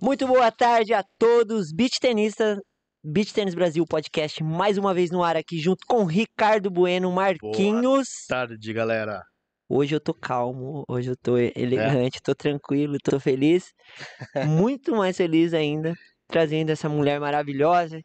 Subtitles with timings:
[0.00, 2.58] Muito boa tarde a todos, beach tenistas,
[3.06, 8.08] Beach Tênis Brasil Podcast, mais uma vez no ar aqui, junto com Ricardo Bueno, Marquinhos.
[8.28, 9.22] Boa tarde, galera.
[9.68, 12.20] Hoje eu tô calmo, hoje eu tô elegante, é?
[12.24, 13.72] tô tranquilo, tô feliz.
[14.48, 15.94] Muito mais feliz ainda,
[16.28, 18.00] trazendo essa mulher maravilhosa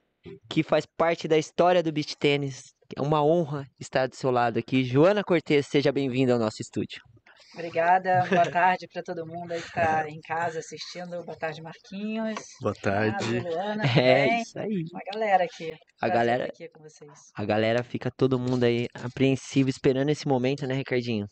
[0.50, 2.64] que faz parte da história do beach tênis.
[2.94, 4.84] É uma honra estar do seu lado aqui.
[4.84, 7.02] Joana Cortes, seja bem-vinda ao nosso estúdio.
[7.54, 11.24] Obrigada, boa tarde para todo mundo aí que está em casa assistindo.
[11.24, 12.40] Boa tarde, Marquinhos.
[12.62, 13.40] Boa tarde.
[13.40, 14.86] Luana, é isso aí.
[14.92, 15.74] Uma galera aqui.
[16.02, 17.12] A galera, aqui com vocês.
[17.36, 21.28] a galera fica todo mundo aí apreensivo esperando esse momento, né, Ricardinho?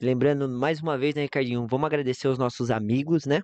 [0.00, 3.40] Lembrando mais uma vez, né, Ricardinho, vamos agradecer os nossos amigos, né?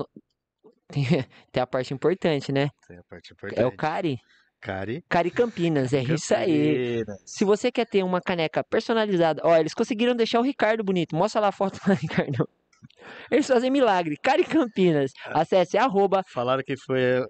[1.51, 2.69] tem a parte importante, né?
[2.87, 3.59] Tem a parte importante.
[3.59, 4.19] É o Cari.
[4.65, 5.03] Cari.
[5.07, 6.21] Cari Campinas, é Campinas.
[6.23, 7.03] isso aí.
[7.23, 11.15] Se você quer ter uma caneca personalizada, ó, eles conseguiram deixar o Ricardo bonito.
[11.15, 12.49] Mostra lá a foto do Ricardo.
[13.29, 14.17] Eles fazem milagre.
[14.17, 15.11] Cari Campinas.
[15.27, 15.39] É.
[15.39, 16.23] Acesse arroba.
[16.27, 17.23] Falaram que foi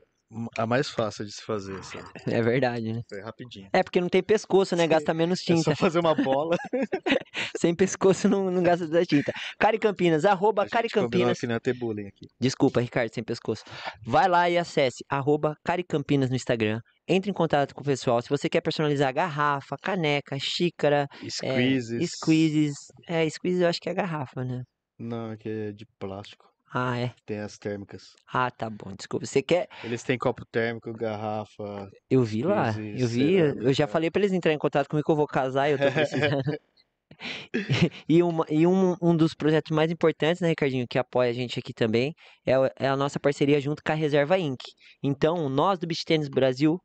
[0.57, 2.05] a mais fácil de se fazer, sabe?
[2.27, 3.01] É verdade, né?
[3.07, 3.69] Foi rapidinho.
[3.71, 4.83] É porque não tem pescoço, né?
[4.83, 4.89] Sim.
[4.89, 5.71] Gasta menos tinta.
[5.71, 6.57] É só fazer uma bola.
[7.57, 9.31] Sem pescoço não, não gasta da tinta.
[9.59, 11.39] Cari Campinas, arroba Cari Campinas.
[11.39, 12.27] Que não ter bullying aqui.
[12.39, 13.63] Desculpa, Ricardo, sem pescoço.
[14.05, 16.81] Vai lá e acesse arroba Cari Campinas no Instagram.
[17.07, 18.21] Entre em contato com o pessoal.
[18.21, 22.01] Se você quer personalizar garrafa, caneca, xícara, squeezes.
[22.01, 22.75] É, squeezes.
[23.07, 24.63] É, squeezes eu acho que é garrafa, né?
[24.97, 26.54] Não, é que é de plástico.
[26.77, 27.13] Ah, é?
[27.25, 28.17] Tem as térmicas.
[28.27, 29.25] Ah, tá bom, desculpa.
[29.25, 29.69] Você quer.
[29.81, 31.89] Eles têm copo térmico, garrafa.
[32.09, 33.35] Eu vi lá, eu vi.
[33.35, 35.77] Eu já falei pra eles entrarem em contato comigo que eu vou casar e eu
[35.77, 36.41] tô precisando.
[38.09, 41.57] e uma, e um, um dos projetos mais importantes, né, Ricardinho, que apoia a gente
[41.57, 42.13] aqui também,
[42.45, 44.59] é, é a nossa parceria junto com a Reserva Inc.
[45.01, 46.77] Então, nós do Beach Tênis Brasil,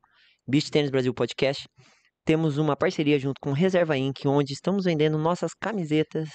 [0.47, 1.67] Beach Tênis Brasil Podcast,
[2.25, 6.29] temos uma parceria junto com Reserva Inc., onde estamos vendendo nossas camisetas.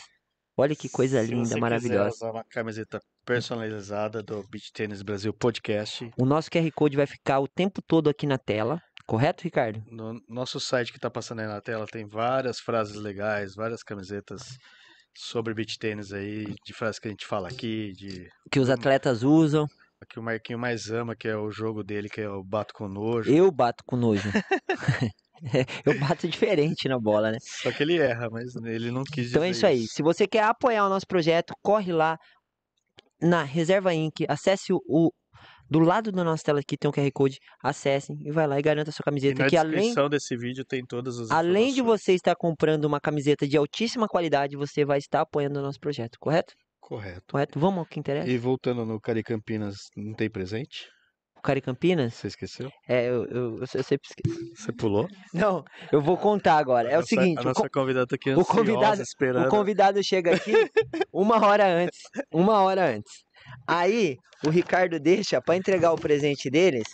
[0.58, 2.12] Olha que coisa Se linda, você maravilhosa.
[2.12, 6.10] Quiser usar uma camiseta personalizada do Beach Tênis Brasil Podcast.
[6.18, 8.82] O nosso QR Code vai ficar o tempo todo aqui na tela.
[9.06, 9.84] Correto, Ricardo?
[9.92, 14.58] No nosso site que está passando aí na tela tem várias frases legais, várias camisetas
[15.14, 19.24] sobre beach tênis aí, de frases que a gente fala aqui, de que os atletas
[19.24, 19.68] usam.
[20.06, 22.88] Que o Marquinho mais ama, que é o jogo dele, que é o bato com
[22.88, 23.32] nojo.
[23.32, 24.30] Eu bato com nojo.
[25.86, 27.38] eu bato diferente na bola, né?
[27.42, 29.86] Só que ele erra, mas ele não quis Então é isso aí.
[29.88, 32.18] Se você quer apoiar o nosso projeto, corre lá
[33.22, 34.26] na Reserva Inc.
[34.28, 35.12] Acesse o, o
[35.70, 38.62] do lado da nossa tela aqui tem um QR Code, acessem e vai lá e
[38.62, 39.42] garanta a sua camiseta.
[39.42, 42.86] E na que descrição além, desse vídeo tem todas as Além de você estar comprando
[42.86, 46.54] uma camiseta de altíssima qualidade, você vai estar apoiando o nosso projeto, correto?
[46.86, 47.24] Correto.
[47.32, 47.60] Correto.
[47.60, 48.30] Vamos ao que interessa.
[48.30, 50.88] E voltando no Cari Campinas, não tem presente?
[51.36, 52.14] O Cari Campinas?
[52.14, 52.70] Você esqueceu?
[52.88, 54.40] É, eu, eu, eu, sempre esqueço.
[54.56, 55.08] Você pulou?
[55.34, 56.88] Não, eu vou contar agora.
[56.88, 57.40] É nossa, o seguinte.
[57.40, 59.48] A nossa convidada tá aqui o convidado, esperando.
[59.48, 60.54] O convidado chega aqui
[61.12, 62.00] uma hora antes.
[62.32, 63.12] Uma hora antes.
[63.68, 66.88] Aí o Ricardo deixa para entregar o presente deles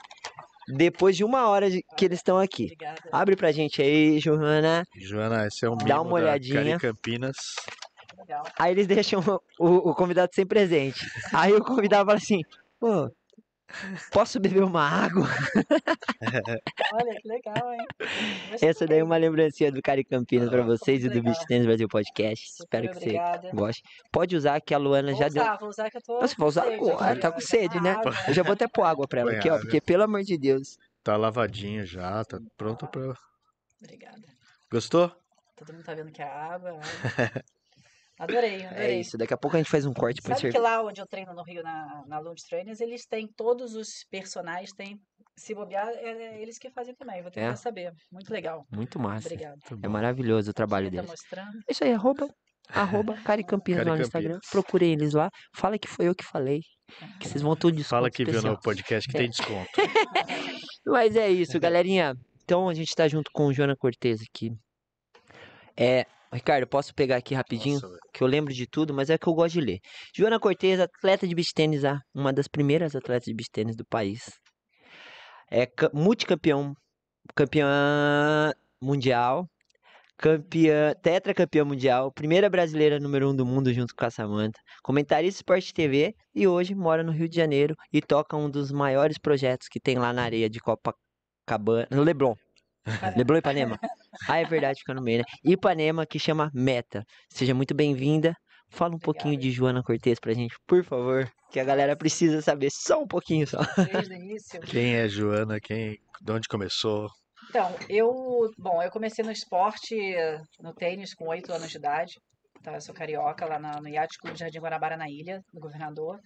[0.70, 2.66] depois de uma hora de, que eles estão aqui.
[2.66, 3.02] Obrigada.
[3.12, 4.84] Abre pra gente aí, Joana.
[4.96, 6.80] Joana, esse é um Dá uma olhadinha.
[6.80, 7.36] Campinas.
[8.32, 8.44] Legal.
[8.58, 9.22] Aí eles deixam
[9.60, 11.06] o, o, convidado sem presente.
[11.34, 12.42] Aí o convidado fala assim,
[12.80, 13.12] pô,
[14.12, 15.26] Posso beber uma água?
[16.94, 17.88] Olha, que legal, hein?
[18.62, 21.24] Essa daí é uma lembrancinha do Cari Campinas para vocês e do.
[21.24, 22.52] Beach Tennis Brasil Podcast.
[22.52, 23.50] Super Espero que obrigada.
[23.50, 23.84] você goste.
[24.12, 25.60] Pode usar que a Luana Vou já usar, deu.
[25.60, 26.20] vou usar que eu tô.
[26.20, 27.92] Nossa, vai usar sede agora, tá com sede, né?
[27.92, 28.14] Água.
[28.28, 29.64] Eu já vou até pôr água pra ela Põe aqui, ó, água.
[29.64, 30.78] porque pelo amor de Deus.
[31.02, 33.14] Tá lavadinho já, tá pronto pra.
[33.82, 34.28] Obrigada.
[34.70, 35.16] Gostou?
[35.56, 36.72] Todo mundo tá vendo que é água.
[36.72, 36.82] água.
[38.24, 38.86] Adorei, adorei.
[38.86, 41.02] É isso, daqui a pouco a gente faz um corte pra Sabe que lá onde
[41.02, 45.00] eu treino no Rio, na, na Lunch Trainers, eles têm todos os personagens, tem.
[45.36, 47.22] Se bobear, é, é eles que fazem também.
[47.22, 47.56] Vou tentar É?
[47.56, 47.94] saber.
[48.12, 48.66] Muito legal.
[48.72, 49.28] Muito massa.
[49.28, 49.58] Obrigada.
[49.82, 51.10] É maravilhoso o trabalho Tá deles.
[51.10, 51.58] mostrando.
[51.68, 52.30] É isso aí, arroba,
[52.70, 54.40] arroba Cari Campinas Cari lá no Instagram.
[54.52, 55.32] Procurem eles lá.
[55.56, 56.62] Fala que foi eu que falei.
[57.20, 58.54] Que vocês vão tudo de Fala desconto que viu especial.
[58.54, 59.70] no podcast que tem desconto.
[60.86, 62.14] Mas é isso, galerinha.
[62.44, 64.52] Então a gente tá junto com o Joana Cortez aqui.
[65.78, 67.80] É, Ricardo, posso pegar aqui rapidinho?
[67.82, 69.80] Nossa, que eu lembro de tudo, mas é que eu gosto de ler.
[70.16, 73.86] Joana Cortez, atleta de beach tênis, ah, uma das primeiras atletas de beach tênis do
[73.86, 74.22] país.
[75.50, 76.74] É ca- multicampeão,
[77.36, 79.46] campeã mundial,
[80.18, 85.74] campeã, tetracampeã mundial, primeira brasileira número um do mundo junto com a Samantha, comentarista Esporte
[85.74, 89.80] TV e hoje mora no Rio de Janeiro e toca um dos maiores projetos que
[89.80, 92.34] tem lá na areia de Copacabana, no Leblon.
[93.18, 93.80] Leblon Ipanema.
[94.28, 95.24] Ah, é verdade, fica no meio, né?
[95.44, 97.04] Ipanema, que chama Meta.
[97.30, 98.36] Seja muito bem-vinda.
[98.70, 102.70] Fala um pouquinho de Joana Cortez pra gente, por favor, que a galera precisa saber
[102.72, 103.60] só um pouquinho só.
[103.92, 104.60] Desde o início.
[104.64, 105.60] Quem é Joana?
[105.60, 107.10] Quem, de onde começou?
[107.50, 109.94] Então, eu, bom, eu comecei no esporte,
[110.62, 112.14] no tênis, com oito anos de idade.
[112.64, 112.76] Tá?
[112.76, 116.18] Eu sou carioca, lá na, no Yacht Clube Jardim Guanabara, na ilha, do governador.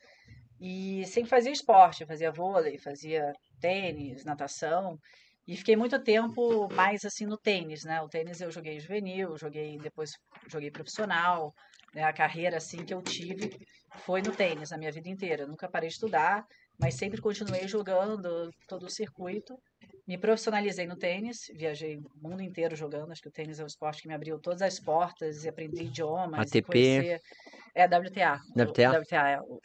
[0.62, 4.98] E sempre fazia esporte, fazia vôlei, fazia tênis, natação.
[5.48, 8.02] E fiquei muito tempo mais assim no tênis, né?
[8.02, 10.14] O tênis eu joguei juvenil, joguei depois
[10.48, 11.54] joguei profissional,
[11.94, 12.04] né?
[12.04, 13.56] A carreira assim que eu tive
[14.00, 15.44] foi no tênis a minha vida inteira.
[15.44, 16.46] Eu nunca parei de estudar,
[16.80, 19.56] mas sempre continuei jogando todo o circuito.
[20.08, 23.12] Me profissionalizei no tênis, viajei o mundo inteiro jogando.
[23.12, 25.84] Acho que o tênis é um esporte que me abriu todas as portas e aprendi
[25.84, 26.40] idiomas.
[26.42, 26.58] ATP.
[26.58, 27.22] E conhecer...
[27.74, 28.40] É WTA.
[28.56, 29.00] WTA?
[29.00, 29.60] WTA, é o...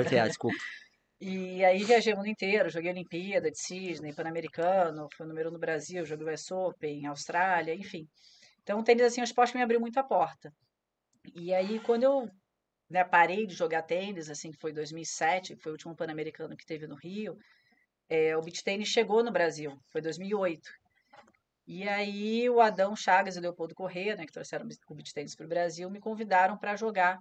[0.00, 0.56] WTA, desculpa.
[1.20, 5.58] E aí viajei o mundo inteiro, joguei Olimpíada de Sydney, Pan-Americano, fui número um no
[5.58, 8.08] Brasil, joguei o US Open, Austrália, enfim.
[8.62, 10.52] Então, o tênis, assim, um esporte que me abriu muito a porta.
[11.34, 12.30] E aí, quando eu
[12.88, 16.64] né, parei de jogar tênis, assim, que foi 2007, que foi o último Pan-Americano que
[16.64, 17.36] teve no Rio,
[18.08, 20.70] é, o beach tênis chegou no Brasil, foi 2008.
[21.66, 25.34] E aí o Adão Chagas e o Leopoldo Corrêa, né, que trouxeram o beach tênis
[25.34, 27.18] para o Brasil, me convidaram para jogar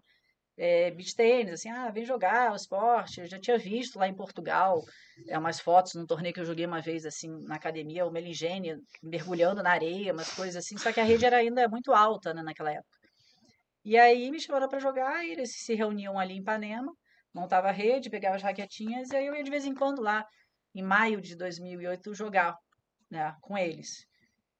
[0.57, 3.21] é, beach tênis, assim, ah, vem jogar o esporte.
[3.21, 4.83] Eu já tinha visto lá em Portugal
[5.27, 8.75] é, umas fotos num torneio que eu joguei uma vez, assim, na academia, o Melingene
[9.03, 12.41] mergulhando na areia, umas coisas assim, só que a rede era ainda muito alta, né,
[12.41, 12.97] naquela época.
[13.85, 16.91] E aí me chamaram para jogar, e eles se reuniam ali em Ipanema,
[17.33, 20.25] montava a rede, pegava as raquetinhas, e aí eu ia de vez em quando lá,
[20.73, 22.55] em maio de 2008, jogar
[23.09, 24.05] né, com eles.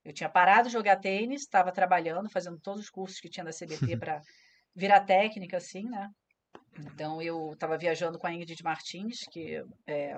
[0.05, 3.51] Eu tinha parado de jogar tênis, estava trabalhando, fazendo todos os cursos que tinha da
[3.51, 4.21] CBT para
[4.77, 6.07] virar técnica, assim, né?
[6.79, 10.15] Então, eu estava viajando com a Ingrid Martins, que é,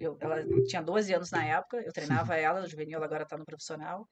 [0.00, 3.36] eu, ela tinha 12 anos na época, eu treinava ela, no juvenil, ela agora está
[3.36, 4.06] no profissional.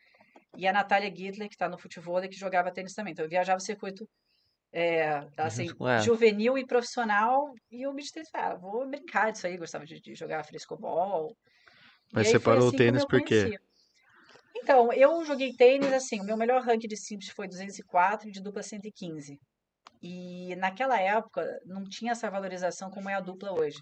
[0.55, 3.13] E a Natália Gidler, que está no futebol, que jogava tênis também.
[3.13, 4.07] Então, eu viajava o circuito
[4.71, 6.01] é, assim, Ué.
[6.01, 7.55] juvenil e profissional.
[7.71, 11.35] E eu me disse, ah, vou brincar disso aí, gostava de, de jogar frescobol.
[12.13, 13.45] Mas E você parou o assim como tênis por quê?
[13.45, 13.59] conheci.
[14.57, 18.43] Então, eu joguei tênis, assim, o meu melhor ranking de simples foi 204 e de
[18.43, 19.39] dupla 115.
[20.03, 23.79] E naquela época não tinha essa valorização como é a dupla hoje.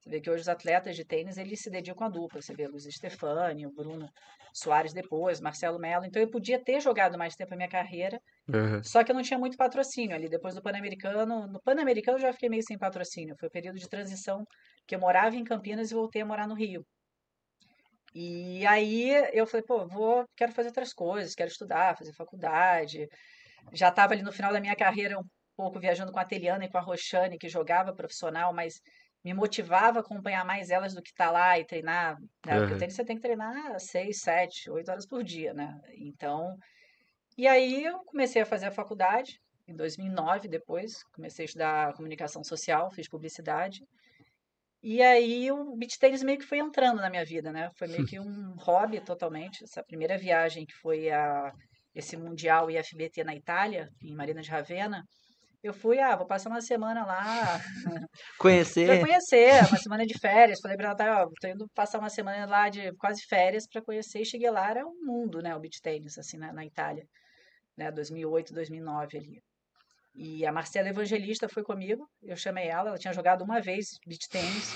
[0.00, 2.40] Você vê que hoje os atletas de tênis, eles se dedicam à dupla.
[2.40, 4.08] Você vê Luiz Stefani, o Bruno
[4.52, 6.04] Soares depois, Marcelo Mello.
[6.06, 8.20] Então eu podia ter jogado mais tempo a minha carreira,
[8.52, 8.82] Aham.
[8.82, 10.28] só que eu não tinha muito patrocínio ali.
[10.28, 13.36] Depois do Pan-Americano, no Pan-Americano eu já fiquei meio sem patrocínio.
[13.38, 14.44] Foi o período de transição
[14.86, 16.84] que eu morava em Campinas e voltei a morar no Rio.
[18.14, 23.06] E aí eu falei, pô, vou, quero fazer outras coisas, quero estudar, fazer faculdade.
[23.72, 25.16] Já estava ali no final da minha carreira
[25.60, 28.80] pouco viajando com a Teliana e com a Roxane, que jogava profissional, mas
[29.22, 32.16] me motivava a acompanhar mais elas do que estar lá e treinar,
[32.46, 32.58] né?
[32.58, 35.78] Porque o tênis você tem que treinar seis, sete, oito horas por dia, né?
[35.98, 36.56] Então,
[37.36, 42.42] e aí eu comecei a fazer a faculdade, em 2009 depois, comecei a estudar comunicação
[42.42, 43.84] social, fiz publicidade.
[44.82, 47.70] E aí o beach tênis meio que foi entrando na minha vida, né?
[47.76, 49.62] Foi meio que um hobby totalmente.
[49.64, 51.52] Essa primeira viagem que foi a
[51.94, 55.04] esse Mundial IFBT na Itália, em Marina de Ravenna,
[55.62, 57.60] eu fui, ah, vou passar uma semana lá
[58.38, 59.00] Conhecer.
[59.00, 60.58] conhecer, uma semana de férias.
[60.60, 64.20] Falei pra Natália, ó, tô indo passar uma semana lá de quase férias para conhecer.
[64.20, 67.06] E cheguei lá, era um mundo, né, o beach tênis, assim, na, na Itália,
[67.76, 69.42] né, 2008, 2009 ali.
[70.14, 74.28] E a Marcela Evangelista foi comigo, eu chamei ela, ela tinha jogado uma vez beach
[74.28, 74.74] tênis.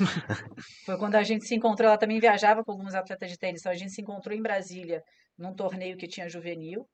[0.86, 3.72] Foi quando a gente se encontrou, ela também viajava com alguns atletas de tênis, então
[3.72, 5.02] a gente se encontrou em Brasília,
[5.36, 6.86] num torneio que tinha juvenil.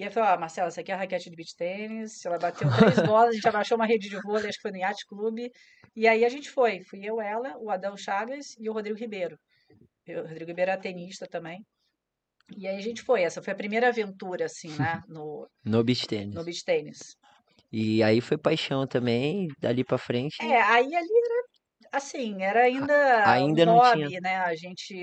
[0.00, 2.24] E eu falei, ó, Marcela, essa aqui é a raquete de beach tênis.
[2.24, 4.78] Ela bateu três bolas, a gente abaixou uma rede de vôlei, acho que foi no
[4.78, 5.52] Yacht Clube.
[5.94, 6.80] E aí a gente foi.
[6.88, 9.36] Fui eu, ela, o Adão Chagas e o Rodrigo Ribeiro.
[10.08, 11.62] O Rodrigo Ribeiro é tenista também.
[12.56, 13.22] E aí a gente foi.
[13.24, 16.34] Essa foi a primeira aventura, assim, né, no, No beach tênis.
[16.34, 16.98] no beach tênis.
[17.70, 20.36] E aí foi paixão também, dali pra frente.
[20.42, 21.44] É, aí ali era,
[21.92, 24.36] assim, era ainda ainda um não tinha- hobby, né?
[24.38, 24.94] A gente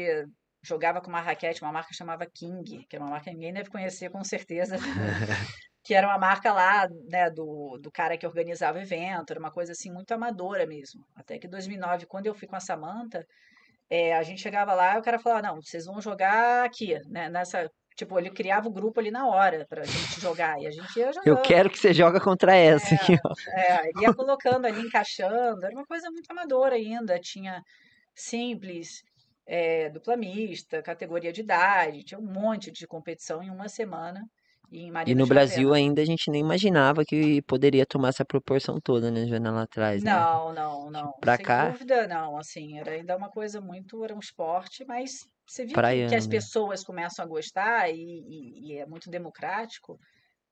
[0.67, 3.69] jogava com uma raquete, uma marca chamava King, que é uma marca que ninguém deve
[3.69, 4.75] conhecer com certeza,
[5.83, 9.51] que era uma marca lá, né, do, do cara que organizava o evento, era uma
[9.51, 11.05] coisa assim muito amadora mesmo.
[11.15, 13.25] Até que em 2009, quando eu fui com a Samantha,
[13.89, 17.29] é, a gente chegava lá e o cara falava, não, vocês vão jogar aqui, né,
[17.29, 17.69] nessa...
[17.95, 21.07] Tipo, ele criava o grupo ali na hora pra gente jogar, e a gente ia
[21.07, 21.41] Eu jogando.
[21.41, 23.33] quero que você joga contra essa aqui, ó.
[23.59, 27.17] É, ia colocando ali, encaixando, era uma coisa muito amadora ainda.
[27.19, 27.63] Tinha
[28.13, 29.01] simples,
[29.47, 34.21] é, dupla mista, categoria de idade, tinha um monte de competição em uma semana.
[34.71, 39.09] em E no Brasil ainda a gente nem imaginava que poderia tomar essa proporção toda,
[39.09, 40.11] né, Joana, lá atrás, né?
[40.11, 41.13] Não, não, não.
[41.21, 42.37] Pra Sem cá, dúvida, não.
[42.37, 45.11] Assim, era ainda uma coisa muito, era um esporte, mas
[45.45, 49.97] você viu que, as pessoas começam a gostar e, e- e é muito democrático,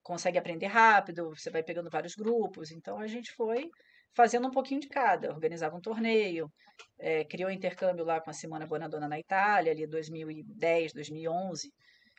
[0.04, 2.72] consegue aprender rápido, você vai pegando vários grupos.
[2.72, 3.70] Então a gente foi
[4.16, 6.52] fazendo um pouquinho de cada, organizava um torneio,
[7.00, 11.72] eh, criou um intercâmbio lá com a Simona Bonadonna na Itália, ali 2010, 2011,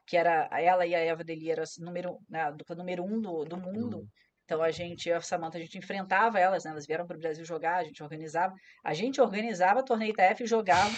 [0.06, 3.44] que era ela e a Eva Deli era número, né, a dupla número um do,
[3.44, 3.98] do mundo.
[4.02, 4.08] do-
[4.44, 6.70] Então a gente, e a Samantha, a gente enfrentava elas, né?
[6.70, 8.54] Elas vieram para o Brasil jogar, a gente organizava.
[8.84, 10.90] A gente organizava torneio ITF e jogava.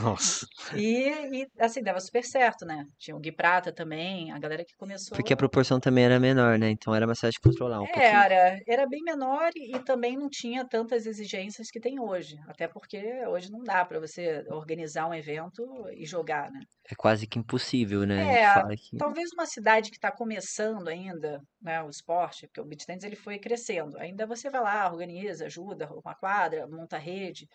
[0.00, 0.46] Nossa.
[0.74, 1.08] E,
[1.42, 2.84] e, assim, dava super certo, né?
[2.98, 5.36] Tinha o Gui Prata também, a galera que porque a começou.
[5.36, 6.70] proporção também era menor, né?
[6.70, 8.04] Então era mais fácil de controlar um pouquinho.
[8.04, 12.36] Era, era bem menor e, e também não tinha tantas exigências que tem hoje.
[12.48, 15.62] Até porque hoje não dá para você organizar um evento
[15.92, 16.60] e jogar, né?
[16.90, 18.42] É quase que impossível, né?
[18.42, 23.04] É, que talvez uma cidade que está começando ainda, né, o esporte, porque o tennis
[23.04, 23.96] ele foi crescendo.
[23.98, 27.46] Ainda você vai lá, organiza, ajuda, uma quadra, monta rede,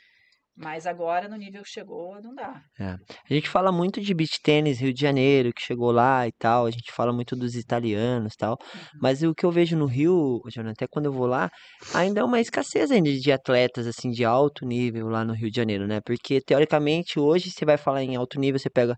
[0.55, 2.61] mas agora no nível que chegou não dá.
[2.79, 2.95] É.
[3.29, 6.65] A gente fala muito de beach tênis Rio de Janeiro, que chegou lá e tal.
[6.65, 8.51] A gente fala muito dos italianos e tal.
[8.51, 8.81] Uhum.
[9.01, 11.49] Mas o que eu vejo no Rio, Jonathan, até quando eu vou lá,
[11.93, 15.57] ainda é uma escassez ainda de atletas assim de alto nível lá no Rio de
[15.57, 15.99] Janeiro, né?
[16.05, 18.95] Porque teoricamente hoje você vai falar em alto nível, você pega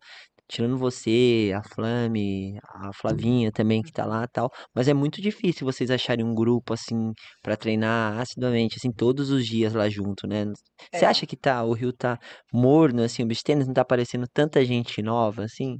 [0.47, 5.21] tirando você, a Flame, a Flavinha também que tá lá e tal, mas é muito
[5.21, 7.11] difícil vocês acharem um grupo assim
[7.41, 10.45] pra treinar assiduamente assim todos os dias lá junto, né?
[10.93, 11.05] Você É.
[11.05, 12.17] acha que tá, o Rio tá
[12.53, 15.77] morno, assim, o tennis não tá aparecendo tanta gente nova, assim?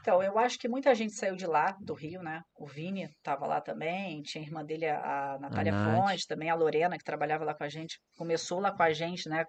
[0.00, 2.42] Então, eu acho que muita gente saiu de lá, do Rio, né?
[2.54, 6.08] O Vini estava lá também, tinha a irmã dele, a a Natália Nath.
[6.12, 9.28] Fonte, também a Lorena, que trabalhava lá com a gente, começou lá com a gente,
[9.28, 9.44] né?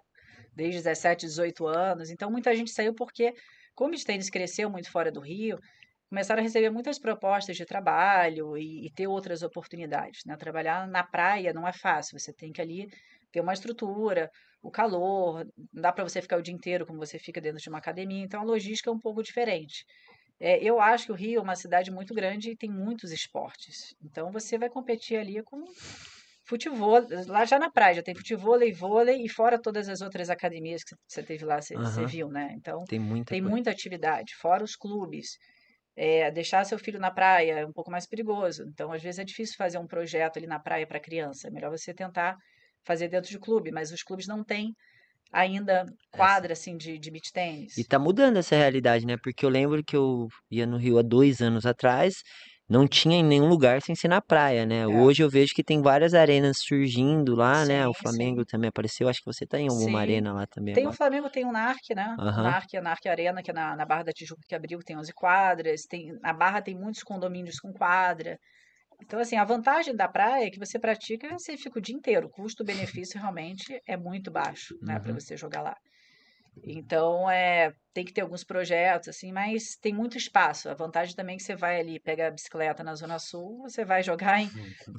[0.54, 2.10] Desde 17, 18 anos.
[2.10, 3.34] Então, muita gente saiu porque,
[3.74, 5.58] como o tennis cresceu muito fora do Rio,
[6.08, 10.36] começaram a receber muitas propostas de trabalho e, e ter outras oportunidades, né?
[10.36, 12.88] Trabalhar na praia não é fácil, você tem que ali
[13.32, 14.30] ter uma estrutura,
[14.62, 17.68] o calor, não dá para você ficar o dia inteiro como você fica dentro de
[17.68, 19.84] uma academia, então a logística é um pouco diferente.
[20.40, 23.94] É, eu acho que o Rio é uma cidade muito grande e tem muitos esportes.
[24.02, 25.64] Então você vai competir ali com
[26.50, 30.82] futebol, lá já na praia, já tem futevôlei, vôlei e fora todas as outras academias
[30.84, 32.06] que você teve lá, você, você Aham.
[32.06, 32.52] viu, né?
[32.58, 33.52] Então Tem muita tem coisa.
[33.52, 35.38] muita atividade, fora os clubes.
[35.96, 38.64] É, deixar seu filho na praia é um pouco mais perigoso.
[38.68, 41.48] Então, às vezes é difícil fazer um projeto ali na praia para criança.
[41.48, 42.36] É melhor você tentar
[42.84, 44.74] fazer dentro de clube, mas os clubes não têm
[45.32, 47.74] ainda quadra assim de, de beach tennis.
[47.76, 49.16] E tá mudando essa realidade, né?
[49.22, 52.16] Porque eu lembro que eu ia no Rio há dois anos atrás,
[52.70, 54.86] não tinha em nenhum lugar sem ser na praia, né?
[54.86, 55.00] É.
[55.00, 57.86] Hoje eu vejo que tem várias arenas surgindo lá, né?
[57.88, 58.46] O Sim, Flamengo sim.
[58.46, 60.00] também apareceu, acho que você tá em alguma Sim.
[60.00, 60.98] arena lá também Tem o agora.
[60.98, 62.16] Flamengo, tem o NARC, né?
[62.32, 62.40] O Aham.
[62.40, 65.12] NARC, a NARC Arena, que é na, na Barra da Tijuca, que abriu, tem 11
[65.12, 65.82] quadras.
[65.86, 68.38] Tem, na Barra tem muitos condomínios com quadra.
[69.02, 72.28] Então, assim, a vantagem da praia é que você pratica, você fica o dia inteiro.
[72.28, 75.14] O custo-benefício realmente é muito baixo, né, para Uhum.
[75.14, 75.76] você jogar lá.
[76.62, 80.68] Então, é, tem que ter alguns projetos, assim, mas tem muito espaço.
[80.68, 83.84] A vantagem também é que você vai ali, pega a bicicleta na Zona Sul, você
[83.84, 84.50] vai jogar em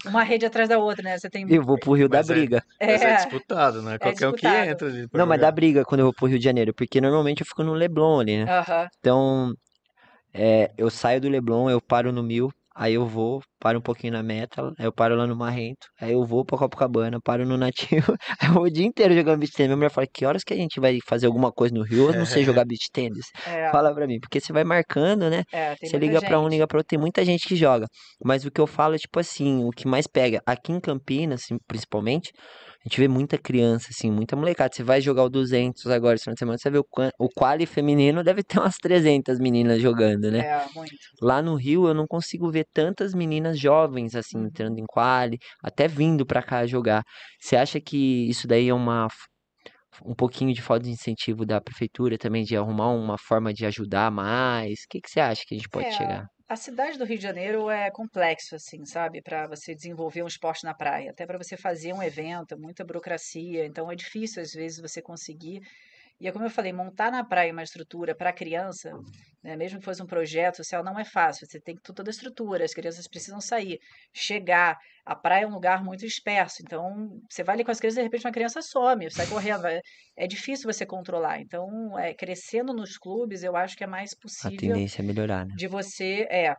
[0.06, 1.18] uma rede atrás da outra, né?
[1.18, 1.46] Você tem.
[1.48, 2.64] Eu vou pro Rio da Mas é- briga.
[2.82, 3.98] Mas é É, disputado, né?
[4.00, 4.70] Qualquer um que disputado.
[4.70, 5.52] entra Não, mas dá jogar.
[5.52, 8.38] briga quando eu vou pro Rio de Janeiro, porque normalmente eu fico no Leblon ali,
[8.46, 8.52] né?
[8.52, 8.88] aham.
[9.00, 9.54] Então,
[10.34, 14.14] é, eu saio do Leblon, eu paro no Mil, aí eu vou, paro um pouquinho
[14.14, 17.58] na Metal, aí eu paro lá no Marrento, aí eu vou pra Copacabana, paro no
[17.58, 19.68] Nativo, aí eu vou o dia inteiro jogando beach tennis.
[19.70, 22.08] Minha mulher fala, que horas que a gente vai fazer alguma coisa no Rio?
[22.10, 23.26] Eu não sei jogar beach tennis.
[23.46, 25.44] É, Fala pra mim, porque você vai marcando, né?
[25.52, 26.52] é, Você liga pra um, gente.
[26.54, 27.88] liga pra outro, tem muita gente que joga.
[28.24, 31.44] Mas o que eu falo é tipo assim, o que mais pega aqui em Campinas,
[31.68, 32.32] principalmente,
[32.84, 34.74] a gente vê muita criança, assim, muita molecada.
[34.74, 36.86] Você vai jogar o 200 agora, esse final de semana, você vê o,
[37.20, 40.40] o quali feminino, deve ter umas 300 meninas jogando, né?
[40.42, 40.96] É, muito.
[41.22, 44.46] Lá no Rio eu não consigo ver tantas meninas jovens, assim, Uhum.
[44.46, 47.04] entrando em quali, até vindo pra cá jogar.
[47.40, 49.08] Você acha que isso daí é uma...
[50.06, 54.10] Um pouquinho de falta de incentivo da prefeitura também, de arrumar uma forma de ajudar
[54.12, 54.80] mais?
[54.84, 56.28] O que que você acha que a gente pode É, chegar?
[56.52, 59.22] A cidade do Rio de Janeiro é complexo, assim, sabe?
[59.22, 63.66] Para você desenvolver um esporte na praia, até para você fazer um evento, muita burocracia.
[63.66, 65.62] Então é difícil, às vezes, você conseguir.
[66.22, 68.92] E é como eu falei, montar na praia uma estrutura para criança,
[69.44, 71.48] né, mesmo que fosse um projeto social, não é fácil.
[71.48, 73.80] Você tem que ter toda a estrutura, as crianças precisam sair,
[74.14, 74.78] chegar.
[75.04, 78.02] A praia é um lugar muito disperso, então você vai ali com as crianças e
[78.02, 79.66] de repente uma criança some, sai correndo.
[79.66, 79.82] É,
[80.16, 81.42] é difícil você controlar.
[81.42, 85.48] Então, é, crescendo nos clubes, eu acho que é mais A possível tendência é melhorar,
[85.48, 85.56] né?
[85.58, 86.56] de você, é,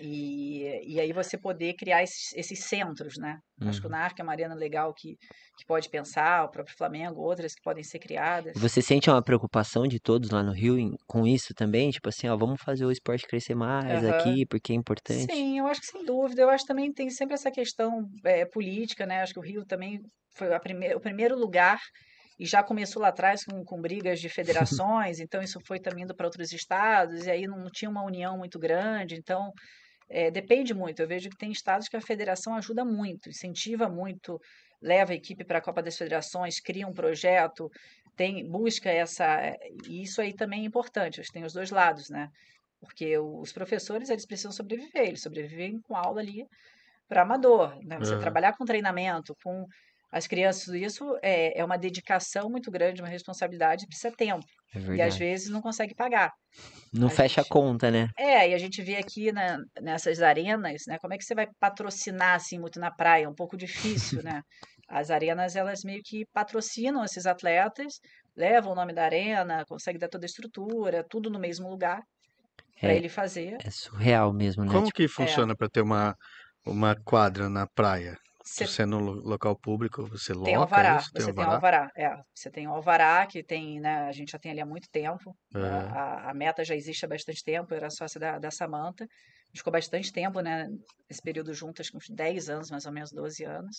[0.00, 3.38] E, e aí você poder criar esses, esses centros, né?
[3.60, 3.96] Acho que o Uhum.
[3.96, 5.16] NARC é uma arena legal que,
[5.56, 8.58] que pode pensar, o próprio Flamengo, outras que podem ser criadas.
[8.58, 11.90] Você sente uma preocupação de todos lá no Rio em- com isso também?
[11.90, 14.10] Tipo assim, ó, vamos fazer o esporte crescer mais Aham.
[14.10, 15.32] aqui, porque é importante.
[15.32, 16.42] Sim, eu acho que sem dúvida.
[16.42, 19.22] Eu acho que também tem sempre essa questão eh, política, né?
[19.22, 20.00] Acho que o Rio também
[20.36, 21.78] foi a prime- o primeiro lugar
[22.38, 26.14] e já começou lá atrás com, com brigas de federações, então isso foi também indo
[26.16, 29.52] para outros estados, e aí não tinha uma união muito grande, então
[30.08, 31.00] eh, depende muito.
[31.00, 34.38] Eu vejo que tem estados que a federação ajuda muito, incentiva muito,
[34.82, 37.68] leva a equipe para a Copa das Federações, cria um projeto,
[38.16, 39.56] tem, busca essa.
[39.86, 42.28] E isso aí também é importante, acho que tem os dois lados, né?
[42.80, 46.44] Porque os professores, eles precisam sobreviver, eles sobrevivem com aula ali
[47.08, 47.98] para amador, né?
[47.98, 48.18] Você Aham.
[48.18, 49.66] trabalhar com treinamento, com
[50.14, 54.46] as crianças, isso é, é uma dedicação muito grande, uma responsabilidade, precisa tempo.
[54.74, 56.30] É E às vezes não consegue pagar.
[56.92, 58.08] Não a fecha a gente- conta, né?
[58.18, 60.98] É, e a gente vê aqui na- nessas arenas, né?
[61.00, 63.24] Como é que você vai patrocinar assim muito na praia?
[63.26, 64.42] É um pouco difícil, né?
[64.88, 67.94] As arenas, elas meio que patrocinam esses atletas,
[68.36, 72.02] levam o nome da arena, conseguem dar toda a estrutura, tudo no mesmo lugar
[72.80, 73.58] para É, ele fazer.
[73.64, 74.70] é surreal mesmo, né?
[74.70, 76.14] Como Tipo, que funciona para ter uma,
[76.66, 78.16] uma quadra na praia?
[78.44, 81.12] Você Você no lo- local público, você tem loca alvará, isso?
[81.14, 81.46] Tem você tem alvará?
[81.46, 84.06] alvará, é, você tem alvará que tem, né?
[84.08, 85.36] A gente já tem ali há muito tempo.
[85.52, 85.96] né.
[85.96, 89.04] A, a meta já existe há bastante tempo, eu era sócia da, da Samanta.
[89.04, 89.06] A
[89.48, 90.68] gente ficou bastante tempo, né?
[91.08, 93.76] Nesse período juntas, uns 10 anos, mais ou menos 12 anos.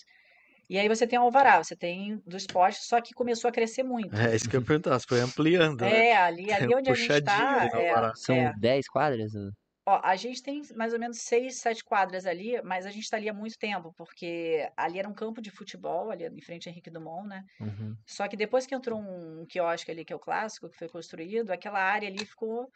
[0.70, 3.82] E aí você tem o alvará, você tem do esporte, só que começou a crescer
[3.84, 4.26] muito.
[4.30, 6.02] É isso que eu ia perguntar, você foi ampliando, né?
[6.02, 8.12] É, ali, ali onde a gente está, é, alvará.
[8.16, 8.52] São é.
[8.52, 9.34] 10 quadras?
[9.34, 9.50] ou-
[9.88, 13.16] Ó, a gente tem mais ou menos seis, sete quadras ali, mas a gente está
[13.16, 16.72] ali há muito tempo, porque ali era um campo de futebol, ali em frente a
[16.72, 17.44] Henrique Dumont, né?
[17.60, 17.96] Uhum.
[18.04, 21.52] Só que depois que entrou um, quiosque ali, que é o clássico, que foi construído,
[21.52, 22.68] aquela área ali ficou.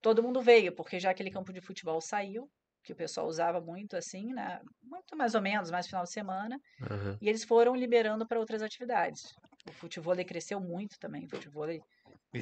[0.00, 2.50] Todo mundo veio, porque já aquele campo de futebol saiu,
[2.82, 4.60] que o pessoal usava muito assim, né?
[4.82, 7.18] Muito mais ou menos, mais final de semana, Aham.
[7.20, 9.20] e eles foram liberando para outras atividades.
[9.68, 11.82] O futebol cresceu muito também, o futebol E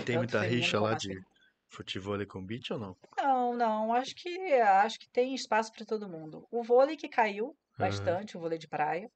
[0.05, 1.40] tem muita rixa lá de masculino.
[1.71, 2.97] Futebol com beach ou não?
[3.17, 6.47] Não, não, acho que acho que tem espaço para todo mundo.
[6.51, 9.11] O vôlei que caiu bastante, o vôlei de praia,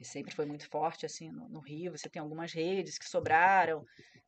[0.00, 1.92] que sempre foi muito forte assim no, no Rio.
[1.92, 3.84] Você tem algumas redes que sobraram.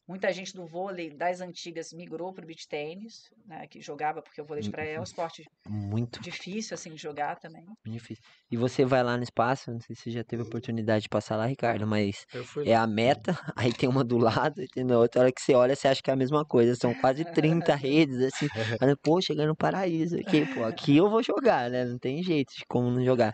[0.06, 4.42] Muita gente do vôlei das antigas migrou para o beach tênis, né, que jogava porque
[4.42, 7.64] o vôlei de praia é um esporte Muito difícil assim de jogar também.
[7.86, 8.22] difícil.
[8.50, 11.36] E você vai lá no espaço, não sei se você já teve oportunidade de passar
[11.36, 12.26] lá, Ricardo, mas
[12.66, 15.20] é a meta, aí tem uma do lado e tem na outra.
[15.20, 16.74] A hora que você olha, você acha que é a mesma coisa.
[16.74, 18.46] São quase 30 redes, assim.
[18.78, 21.84] Falando, pô, chegando no paraíso aqui, pô, aqui eu vou jogar, né?
[21.86, 23.32] Não tem jeito de como não jogar.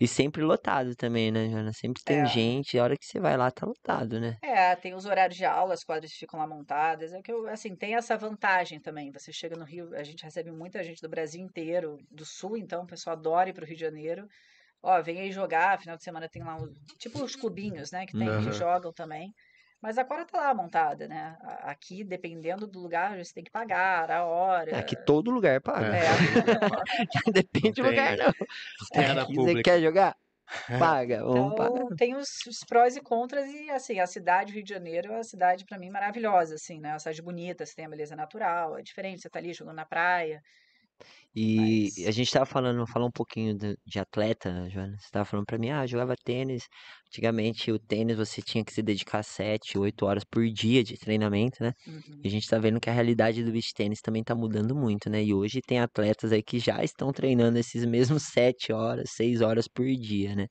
[0.00, 1.72] E sempre lotado também, né, Joana?
[1.72, 2.26] Sempre tem É.
[2.26, 4.38] gente, a hora que você vai lá, tá lotado, né?
[4.42, 7.12] É, tem os horários de aula, as quadras ficam lá montadas.
[7.12, 9.12] É que eu, assim, tem essa vantagem também.
[9.12, 12.82] Você chega no Rio, a gente recebe muita gente do Brasil inteiro, do Sul, então
[12.84, 14.26] o pessoal adora ir para o Rio de Janeiro.
[14.82, 18.14] Ó, vem aí jogar, final de semana tem lá, um, tipo os clubinhos, né, que
[18.16, 18.52] tem, que Aham.
[18.52, 19.34] jogam também.
[19.80, 21.38] Mas a quadra tá lá montada, né?
[21.62, 24.70] Aqui, dependendo do lugar, você tem que pagar a hora.
[24.72, 25.96] É que todo lugar paga.
[25.96, 26.08] É,
[27.32, 28.32] Depende do lugar, tem- não.
[28.94, 30.16] área Aqui você quer jogar?
[30.78, 31.80] Paga, vamos pagar.
[31.82, 35.16] Então, tem os, os prós e contras, e assim, a cidade, Rio de Janeiro, é
[35.16, 36.92] uma cidade, para mim, maravilhosa, assim, né?
[36.92, 39.86] Uma cidade bonita, você tem a beleza natural, é diferente, você tá ali jogando na
[39.86, 40.42] praia.
[41.34, 44.96] E Mas- a gente tava falando, falar um pouquinho de, de atleta, Joana.
[44.98, 46.64] Você tava falando pra mim, ah, jogava tênis.
[47.08, 51.62] Antigamente o tênis você tinha que se dedicar 7, 8 horas por dia de treinamento,
[51.62, 51.72] né?
[51.86, 52.24] Uhum.
[52.24, 55.08] E a gente tá vendo que a realidade do beach tênis também tá mudando muito,
[55.08, 55.22] né?
[55.24, 59.66] E hoje tem atletas aí que já estão treinando esses mesmos 7 horas, 6 horas
[59.68, 60.46] por dia, né?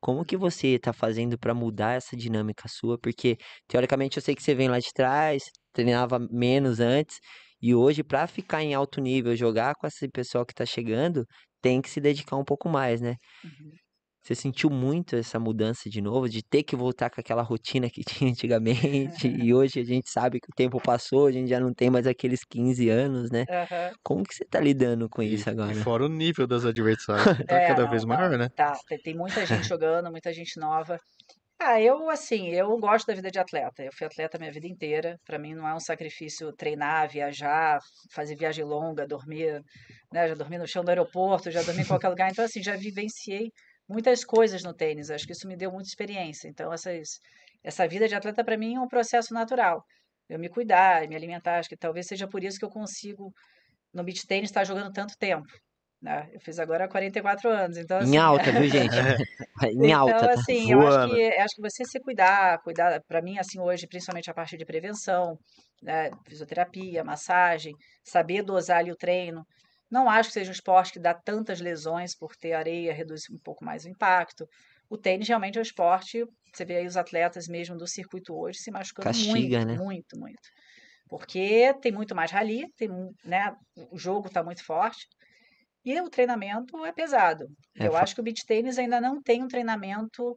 [0.00, 2.98] Como que você tá fazendo pra mudar essa dinâmica sua?
[2.98, 3.36] Porque
[3.68, 7.18] teoricamente eu sei que você vem lá de trás, treinava menos antes,
[7.60, 11.24] e hoje pra ficar em alto nível, jogar com esse pessoal que tá chegando,
[11.60, 13.16] tem que se dedicar um pouco mais, né?
[13.44, 13.78] Uhum.
[14.22, 18.02] Você sentiu muito essa mudança de novo, de ter que voltar com aquela rotina que
[18.04, 21.72] tinha antigamente, e hoje a gente sabe que o tempo passou, a gente já não
[21.72, 23.46] tem mais aqueles 15 anos, né?
[23.48, 23.96] Aham.
[24.02, 25.82] Como que você tá lidando com E, isso e agora?
[25.82, 28.48] fora o nível das adversários, que tá É, cada não, vez não, maior, né?
[28.54, 30.98] Tá, tem, tem muita gente jogando, muita gente nova.
[31.58, 33.82] Ah, eu, assim, eu gosto da vida de atleta.
[33.82, 35.18] Eu fui atleta minha vida inteira.
[35.24, 37.80] Pra mim não é um sacrifício treinar, viajar,
[38.12, 39.62] fazer viagem longa, dormir,
[40.12, 40.28] né?
[40.28, 42.30] Já dormi no chão do aeroporto, já dormi em qualquer lugar.
[42.30, 43.50] Então, assim, já vivenciei
[43.88, 45.10] muitas coisas no tênis.
[45.10, 46.46] Acho que isso me deu muita experiência.
[46.48, 47.18] Então, essas,
[47.64, 49.82] essa vida de atleta pra mim é um processo natural.
[50.28, 51.58] Eu me cuidar, me alimentar.
[51.58, 53.32] Acho que talvez seja por isso que eu consigo,
[53.94, 55.46] no beach tênis, estar jogando tanto tempo.
[56.00, 56.28] Né?
[56.32, 57.76] Eu fiz agora 44 anos.
[57.76, 58.94] Então, Em assim, alta, viu, gente?
[59.64, 60.34] Em então, alta, tá?
[60.34, 64.30] assim, eu acho que, acho que você se cuidar, cuidar, para mim, assim, hoje, principalmente
[64.30, 65.38] a parte de prevenção,
[65.82, 67.72] né, fisioterapia, massagem,
[68.04, 69.44] saber dosar ali o treino.
[69.90, 73.38] Não acho que seja um esporte que dá tantas lesões por ter areia, reduz um
[73.42, 74.46] pouco mais o impacto.
[74.90, 78.58] O tênis realmente é um esporte, você vê aí os atletas mesmo do circuito hoje
[78.58, 79.76] se machucando Castiga, muito, né?
[79.76, 80.48] muito, muito.
[81.08, 82.88] Porque tem muito mais rally, tem,
[83.24, 83.52] né,
[83.90, 85.06] o jogo está muito forte
[85.86, 87.46] e o treinamento é pesado.
[87.78, 90.36] É, Eu fa- acho que o beach tênis ainda não tem um treinamento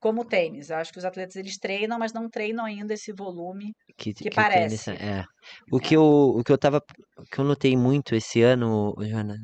[0.00, 0.70] como o tênis.
[0.70, 3.72] Eu acho que os atletas eles treinam, mas não treinam ainda esse volume.
[3.96, 4.90] que, que que o tênis parece.
[4.90, 5.24] é.
[5.70, 6.80] O que eu, o que eu tava,
[7.18, 9.36] o que eu notei muito esse ano, Joana,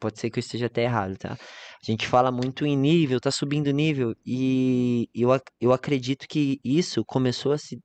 [0.00, 1.32] pode ser que eu esteja até errado, tá?
[1.34, 7.04] A gente fala muito em nível, tá subindo nível e eu, eu acredito que isso
[7.06, 7.78] começou a se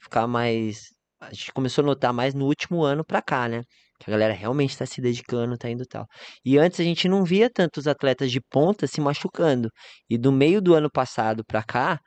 [0.00, 0.88] ficar mais,
[1.20, 3.62] a gente começou a notar mais no último ano pra cá, né?
[4.02, 6.06] Que a galera realmente tá se dedicando, tá indo tal.
[6.44, 9.70] E antes a gente não via tantos atletas de ponta se machucando.
[10.10, 12.00] E do meio do ano passado pra cá,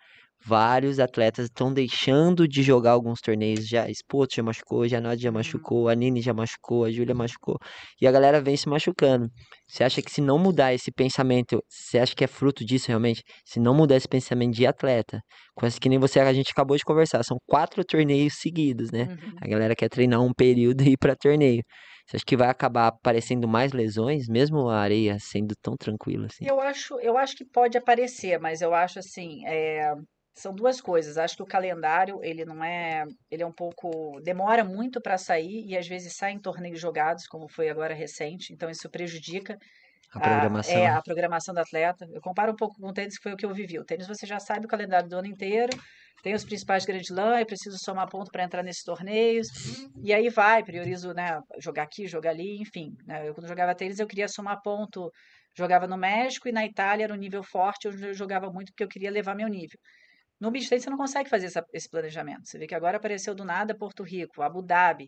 [0.45, 3.67] vários atletas estão deixando de jogar alguns torneios.
[3.67, 5.33] Já Spoto já machucou, já Nádia já Uhum.
[5.33, 7.57] machucou, a Nini já machucou, a Júlia machucou.
[8.01, 9.27] E a galera vem se machucando.
[9.67, 13.23] Você acha que se não mudar esse pensamento, você acha que é fruto disso realmente?
[13.45, 15.19] Se não mudar esse pensamento de atleta,
[15.55, 19.07] com essa que nem você, a gente acabou de conversar, são quatro torneios seguidos, né?
[19.09, 19.37] Uhum.
[19.41, 21.63] A galera quer treinar um período e ir pra torneio.
[22.07, 26.45] Você acha que vai acabar aparecendo mais lesões, mesmo a areia sendo tão tranquila assim?
[26.45, 29.91] Eu acho, eu acho que pode aparecer, mas eu acho assim, é,
[30.35, 31.17] são duas coisas.
[31.17, 35.65] Acho que o calendário, ele não é, ele é um pouco, demora muito para sair
[35.65, 39.57] e às vezes saem torneios jogados, como foi agora recente, então isso prejudica
[40.13, 40.87] A a, programação, é, né?
[40.87, 42.07] a programação do atleta.
[42.11, 43.79] Eu comparo um pouco com o tênis, que foi o que eu vivi.
[43.79, 45.71] O tênis você já sabe o calendário do ano inteiro,
[46.21, 49.47] tem os principais Grand Slam, eu preciso somar ponto para entrar nesses torneios,
[50.03, 52.95] e aí vai, priorizo, né, jogar aqui, jogar ali, enfim.
[53.05, 53.27] né.
[53.29, 55.11] Eu quando jogava tênis eu queria somar ponto,
[55.55, 58.83] jogava no México e na Itália era um nível forte, onde eu jogava muito porque
[58.83, 59.79] eu queria levar meu nível.
[60.39, 62.47] No tennis você não consegue fazer essa- esse planejamento.
[62.47, 65.07] Você vê que agora apareceu do nada Porto Rico, Abu Dhabi,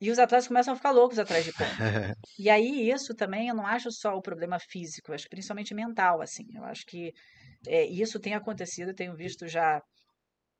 [0.00, 1.78] e os atletas começam a ficar loucos atrás de ponto.
[2.38, 6.46] E aí, isso também, eu não acho só o problema físico, acho principalmente mental, assim.
[6.54, 7.12] Eu acho que
[7.66, 9.82] é, isso tem acontecido, eu tenho visto já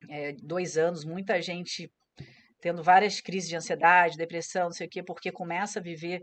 [0.09, 1.90] é, dois anos, muita gente
[2.61, 6.23] tendo várias crises de ansiedade, depressão, não sei o quê, porque começa a viver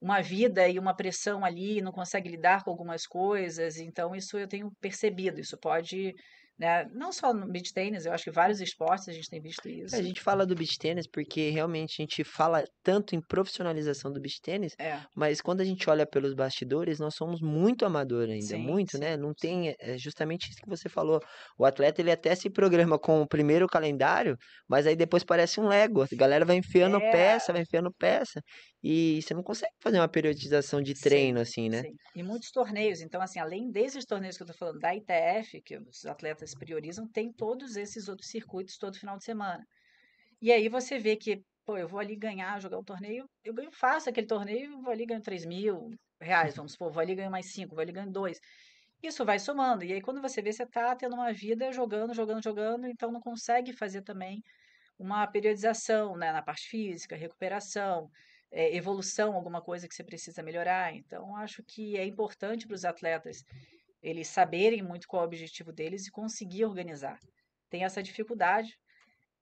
[0.00, 3.78] uma vida e uma pressão ali, não consegue lidar com algumas coisas.
[3.78, 5.40] Então, isso eu tenho percebido.
[5.40, 6.14] Isso pode,
[6.62, 9.68] né, não só no beach tênis, eu acho que vários esportes a gente tem visto
[9.92, 9.98] É, isso.
[9.98, 14.20] A gente fala do beach tênis porque realmente a gente fala tanto em profissionalização do
[14.20, 18.56] beach tênis, É, mas quando a gente olha pelos bastidores, nós somos muito amador ainda,
[18.56, 19.16] sim, muito, né?
[19.16, 19.38] sim, Não sim.
[19.38, 21.20] tem, é justamente isso que você falou.
[21.58, 24.36] O atleta ele até se programa com o primeiro calendário,
[24.68, 26.02] mas aí depois parece um Lego.
[26.04, 28.40] A galera vai enfiando peça, É, vai enfiando peça,
[28.82, 31.84] e você não consegue fazer uma periodização de Sim, treino assim, né?
[31.84, 31.96] sim.
[32.14, 33.00] E muitos torneios.
[33.00, 37.08] Então, assim, além desses torneios que eu tô falando da ITF, que os atletas priorizam,
[37.10, 39.66] tem todos esses outros circuitos todo final de semana.
[40.40, 43.72] E aí você vê que, pô, eu vou ali ganhar, jogar um torneio, eu ganho
[43.72, 45.90] fácil aquele torneio, vou ali ganho 3 mil
[46.20, 48.40] reais, vamos supor, vou ali ganho mais 5, vou ali ganho 2.
[49.02, 49.84] Isso vai somando.
[49.84, 53.20] E aí quando você vê, você tá tendo uma vida jogando, jogando, jogando, então não
[53.20, 54.42] consegue fazer também
[54.98, 58.10] uma periodização, né, na parte física, recuperação,
[58.52, 60.94] eh, evolução, alguma coisa que você precisa melhorar.
[60.94, 63.42] Então, acho que é importante para os atletas
[64.02, 67.18] eles saberem muito qual é o objetivo deles e conseguir organizar.
[67.70, 68.78] Tem essa dificuldade.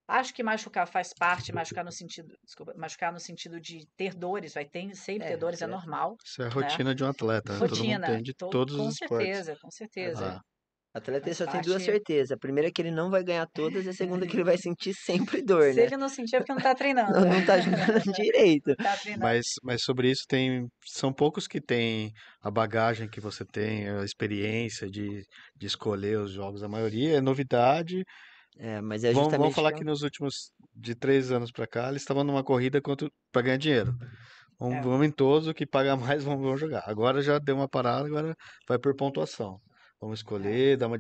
[0.09, 4.55] Acho que machucar faz parte, machucar no sentido, desculpa, machucar no sentido de ter dores,
[4.55, 5.69] vai ter, sempre ter É, dores, é certo.
[5.69, 6.81] normal, Isso é a né?
[6.81, 7.65] rotina de um atleta, né?
[7.65, 9.41] Todo mundo Rotina, tem de to- todos com os esportes.
[9.41, 10.37] certeza, com certeza.
[10.93, 12.33] Atleta só tem duas certezas.
[12.33, 14.45] A primeira é que ele não vai ganhar todas, e a segunda é que ele
[14.45, 15.87] vai sentir sempre dor, Se né?
[15.87, 17.13] ele não sentir, é porque não está treinando.
[17.13, 18.75] Não, não tá jogando direito.
[18.77, 19.23] Tá treinando.
[19.23, 20.67] Mas, mas sobre isso tem.
[20.85, 25.23] São poucos que têm a bagagem que você tem, a experiência de,
[25.57, 26.63] de escolher os jogos.
[26.63, 28.05] A maioria é novidade.
[28.59, 31.89] É, mas é Vamos, justamente vamos falar que nos últimos de três anos pra cá,
[31.89, 32.81] eles estavam numa corrida
[33.33, 33.95] para ganhar dinheiro.
[34.59, 34.81] Vamos, É.
[34.83, 36.83] vamos em todos, o que paga mais, vamos jogar.
[36.87, 38.35] Agora já deu uma parada, agora
[38.69, 39.59] vai por pontuação.
[40.01, 40.99] Vamos escolher, dar uma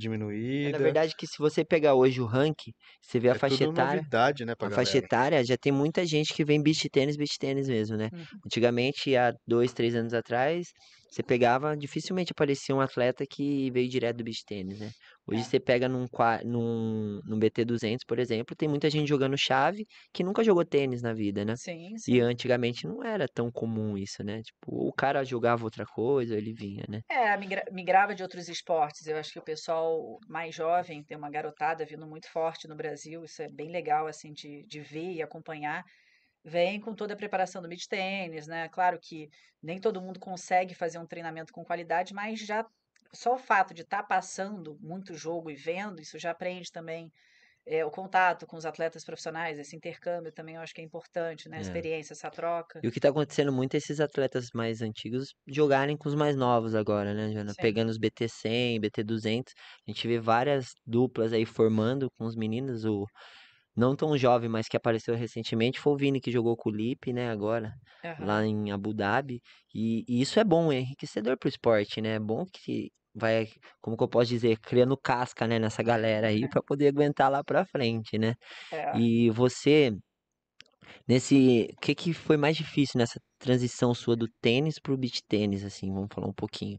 [0.63, 0.71] É, diminuída.
[0.71, 4.07] na verdade, que se você pegar hoje o ranking, você vê a É faixa etária.
[4.13, 4.99] novidade, né, A faixa galera.
[4.99, 8.11] etária já tem muita gente que vem beach tênis, beach tênis mesmo, né?
[8.11, 8.43] Uhum.
[8.47, 10.69] Antigamente, há dois, três anos atrás,
[11.11, 14.93] você pegava, dificilmente aparecia um atleta que veio direto do beach tênis, né?
[15.31, 15.45] Hoje É.
[15.45, 16.07] você pega num,
[16.45, 21.13] num, num BT200, por exemplo, tem muita gente jogando chave que nunca jogou tênis na
[21.15, 21.55] vida, né?
[21.55, 22.21] Sim, E sim.
[22.21, 24.43] antigamente não era tão comum isso, né?
[24.43, 27.01] Tipo, o cara jogava outra coisa, ele vinha, né?
[27.09, 29.07] É, migra- migrava de outros esportes.
[29.07, 33.25] Eu acho que o pessoal mais jovem tem uma garotada vindo muito forte no Brasil.
[33.25, 35.85] Isso é bem legal, assim, de, de ver e acompanhar.
[36.45, 38.69] Vem com toda a preparação do beach tênis, né?
[38.71, 39.29] Claro que
[39.63, 42.67] nem todo mundo consegue fazer um treinamento com qualidade, mas já
[43.15, 47.13] só o fato de estar passando muito jogo e vendo, isso já prende também
[47.67, 51.49] é, o contato com os atletas profissionais, esse intercâmbio também eu acho que é importante,
[51.49, 51.59] né?
[51.59, 51.63] A É.
[51.63, 52.85] experiência, essa troca.
[52.85, 56.37] E o que tá acontecendo muito é esses atletas mais antigos jogarem com os mais
[56.37, 57.55] novos agora, né, Jana?
[57.55, 57.61] Sim.
[57.61, 59.53] Pegando os BT100, BT200.
[59.89, 62.85] A gente vê várias duplas aí formando com os meninos.
[62.87, 63.07] O
[63.77, 67.13] não tão jovem, mas que apareceu recentemente, foi o Vini que jogou com o Lipe,
[67.13, 67.73] né, agora,
[68.05, 68.19] Aham.
[68.19, 69.41] lá em Abu Dhabi.
[69.75, 72.15] E, e isso é bom, é enriquecedor pro esporte, né?
[72.17, 73.49] É bom que vai,
[73.81, 77.43] como que eu posso dizer, criando casca, né, nessa galera aí pra poder aguentar lá
[77.45, 78.35] pra frente, né?
[78.73, 79.01] É.
[79.01, 79.93] E você,
[81.07, 85.65] nesse, o que que foi mais difícil nessa transição sua do tênis pro beach tênis,
[85.65, 86.79] assim, vamos falar um pouquinho.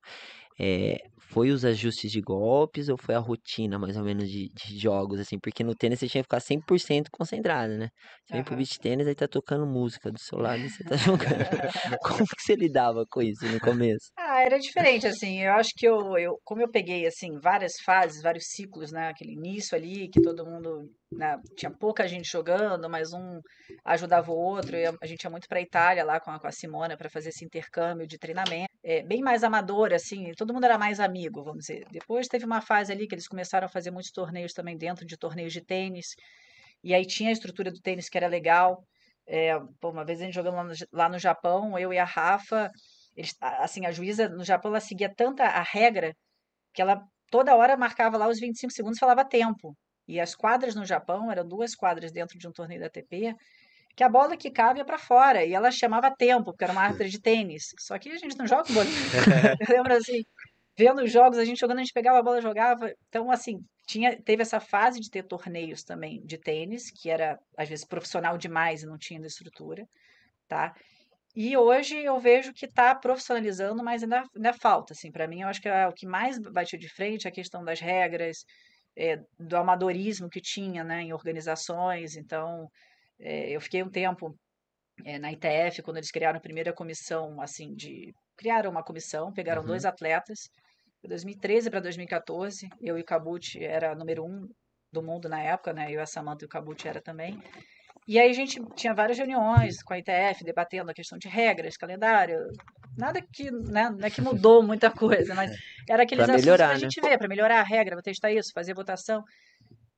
[0.59, 0.97] É,
[1.31, 5.19] foi os ajustes de golpes ou foi a rotina, mais ou menos, de, de jogos,
[5.19, 5.39] assim?
[5.39, 7.89] Porque no tênis você tinha que ficar 100% concentrado, né?
[8.25, 10.95] Você vem pro beach tênis, aí tá tocando música do seu lado e você tá
[10.97, 11.21] jogando.
[12.03, 14.11] Como que você lidava com isso no começo?
[14.17, 18.21] Ah, era diferente, assim, eu acho que eu, eu, como eu peguei, assim, várias fases,
[18.21, 23.13] vários ciclos, né, aquele início ali, que todo mundo, né, tinha pouca gente jogando, mas
[23.13, 23.39] um
[23.85, 26.47] ajudava o outro, e a a gente ia muito pra Itália lá com a, com
[26.47, 30.65] a Simona para fazer esse intercâmbio de treinamento, é, bem mais amador, assim, todo mundo
[30.65, 31.85] era mais amigo, vamos dizer.
[31.91, 35.17] Depois teve uma fase ali que eles começaram a fazer muitos torneios também dentro de
[35.17, 36.15] torneios de tênis,
[36.83, 38.83] e aí tinha a estrutura do tênis que era legal,
[39.27, 42.05] é, pô, uma vez a gente jogando lá no, lá no Japão, eu e a
[42.05, 42.71] Rafa,
[43.15, 46.15] eles, assim, a juíza no Japão, ela seguia tanta a regra
[46.73, 49.75] que ela toda hora marcava lá os 25 segundos e falava tempo.
[50.07, 53.35] E as quadras no Japão eram duas quadras dentro de um torneio da ATP,
[53.95, 56.81] que a bola que cabe ia para fora, e ela chamava tempo, porque era uma
[56.81, 57.73] árbitra de tênis.
[57.79, 58.91] Só que a gente não joga bolinha.
[59.69, 60.23] Eu lembro assim,
[60.81, 62.91] vendo os jogos, a gente jogando, a gente pegava a bola, jogava.
[63.07, 67.69] Então, assim, tinha, teve essa fase de ter torneios também de tênis, que era às
[67.69, 69.83] vezes profissional demais e não tinha estrutura,
[70.47, 70.73] tá?
[71.35, 75.47] E hoje eu vejo que está profissionalizando, mas ainda, ainda falta, assim, para mim eu
[75.49, 78.37] acho que é o que mais bateu de frente é a questão das regras,
[78.97, 82.15] é, do amadorismo que tinha, né, em organizações.
[82.17, 82.67] Então,
[83.19, 84.35] é, eu fiquei um tempo
[85.05, 89.61] é, na ITF quando eles criaram a primeira comissão, assim, de criaram uma comissão, pegaram
[89.61, 89.67] Uhum.
[89.67, 90.49] dois atletas,
[91.01, 94.47] de 2013 para 2014, eu e o Kabuchi era número um
[94.91, 97.41] do mundo na época, né, eu, a Samantha e o Kabuchi era também.
[98.07, 101.77] E aí a gente tinha várias reuniões com a ITF, debatendo a questão de regras,
[101.77, 102.37] calendário,
[102.97, 105.51] nada que, né, não é que mudou muita coisa, mas
[105.89, 106.79] era aqueles Pra assuntos melhorar, pra né?
[106.79, 109.23] gente ver, para melhorar a regra, para testar isso, fazer votação.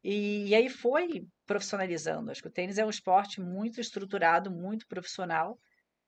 [0.03, 1.07] E, e aí foi
[1.45, 2.29] profissionalizando.
[2.31, 5.57] Acho que o tênis é um esporte muito estruturado, muito profissional,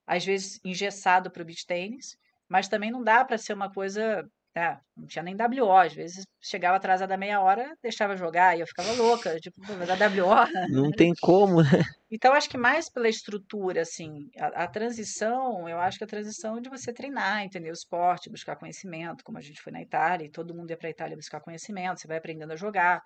[0.06, 2.18] às vezes engessado para o beach tênis,
[2.50, 4.24] mas também não dá para ser uma coisa.
[4.56, 8.68] Né, não tinha nem WO, às vezes chegava atrasada meia hora, deixava jogar e eu
[8.68, 10.30] ficava louca, tipo, "Pô, vai dar WO.
[10.68, 11.82] Não tem como, né?
[12.10, 16.62] Então, acho que mais pela estrutura, assim, a, a transição, eu acho que a transição
[16.62, 20.32] de você treinar, entender o esporte, buscar conhecimento, como a gente foi na Itália, e
[20.32, 23.02] todo mundo ia para a Itália buscar conhecimento, você vai aprendendo a jogar.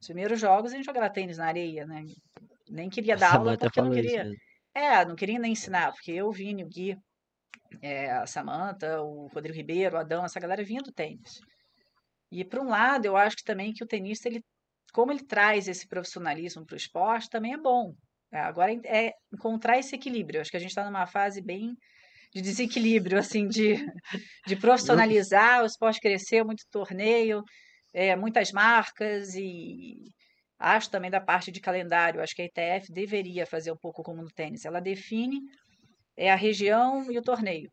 [0.00, 2.02] Os primeiros jogos a gente jogava tênis na areia, né?
[2.68, 4.24] Nem queria A dar aula porque não isso queria.
[4.24, 4.40] mesmo.
[4.74, 6.96] É, não queria nem ensinar, porque eu, Vini, o Gui,
[7.80, 11.40] é, a Samantha, o Rodrigo Ribeiro, o Adão, essa galera vinha do tênis.
[12.30, 14.42] E por um lado, eu acho que também que o tenista, ele,
[14.92, 17.92] como ele traz esse profissionalismo para o esporte, também é bom.
[18.32, 20.38] É, agora é é encontrar esse equilíbrio.
[20.38, 21.76] Eu acho que a gente está numa fase bem
[22.34, 23.76] de desequilíbrio, assim, de,
[24.46, 27.42] de profissionalizar, o esporte cresceu, muito torneio,
[27.92, 29.96] é, muitas marcas e
[30.58, 34.22] acho também da parte de calendário, acho que a ITF deveria fazer um pouco como
[34.22, 34.64] no tênis.
[34.64, 35.40] Ela define
[36.16, 37.70] é a região e o torneio.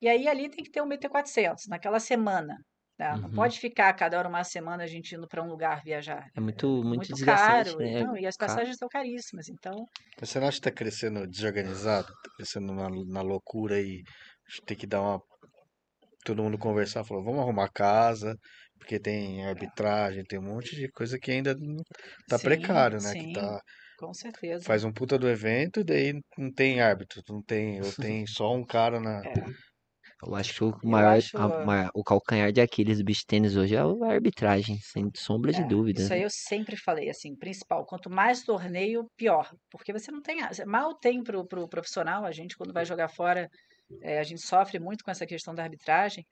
[0.00, 2.56] E aí ali tem que ter um BT400 naquela semana.
[2.96, 3.18] tá?
[3.18, 3.32] Não Uhum.
[3.32, 6.28] pode ficar cada hora uma semana a gente indo para um lugar viajar.
[6.36, 7.80] É muito, muito Muito desgastante, caro.
[7.80, 8.04] né?
[8.04, 8.38] Não, e as Caro.
[8.38, 9.48] passagens são caríssimas.
[9.50, 9.86] Então,
[10.20, 12.12] Mas Você não acha que tá crescendo desorganizado?
[12.20, 14.02] Tá crescendo na, na loucura e
[14.66, 15.22] tem que dar uma.
[16.24, 18.36] Todo mundo conversar, falou, vamos arrumar casa,
[18.78, 21.82] porque tem arbitragem, tem um monte de coisa que ainda não-
[22.28, 23.14] tá sim, precário, né?
[23.16, 23.60] Que sim, tá,
[23.96, 24.66] com certeza.
[24.66, 28.52] faz um puta do evento e daí não tem árbitro, não tem, ou tem só
[28.54, 29.24] um cara na.
[29.24, 29.54] É,
[30.26, 31.36] Eu acho que o maior, acho.
[31.36, 35.62] a o calcanhar de Aquiles do beach tênis hoje é a arbitragem, sem sombra de
[35.62, 35.94] É, dúvidas.
[35.94, 40.38] isso aí eu sempre falei, assim, principal, quanto mais torneio, pior, porque você não tem,
[40.66, 43.48] mal tem pro, pro profissional, a gente quando vai jogar fora,
[44.02, 46.26] é, a gente sofre muito com essa questão da arbitragem,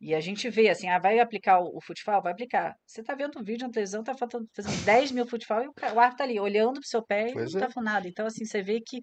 [0.00, 2.22] e a gente vê, assim, ah, vai aplicar o, o futsal?
[2.22, 2.76] Vai aplicar.
[2.86, 5.72] Você tá vendo um vídeo na televisão, tá faltando, fazendo 10 mil futsal e o,
[5.72, 7.66] o árbitro tá ali, olhando pro seu pé e Pois não é.
[7.66, 8.08] tá falando nada.
[8.08, 9.00] Então, assim, você vê que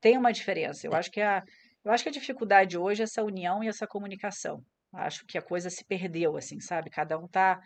[0.00, 0.86] tem uma diferença.
[0.86, 1.42] Eu acho que a,
[1.84, 4.60] eu acho que a dificuldade hoje é essa união e essa comunicação.
[4.92, 6.90] Acho que a coisa se perdeu, assim, sabe?
[6.90, 7.60] Cada um tá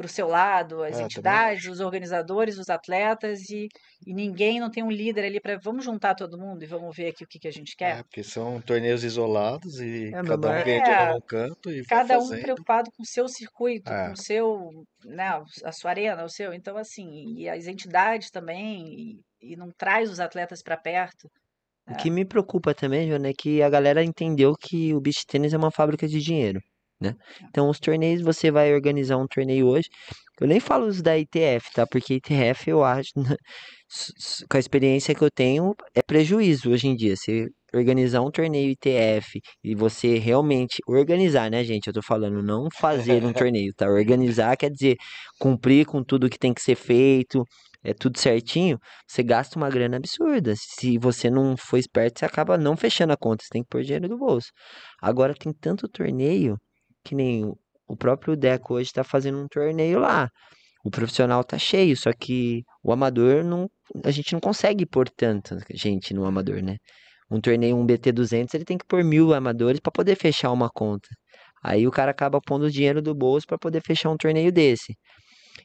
[0.00, 3.68] para o seu lado, as É, também entidades, os organizadores, os atletas e,
[4.06, 7.08] e ninguém não tem um líder ali para vamos juntar todo mundo e vamos ver
[7.08, 8.02] aqui o que, que a gente É, quer.
[8.02, 11.06] porque são torneios isolados e É, cada um ganha É.
[11.06, 13.96] num canto e Cada um preocupado com o seu circuito, É.
[13.96, 16.52] com o seu, né, a sua arena, o seu.
[16.54, 21.30] Então, assim, e as entidades também, e, e não traz os atletas para perto.
[21.86, 25.52] O que me preocupa também, Joana, é que a galera entendeu que o beach tênis
[25.52, 26.60] é uma fábrica de dinheiro,
[27.00, 27.14] né?
[27.48, 29.88] Então, os torneios, você vai organizar um torneio hoje.
[30.40, 31.86] Eu nem falo os da ITF, tá?
[31.86, 33.36] Porque ITF eu acho, né,
[34.50, 37.14] com a experiência que eu tenho, é prejuízo hoje em dia.
[37.16, 41.86] Você organizar um torneio ITF e você realmente organizar, né, gente?
[41.86, 43.86] Eu tô falando não fazer um torneio, tá?
[43.88, 44.96] Organizar quer dizer
[45.38, 47.44] cumprir com tudo que tem que ser feito,
[47.82, 50.54] é tudo certinho você gasta uma grana absurda.
[50.56, 53.82] Se você não for esperto, você acaba não fechando a conta, você tem que pôr
[53.82, 54.48] dinheiro do bolso.
[55.02, 56.56] Agora tem tanto torneio
[57.04, 60.30] que nem o- próprio Deco hoje tá fazendo um torneio lá.
[60.84, 63.70] O profissional tá cheio, só que o amador não,
[64.04, 66.78] a gente não consegue pôr tanta gente no amador, né?
[67.30, 71.08] Um torneio, um BT200, ele tem que pôr mil amadores para poder fechar uma conta.
[71.62, 74.96] Aí o cara acaba pondo o dinheiro do bolso para poder fechar um torneio desse.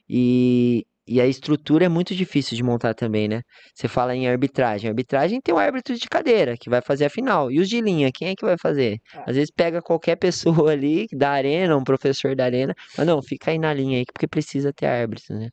[0.08, 3.42] E, e a estrutura é muito difícil de montar também, né?
[3.74, 4.88] Você fala em arbitragem.
[4.88, 7.50] Arbitragem tem um árbitro de cadeira que vai fazer a final.
[7.50, 8.98] E os de linha, quem é que vai fazer?
[9.14, 9.30] É.
[9.30, 10.16] Às vezes pega qualquer
[10.66, 14.04] pessoa ali da arena, um professor da arena, mas não, fica aí na linha aí
[14.04, 15.50] porque precisa ter árbitro, né?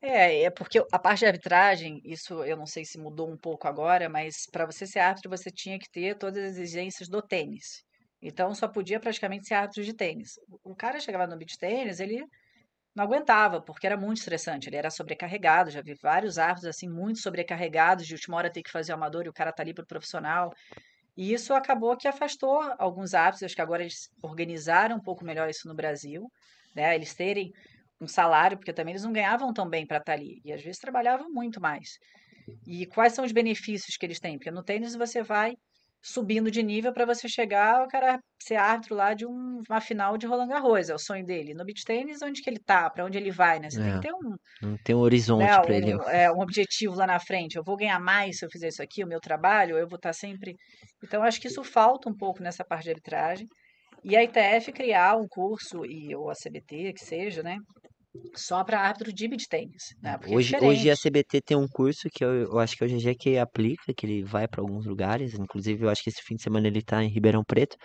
[0.00, 3.66] É, é porque a parte de arbitragem, isso eu não sei se mudou um pouco
[3.66, 7.82] agora, mas para você ser árbitro, você tinha que ter todas as exigências do tênis.
[8.22, 10.32] Então só podia praticamente ser árbitro de tênis.
[10.64, 12.24] O cara chegava no beach tênis, ele
[12.98, 17.20] não aguentava, porque era muito estressante, ele era sobrecarregado, já vi vários árbitros assim muito
[17.20, 19.86] sobrecarregados, de última hora ter que fazer o amador e o cara tá ali pro
[19.86, 20.52] profissional.
[21.16, 25.48] E isso acabou que afastou alguns árbitros, acho que agora eles organizaram um pouco melhor
[25.48, 26.30] isso no Brasil,
[26.74, 26.94] né?
[26.94, 27.52] Eles terem
[28.00, 30.80] um salário, porque também eles não ganhavam tão bem para estar ali, e às vezes
[30.80, 31.98] trabalhavam muito mais.
[32.66, 34.38] E quais são os benefícios que eles têm?
[34.38, 35.56] Porque no tênis você vai
[36.02, 40.16] subindo de nível para você chegar, o cara ser árbitro lá de um- uma final
[40.18, 41.54] de Roland Garros, é o sonho dele.
[41.54, 43.68] No beach tênis, onde que ele tá, para onde ele vai, né?
[43.70, 43.94] Você tem É.
[43.94, 45.94] que ter um, Não tem um horizonte né, pra ele.
[45.94, 47.56] um, é, um objetivo lá na frente.
[47.56, 50.12] Eu vou ganhar mais se eu fizer isso aqui, o meu trabalho, eu vou estar
[50.12, 50.54] sempre.
[51.02, 53.46] Então, acho que isso falta um pouco nessa parte de arbitragem.
[54.04, 57.58] E a ITF criar um curso, e, ou a CBT, que seja, né?
[58.34, 60.16] Só para árbitro de beach tênis, né?
[60.18, 60.96] Porque é Hoje, hoje a.
[60.96, 64.06] CBT tem um curso que eu, eu acho que é o GG que aplica, que
[64.06, 67.02] ele vai para alguns lugares, inclusive eu acho que esse fim de semana ele tá
[67.02, 67.76] em Ribeirão Preto,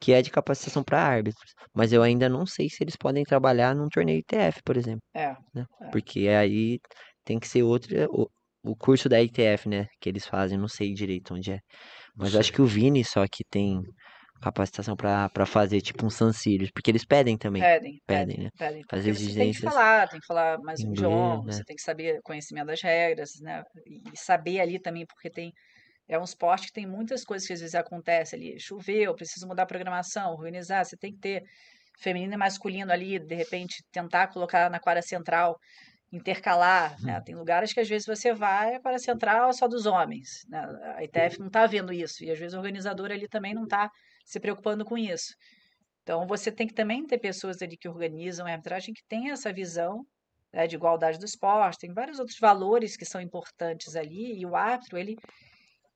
[0.00, 1.52] que é de capacitação para árbitros.
[1.74, 5.34] Mas eu ainda não sei se eles podem trabalhar num torneio ITF, por exemplo, É,
[5.54, 5.64] né?
[5.80, 5.90] É.
[5.90, 6.78] Porque aí
[7.24, 8.28] tem que ser outro, o,
[8.62, 11.60] o curso da ITF, né, que eles fazem, não sei direito onde é.
[12.16, 13.80] Mas eu acho que o Vini só que tem
[14.40, 18.44] capacitação para para fazer tipo um San Sirius, porque eles pedem também, pedem, pedem, pedem,
[18.44, 18.50] né?
[18.56, 18.80] pedem.
[18.80, 21.56] As Porque você tem que exigências falar, tem que falar mais um em idioma, inglês,
[21.56, 21.64] você né?
[21.66, 23.62] tem que saber conhecimento das regras, né?
[23.86, 25.52] E saber ali também, porque tem
[26.08, 28.58] é um esporte que tem muitas coisas que às vezes acontecem ali.
[28.58, 31.42] Choveu, preciso mudar a programação, organizar, você tem que ter
[32.00, 35.58] feminino e masculino ali, de repente tentar colocar na quadra central,
[36.10, 37.20] intercalar, né?
[37.20, 40.64] Tem lugares que às vezes você vai, a quadra central é só dos homens, né?
[40.96, 43.90] A ITF não está vendo isso, e às vezes o organizador ali também não está
[44.28, 45.34] se preocupando com isso.
[46.02, 49.52] Então, você tem que também ter pessoas ali que organizam a arbitragem que tem essa
[49.52, 50.06] visão
[50.52, 54.54] né, de igualdade do esporte, tem vários outros valores que são importantes ali, e o
[54.54, 55.16] árbitro, ele,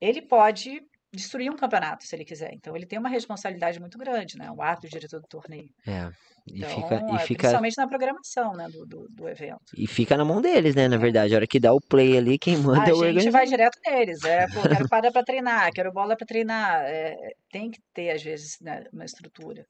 [0.00, 0.80] ele pode
[1.12, 2.52] destruir um campeonato, se ele quiser.
[2.54, 4.50] Então, ele tem uma responsabilidade muito grande, né?
[4.50, 5.68] O árbitro, o diretor do torneio.
[5.86, 6.10] É.
[6.46, 9.72] E Então, fica, e é, fica, principalmente na programação, né, do, do, do evento.
[9.76, 10.88] e fica na mão deles, né?
[10.88, 13.30] Na verdade, a hora que dá o play ali, quem manda A é o gente
[13.30, 17.14] vai direto neles, é, pô, quero quadra para treinar, quero bola para treinar, é,
[17.50, 19.64] tem que ter, às vezes, né, uma estrutura.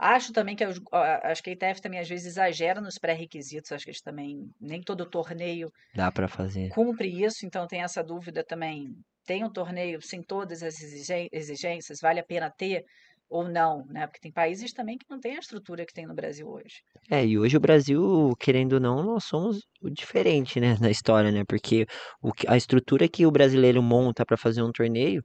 [0.00, 3.90] Acho também que, acho que a ITF também às vezes exagera nos pré-requisitos, acho que
[3.90, 6.68] eles também, nem todo torneio Dá pra fazer.
[6.70, 8.96] cumpre isso, então tem essa dúvida também.
[9.24, 12.84] Tem um torneio sem todas as exigências, vale a pena ter
[13.32, 14.06] ou não, né?
[14.06, 16.82] Porque tem países também que não têm a estrutura que tem no Brasil hoje.
[17.10, 21.32] É, e hoje o Brasil, querendo ou não, nós somos o diferente, né, na história,
[21.32, 21.42] né?
[21.48, 21.86] Porque
[22.22, 25.24] o, a estrutura que o brasileiro monta pra fazer um torneio,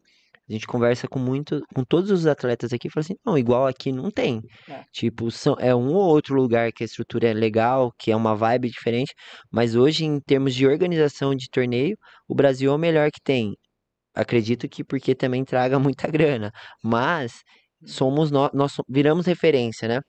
[0.50, 3.68] a gente conversa com muito, com todos os atletas aqui e fala assim, não, igual
[3.68, 4.42] aqui não tem.
[4.70, 4.82] É.
[4.94, 8.34] Tipo, são, é um ou outro lugar que a estrutura é legal, que é uma
[8.34, 9.14] vibe diferente,
[9.52, 13.58] mas hoje, em termos de organização de torneio, o Brasil é o melhor que tem.
[14.18, 16.52] Acredito que porque também traga muita grana,
[16.84, 17.44] mas
[17.86, 20.02] somos nós, nós viramos referência, né?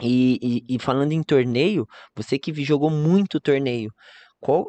[0.00, 3.90] E, e, e falando em torneio, você que jogou muito torneio,
[4.40, 4.66] qual,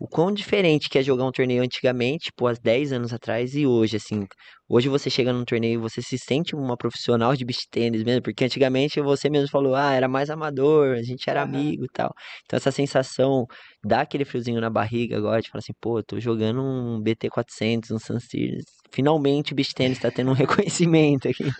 [0.00, 3.66] o quão diferente que é jogar um torneio antigamente, tipo, há 10 anos atrás e
[3.66, 4.26] hoje, assim.
[4.68, 8.22] Hoje você chega num torneio e você se sente uma profissional de beach tênis mesmo,
[8.22, 11.42] porque antigamente você mesmo falou, ah, era mais amador, a gente era Aham.
[11.42, 12.12] amigo e tal.
[12.44, 13.46] Então essa sensação
[13.84, 17.98] dá aquele friozinho na barriga agora, de falar assim, pô, tô jogando um BT400, um
[17.98, 18.64] Sun Series.
[18.90, 21.50] Finalmente o beach tênis tá tendo um reconhecimento aqui.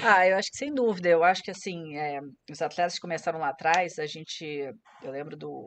[0.00, 1.08] Ah, eu acho que sem dúvida.
[1.08, 4.44] Eu acho que assim, é, os atletas que começaram lá atrás, a gente,
[5.02, 5.66] eu lembro do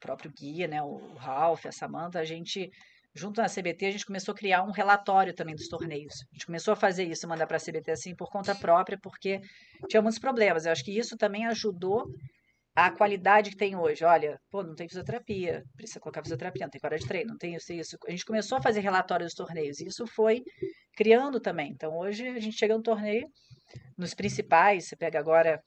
[0.00, 2.70] próprio Guia, né, o Ralph, a Samantha, a gente,
[3.14, 6.14] junto na CBT, a gente começou a criar um relatório também dos torneios.
[6.32, 9.40] A gente começou a fazer isso, mandar para a CBT assim por conta própria, porque
[9.88, 10.66] tinha muitos problemas.
[10.66, 12.06] Eu acho que isso também ajudou
[12.74, 14.04] a qualidade que tem hoje.
[14.04, 17.54] Olha, pô, não tem fisioterapia, precisa colocar fisioterapia, não tem hora de treino, não tem
[17.54, 17.96] isso isso.
[18.06, 20.42] A gente começou a fazer relatório dos torneios, e isso foi
[20.96, 21.70] criando também.
[21.70, 23.28] Então, hoje a gente chega no torneio,
[23.96, 25.62] nos principais, você pega agora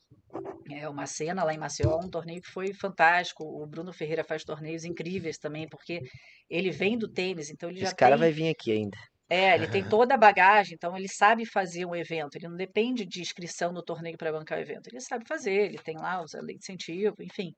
[0.71, 3.43] é, uma cena lá em Maceió, um torneio que foi fantástico.
[3.43, 6.01] O Bruno Ferreira faz torneios incríveis também, porque
[6.49, 8.97] ele vem do tênis, então ele já Esse cara tem vai vir aqui ainda.
[9.29, 12.35] é, ele tem toda a bagagem, então ele sabe fazer um evento.
[12.37, 14.87] Ele não depende de inscrição no torneio para bancar o evento.
[14.87, 17.53] Ele sabe fazer, ele tem lá os lei de incentivo, enfim.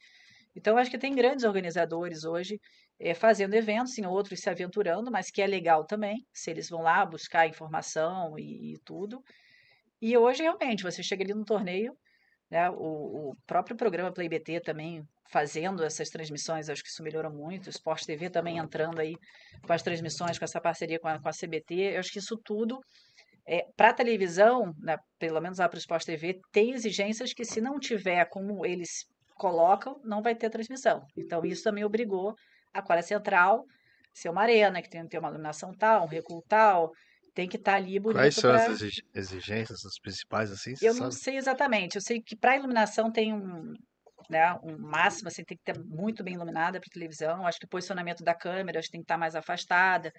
[0.55, 2.59] Então, acho que tem grandes organizadores hoje
[2.99, 6.81] eh, fazendo eventos, sim, outros se aventurando, mas que é legal também, se eles vão
[6.83, 9.23] lá buscar informação e, e tudo.
[10.01, 11.93] E hoje, realmente, você chega ali no torneio,
[12.49, 17.31] né, o, o próprio programa Play BT também fazendo essas transmissões, acho que isso melhorou
[17.31, 17.67] muito.
[17.67, 19.15] O Sport TV também entrando aí
[19.61, 21.93] com as transmissões, com essa parceria com a, com a CBT.
[21.93, 22.79] Eu acho que isso tudo,
[23.47, 27.45] é, para a televisão, né, pelo menos lá para o Sport TV, tem exigências que,
[27.45, 31.05] se não tiver como eles colocam, não vai ter transmissão.
[31.15, 32.33] Então, isso também obrigou
[32.73, 33.63] a Quadra Central
[34.13, 36.91] ser uma arena, que tem ter uma iluminação tal, um recuo tal,
[37.39, 40.93] tem que estar ali bonito Quais são pra- as exig- exigências, as principais, assim, eu
[40.93, 41.11] não sabe?
[41.11, 41.95] sei exatamente.
[41.95, 43.73] Eu sei que para iluminação tem um,
[44.29, 47.45] né, um máximo, assim, tem que ter muito bem iluminada para televisão.
[47.45, 50.11] Acho que o posicionamento da câmera acho que tem que estar mais afastada,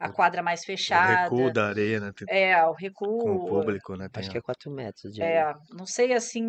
[0.00, 1.04] a O- quadra mais O fechada.
[1.04, 2.12] recuo da areia, né?
[2.12, 2.72] tem- É, o
[3.18, 3.40] Com o recuo.
[3.40, 4.08] público, né?
[4.08, 6.44] Tem Acho que é 4 metros de É, não sei assim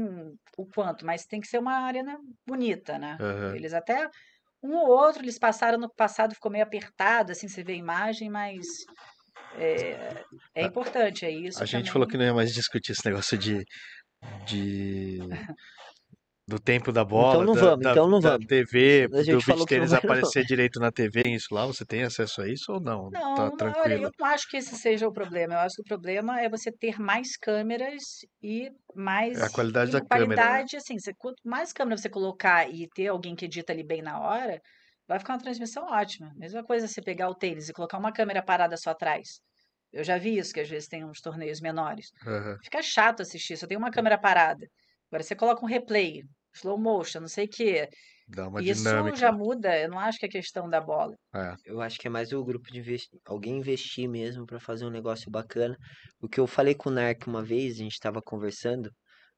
[0.58, 3.20] o quanto, mas tem que ser uma arena bonita, né?
[3.20, 3.56] Aham.
[3.56, 4.10] Eles até
[4.64, 8.30] um ou outro eles passaram no passado ficou meio apertado, assim você vê a imagem,
[8.30, 8.66] mas
[9.52, 10.26] é,
[10.56, 12.18] é importante, é isso A gente falou que também.
[12.18, 13.64] não ia mais discutir esse negócio de,
[14.45, 15.20] de
[16.48, 18.48] do tempo da bola, Então não da, vamos, da, então não da vamos.
[18.48, 21.22] TV, A do gente beach falou que não tênis vai, não aparecer direito na TV.
[21.36, 21.66] Isso lá?
[21.68, 23.14] Você tem acesso a isso ou não?
[23.34, 24.04] Tá Não, não, olha, tranquilo?
[24.04, 25.54] eu não acho que esse seja o problema.
[25.56, 28.04] Eu acho que o problema é você ter mais câmeras
[28.41, 28.70] e
[29.34, 30.62] É a mais qualidade e da câmera, né?
[30.66, 34.02] qualidade, assim, você, quanto mais câmera você colocar e ter alguém que edita ali bem
[34.02, 34.62] na hora,
[35.08, 36.34] vai ficar uma transmissão ótima.
[36.36, 39.41] Mesma coisa você pegar o tênis e colocar uma câmera parada só atrás.
[39.91, 42.08] Eu já vi isso, que às vezes tem uns torneios menores.
[42.26, 42.60] Aham.
[42.64, 44.68] Fica chato assistir, só tem uma câmera parada.
[45.12, 46.24] Agora você coloca um replay,
[46.55, 47.89] slow motion, não sei o quê.
[48.26, 49.18] Dá uma Isso dinâmica.
[49.18, 51.16] já muda, eu não acho que é questão da bola.
[51.36, 51.55] É.
[51.66, 54.89] Eu acho que é mais o grupo de investir, alguém investir mesmo pra fazer um
[54.89, 55.78] negócio bacana.
[56.22, 58.89] O que eu falei com o Narc uma vez, a gente tava conversando.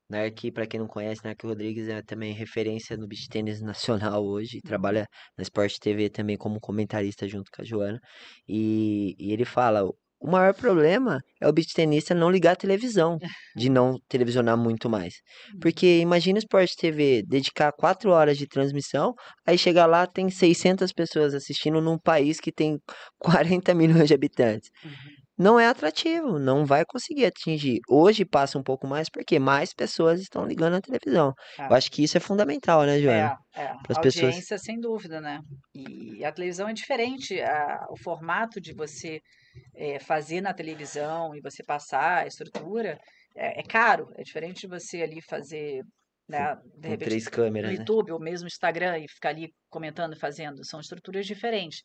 [0.09, 4.57] Narc, pra quem não conhece, Narc Rodrigues é também referência no beach tênis nacional hoje,
[4.57, 5.05] e trabalha
[5.37, 7.99] na Sport TV também como comentarista junto com a Joana.
[8.47, 9.83] E, e ele fala,
[10.21, 13.17] o maior problema é o beach tenista não ligar a televisão,
[13.55, 15.13] de não televisionar muito mais.
[15.61, 19.13] Porque imagina o Sport TV dedicar quatro horas de transmissão,
[19.47, 22.79] aí chega lá, tem 600 pessoas assistindo num país que tem
[23.17, 24.69] 40 milhões de habitantes.
[24.83, 25.18] Uhum.
[25.39, 27.79] Não é atrativo, não vai conseguir atingir.
[27.89, 31.33] Hoje passa um pouco mais porque mais pessoas estão ligando a televisão.
[31.67, 31.77] Eu É.
[31.77, 33.31] acho que isso é fundamental, né, Joana?
[33.55, 34.35] É, é, Para as pessoas.
[34.37, 35.39] audiência, sem dúvida, né?
[35.73, 39.21] E a televisão é diferente, a- o formato de você
[39.75, 42.99] eh, fazer na televisão e você passar a estrutura
[43.35, 45.83] é, é caro, é diferente de você ali fazer,
[46.27, 47.27] né, de repente, três
[47.63, 47.85] no câmeras, né?
[47.85, 51.81] YouTube ou mesmo no Instagram e ficar ali comentando e fazendo, são estruturas diferentes.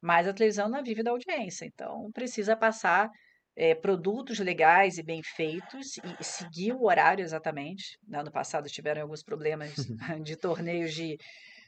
[0.00, 3.10] Mas a televisão não vive da audiência, então precisa passar
[3.56, 7.98] eh, produtos legais e bem feitos e seguir o horário exatamente.
[8.08, 8.22] né?
[8.22, 9.86] No passado tiveram alguns problemas
[10.24, 11.16] de torneios de,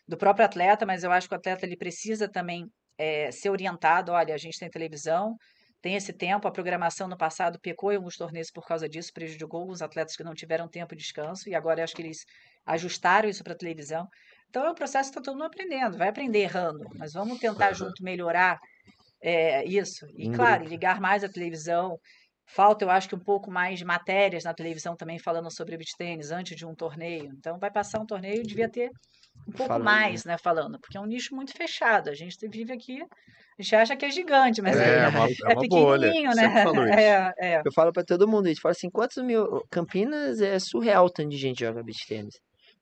[0.06, 2.66] do próprio atleta, mas eu acho que o atleta ele precisa também
[2.98, 4.12] eh, ser orientado.
[4.12, 5.36] Olha, a gente tem televisão,
[5.80, 6.46] tem esse tempo.
[6.48, 10.24] A programação no passado pecou em alguns torneios por causa disso, prejudicou alguns atletas que
[10.24, 12.24] não tiveram tempo de descanso e agora eu acho que eles
[12.66, 14.06] ajustaram isso para a televisão.
[14.52, 17.72] Então é um processo que está todo mundo aprendendo, vai aprender errando, mas vamos tentar
[17.72, 18.58] junto melhorar
[19.22, 20.04] é, isso.
[20.14, 20.70] E claro, grupo.
[20.70, 21.98] ligar mais a televisão.
[22.54, 25.96] Falta, eu acho que um pouco mais de matérias na televisão também falando sobre beach
[25.96, 27.30] tênis antes de um torneio.
[27.38, 28.90] Então vai passar um torneio, devia ter
[29.48, 32.10] um pouco Falando, mais, né, falando, porque é um nicho muito fechado.
[32.10, 33.00] A gente vive aqui,
[33.58, 36.08] a gente acha que é gigante, mas É, é, é uma, é é bolha.
[36.08, 37.00] pequenininho, Sempre né?
[37.40, 37.62] É, é.
[37.64, 39.62] Eu falo pra todo mundo, a gente fala assim, quantos mil...
[39.70, 42.34] Campinas é surreal o tanto de gente joga beach tênis.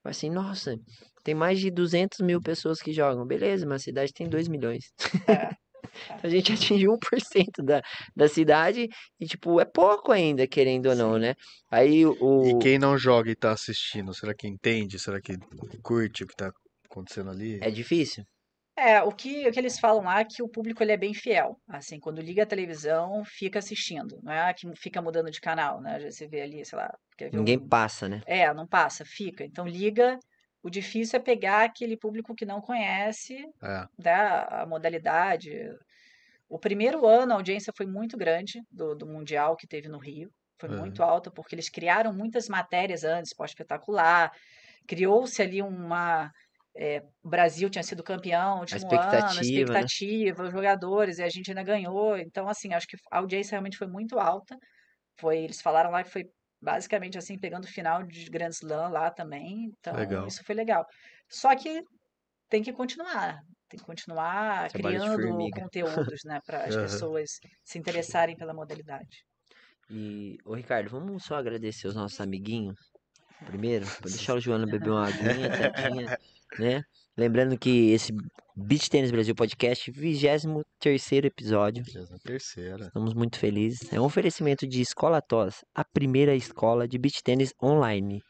[0.03, 0.75] Mas assim, nossa,
[1.23, 3.25] tem mais de 200 mil pessoas que jogam.
[3.25, 4.85] Beleza, mas a cidade tem 2 milhões.
[5.27, 5.49] É.
[6.23, 7.81] A gente atingiu 1% da,
[8.15, 8.87] da cidade
[9.19, 11.33] e, tipo, é pouco ainda, querendo ou não, né?
[11.69, 12.43] Aí o.
[12.45, 14.97] E quem não joga e tá assistindo, será que entende?
[14.97, 15.33] Será que
[15.81, 16.51] curte o que tá
[16.89, 17.59] acontecendo ali?
[17.61, 18.23] É difícil.
[18.77, 21.13] É, o que, o que eles falam lá é que o público ele é bem
[21.13, 21.57] fiel.
[21.67, 24.17] Assim, quando liga a televisão, fica assistindo.
[24.23, 25.99] Não é que fica mudando de canal, né?
[26.09, 28.21] Você vê ali, sei lá, quer ver Ninguém um- passa, né?
[28.25, 29.43] É, não passa, fica.
[29.43, 30.17] Então liga.
[30.63, 35.51] O difícil é pegar aquele público que não conhece É, da a modalidade.
[36.49, 40.31] O primeiro ano a audiência foi muito grande do, do Mundial que teve no Rio.
[40.59, 40.69] Foi Aham.
[40.69, 44.31] muito alta, porque eles criaram muitas matérias antes, pós-espetacular.
[44.87, 46.31] Criou-se ali uma.
[46.75, 49.87] é, o Brasil tinha sido campeão último ano, a expectativa, né?
[49.87, 52.17] expectativa, os jogadores, e a gente ainda ganhou.
[52.17, 54.57] Então, assim, acho que a audiência realmente foi muito alta.
[55.19, 56.25] Foi, eles falaram lá que foi
[56.61, 59.65] basicamente assim, pegando o final de Grand Slam lá também.
[59.79, 60.27] Então, Legal.
[60.27, 60.85] isso foi legal.
[61.29, 61.83] Só que
[62.49, 63.41] tem que continuar.
[63.69, 66.77] Tem que continuar Trabalho criando conteúdos, né, para as Aham.
[66.77, 67.31] pessoas
[67.65, 69.25] se interessarem pela modalidade.
[69.89, 72.75] E, ô Ricardo, vamos só agradecer os nossos amiguinhos
[73.45, 76.09] primeiro, pra deixar o Joana beber uma aguinha, quietinha,
[76.57, 76.83] né?
[77.17, 78.13] Lembrando que esse
[78.55, 82.85] Beach Tênis Brasil Podcast, 23 episódio, na terceira.
[82.85, 83.91] estamos muito felizes.
[83.91, 88.21] É um oferecimento de Escola TOS, a primeira escola de beach tênis online.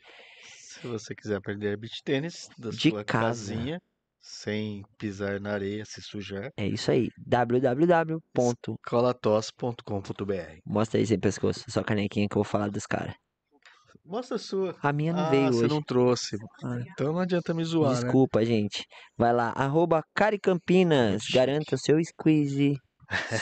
[0.58, 3.54] Se você quiser aprender beach tênis da De sua casa.
[3.54, 3.80] casinha,
[4.20, 8.18] sem pisar na areia, se sujar, É isso aí, www.
[8.88, 10.58] colatos.com.br.
[10.66, 13.14] Mostra aí sem pescoço, sua canequinha que eu vou falar dos caras.
[14.12, 14.76] Mostra a sua.
[14.82, 15.74] A minha não ah, veio você hoje.
[15.74, 16.38] não trouxe.
[16.62, 16.80] Ah.
[16.92, 18.02] Então não adianta me zoar, né?
[18.02, 18.84] Desculpa, gente.
[19.18, 21.24] Vai lá, arroba Caricampinas.
[21.34, 22.76] Garanta o seu squeeze,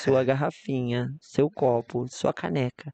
[0.03, 2.91] sua garrafinha, seu copo, sua caneca.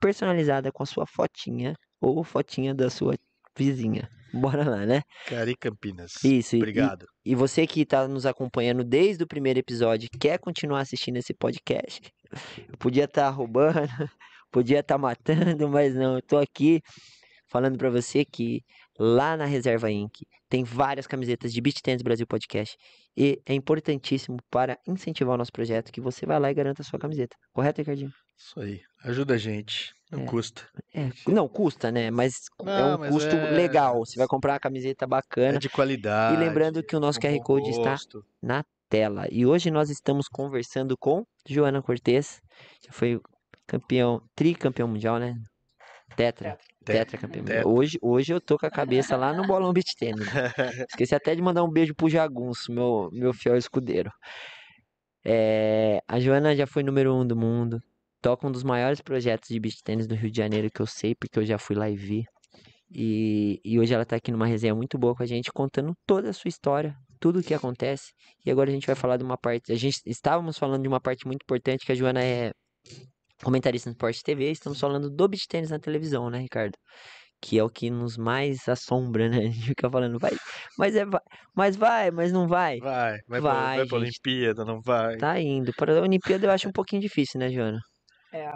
[0.00, 3.14] Personalizada com a sua fotinha ou fotinha da sua
[3.54, 4.08] vizinha.
[4.32, 5.02] Bora lá, né?
[5.26, 6.24] Cari Campinas.
[6.24, 7.04] Isso, e- Obrigado.
[7.26, 11.34] E você que está nos acompanhando desde o primeiro episódio, e quer continuar assistindo esse
[11.34, 12.10] podcast?
[12.56, 13.74] Eu podia estar roubando,
[14.50, 16.80] podia estar matando, mas não, eu tô aqui
[17.48, 18.62] falando para você que
[18.98, 20.22] lá na Reserva Inc.
[20.48, 22.76] tem várias camisetas de Beach Tennis Brasil Podcast
[23.16, 26.84] e é importantíssimo para incentivar o nosso projeto que você vai lá e garanta a
[26.84, 27.36] sua camiseta.
[27.52, 28.10] Correto, Ricardinho?
[28.36, 28.80] Isso aí.
[29.02, 29.92] Ajuda a gente.
[30.10, 30.26] Não É.
[30.26, 30.62] custa.
[30.94, 32.10] É, não custa, né?
[32.10, 33.98] Mas é Não, um mas custo é- legal.
[34.04, 36.36] Você vai comprar uma camiseta É bacana de qualidade.
[36.36, 38.24] e lembrando que o nosso QR Code está gosto.
[38.42, 39.26] na tela.
[39.30, 42.40] E hoje nós estamos conversando com Joana Cortez,
[42.80, 43.20] que foi
[43.66, 45.34] campeão, tricampeão mundial, né?
[46.16, 46.52] Tetra.
[46.52, 46.64] Tetra.
[46.92, 47.68] Tetra campeão Tetra.
[47.68, 50.26] Hoje, hoje eu tô com a cabeça lá no bolão beach tênis.
[50.90, 54.10] Esqueci até de mandar um beijo pro Jagunço, meu, meu fiel escudeiro.
[55.24, 57.80] É, a Joana já foi número um do mundo.
[58.20, 61.14] Toca um dos maiores projetos de beach tênis do Rio de Janeiro que eu sei,
[61.14, 62.24] porque eu já fui lá e vi.
[62.90, 66.30] E, e hoje ela tá aqui numa resenha muito boa com a gente, contando toda
[66.30, 68.12] a sua história, tudo o que acontece.
[68.44, 69.70] E agora a gente vai falar de uma parte.
[69.72, 72.52] A gente estávamos falando de uma parte muito importante, que a Joana é
[73.44, 76.76] comentarista no Sport TV, estamos falando do beach tênis na televisão, né, Ricardo?
[77.40, 79.38] Que é o que nos mais assombra, né?
[79.46, 80.32] A gente fica falando, vai,
[80.76, 81.20] mas é, vai,
[81.54, 82.78] mas vai, mas não vai.
[82.80, 83.96] Vai, vai, pra, Vai, vai pra.
[83.98, 85.16] Olimpíada, não vai.
[85.16, 85.72] Tá indo.
[85.74, 87.78] Para a Olimpíada eu acho um pouquinho difícil, né, Joana?
[88.32, 88.50] É.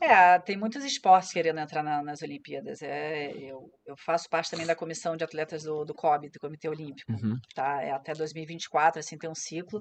[0.00, 2.82] É, tem muitos esportes querendo entrar na- nas Olimpíadas.
[2.82, 6.68] É, eu, eu faço parte também da comissão de atletas do, do COB, do Comitê
[6.68, 7.12] Olímpico.
[7.12, 7.36] Uhum.
[7.54, 7.82] tá?
[7.82, 9.80] É até 2024, assim, tem um ciclo.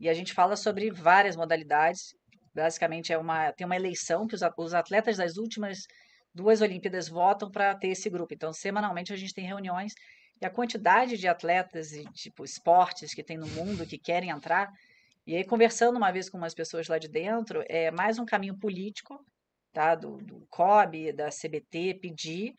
[0.00, 2.14] E a gente fala sobre várias modalidades.
[2.54, 5.86] Basicamente, é uma, tem uma eleição que os, atletas das últimas
[6.34, 8.34] duas Olimpíadas votam para ter esse grupo.
[8.34, 9.94] Então, semanalmente, a gente tem reuniões
[10.40, 14.70] e a quantidade de atletas e, tipo, esportes que tem no mundo que querem entrar.
[15.26, 18.58] E aí, conversando uma vez com umas pessoas lá de dentro, é mais um caminho
[18.58, 19.24] político,
[19.72, 19.94] tá?
[19.94, 22.54] Do, do COB, da CBT, pedir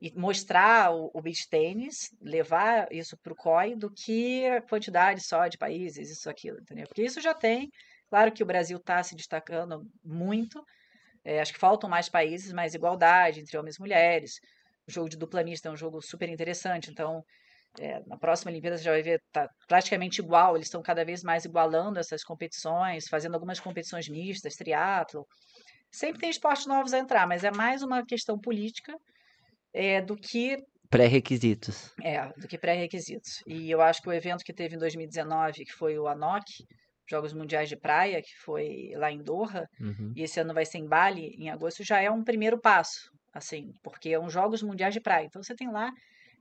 [0.00, 5.22] e mostrar o, o beach tênis, levar isso para o COI, do que a quantidade
[5.22, 6.86] só de países, isso, aquilo, entendeu?
[6.86, 7.70] Porque isso já tem.
[8.14, 10.64] Claro que o Brasil está se destacando muito.
[11.24, 14.34] é, acho que faltam mais países, mais igualdade entre homens e mulheres.
[14.86, 16.92] O jogo de dupla mista é um jogo super interessante.
[16.92, 17.24] Então,
[17.80, 20.54] é, na próxima Olimpíada você já vai ver, tá praticamente igual.
[20.54, 25.26] Eles estão cada vez mais igualando essas competições, fazendo algumas competições mistas, triatlo.
[25.90, 28.94] Sempre tem esportes novos a entrar, mas é mais uma questão política
[29.72, 30.56] é, do que
[30.88, 31.92] Pré-requisitos.
[32.00, 33.42] é, do que pré-requisitos.
[33.44, 36.44] E eu acho que o evento que teve em 2019, que foi o ANOC,
[37.08, 40.16] Jogos Mundiais de Praia, que foi lá em Doha, Uhum.
[40.16, 43.72] e esse ano vai ser em Bali, em agosto, já é um primeiro passo, assim,
[43.82, 45.26] porque é um Jogos Mundiais de Praia.
[45.26, 45.90] Então você tem lá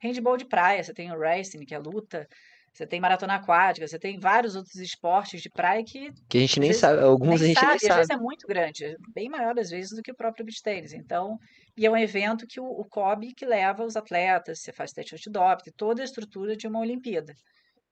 [0.02, 2.28] handball de praia, você tem o racing, que é luta,
[2.74, 6.60] Você tem maratona aquática, você tem vários outros esportes de praia que Que a gente
[6.60, 7.96] nem vezes sabe, alguns a nem gente nem sabe, às sabe.
[7.96, 10.94] vezes é muito grande, bem maior às vezes do que o próprio beach tênis.
[10.94, 11.38] Então,
[11.78, 15.16] e é um evento que o, o COB que leva os atletas, você faz teste
[15.16, 17.34] antidoping, tem toda a estrutura de uma Olimpíada.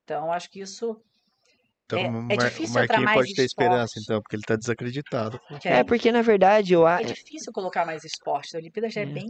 [0.03, 1.01] Então, acho que isso
[1.97, 4.03] Então é, o é Mar- o difícil entrar Marquinhos mais pode ter esperança, esporte.
[4.03, 5.39] então, porque ele tá desacreditado.
[5.47, 8.55] porque É, porque na verdade eu, a- é difícil colocar mais esporte.
[8.55, 9.07] A Olimpíada já é É.
[9.07, 9.27] bem,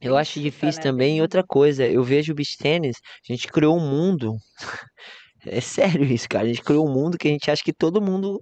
[0.00, 0.90] eu acho difícil né?
[0.90, 1.18] também.
[1.18, 2.96] E outra coisa, eu vejo o beach tênis,
[3.28, 4.34] a gente criou um mundo.
[5.44, 6.44] É sério isso, cara.
[6.44, 8.40] A gente criou um mundo que a gente acha que todo mundo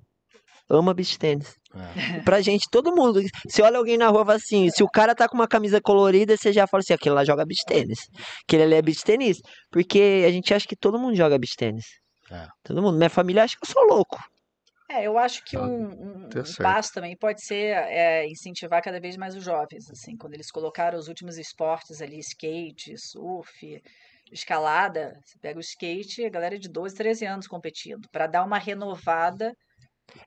[0.69, 1.55] ama beach tênis.
[1.75, 2.21] É.
[2.21, 3.23] Pra gente, todo mundo.
[3.49, 5.81] Se olha alguém na rua e fala assim, se o cara tá com uma camisa
[5.81, 8.01] colorida, você já fala assim, aquele lá joga beach tênis.
[8.47, 9.39] Aquele ali é beach tênis.
[9.71, 11.87] Porque a gente acha que todo mundo joga beach tênis.
[12.31, 12.49] É.
[12.63, 12.97] Todo mundo.
[12.97, 14.17] Minha família acha que eu sou louco.
[14.89, 19.01] É, eu acho que Tá, um, um- um passo também pode ser é, incentivar cada
[19.01, 23.81] vez mais os jovens, assim, quando eles colocaram os últimos esportes ali, skate, surf,
[24.33, 28.59] escalada, você pega o skate, a galera de 12, 13 anos competindo, para dar uma
[28.59, 29.55] renovada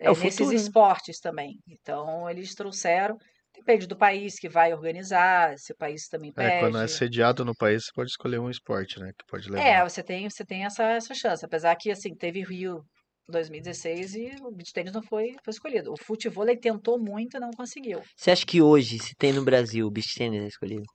[0.06, 0.70] É é, nesses futuro, né?
[0.70, 1.60] esportes também.
[1.68, 3.18] Então, eles trouxeram,
[3.54, 6.88] depende do país que vai organizar, se o país também É, quando é pede.
[6.88, 9.12] sediado no país, você pode escolher um esporte, né?
[9.18, 9.90] Que pode É, levar.
[9.90, 11.46] você tem, você tem essa, essa chance.
[11.46, 12.84] Apesar que, assim, teve Rio
[13.28, 15.92] 2016 e o beach tennis não foi, foi escolhido.
[15.94, 18.02] O futevôlei tentou muito e não conseguiu.
[18.18, 20.86] Você acha que hoje, se tem no Brasil, o beach tênis é escolhido?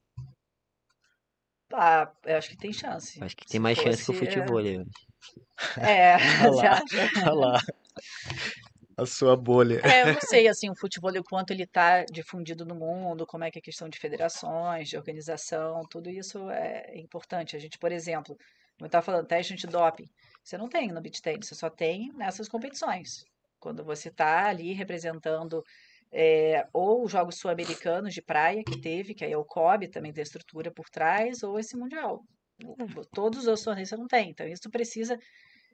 [1.73, 3.21] Ah, eu acho que tem chance.
[3.21, 4.79] Eu acho que tem mais chance que o fosse, é, futebol hoje.
[5.81, 7.09] É, Olha você lá, acha?
[7.27, 7.61] olha lá.
[8.99, 9.81] A sua bolha.
[9.85, 13.45] É, eu não sei, assim, o futebol, o quanto ele está difundido no mundo, como
[13.45, 17.57] é que é a questão de federações, de organização, tudo isso é importante.
[17.57, 18.35] A gente, por exemplo,
[18.77, 20.07] como eu estava falando, teste antidoping,
[20.43, 23.25] você não tem no beach tennis, você só tem nessas competições.
[23.61, 25.63] Quando você está ali representando
[26.13, 30.13] é, ou os Jogos Sul-Americanos de praia que teve, que aí é o COB, também
[30.13, 32.23] tem estrutura por trás, ou esse Mundial.
[32.65, 35.17] O- Todos os outros torneios você não tem, então isso precisa...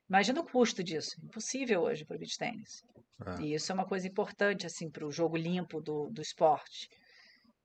[0.09, 2.83] Imagina o custo disso, impossível hoje para o beach tennis.
[3.21, 6.89] Ah, E isso é uma coisa importante, assim, para o jogo limpo do, do esporte.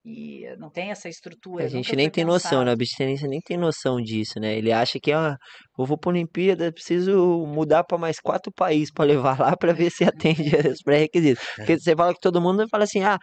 [0.05, 2.71] E não tem essa A estrutura, nunca gente nem tem noção, né?
[2.73, 2.77] O pensado.
[2.77, 4.57] beach tennis nem tem noção disso, né?
[4.57, 5.35] Ele acha que, ah,
[5.77, 9.89] eu vou pra Olimpíada, preciso mudar pra mais quatro países pra levar lá pra ver
[9.91, 10.41] se atende
[10.73, 11.43] os pré-requisitos.
[11.57, 13.17] Porque você fala que todo mundo fala assim, ah,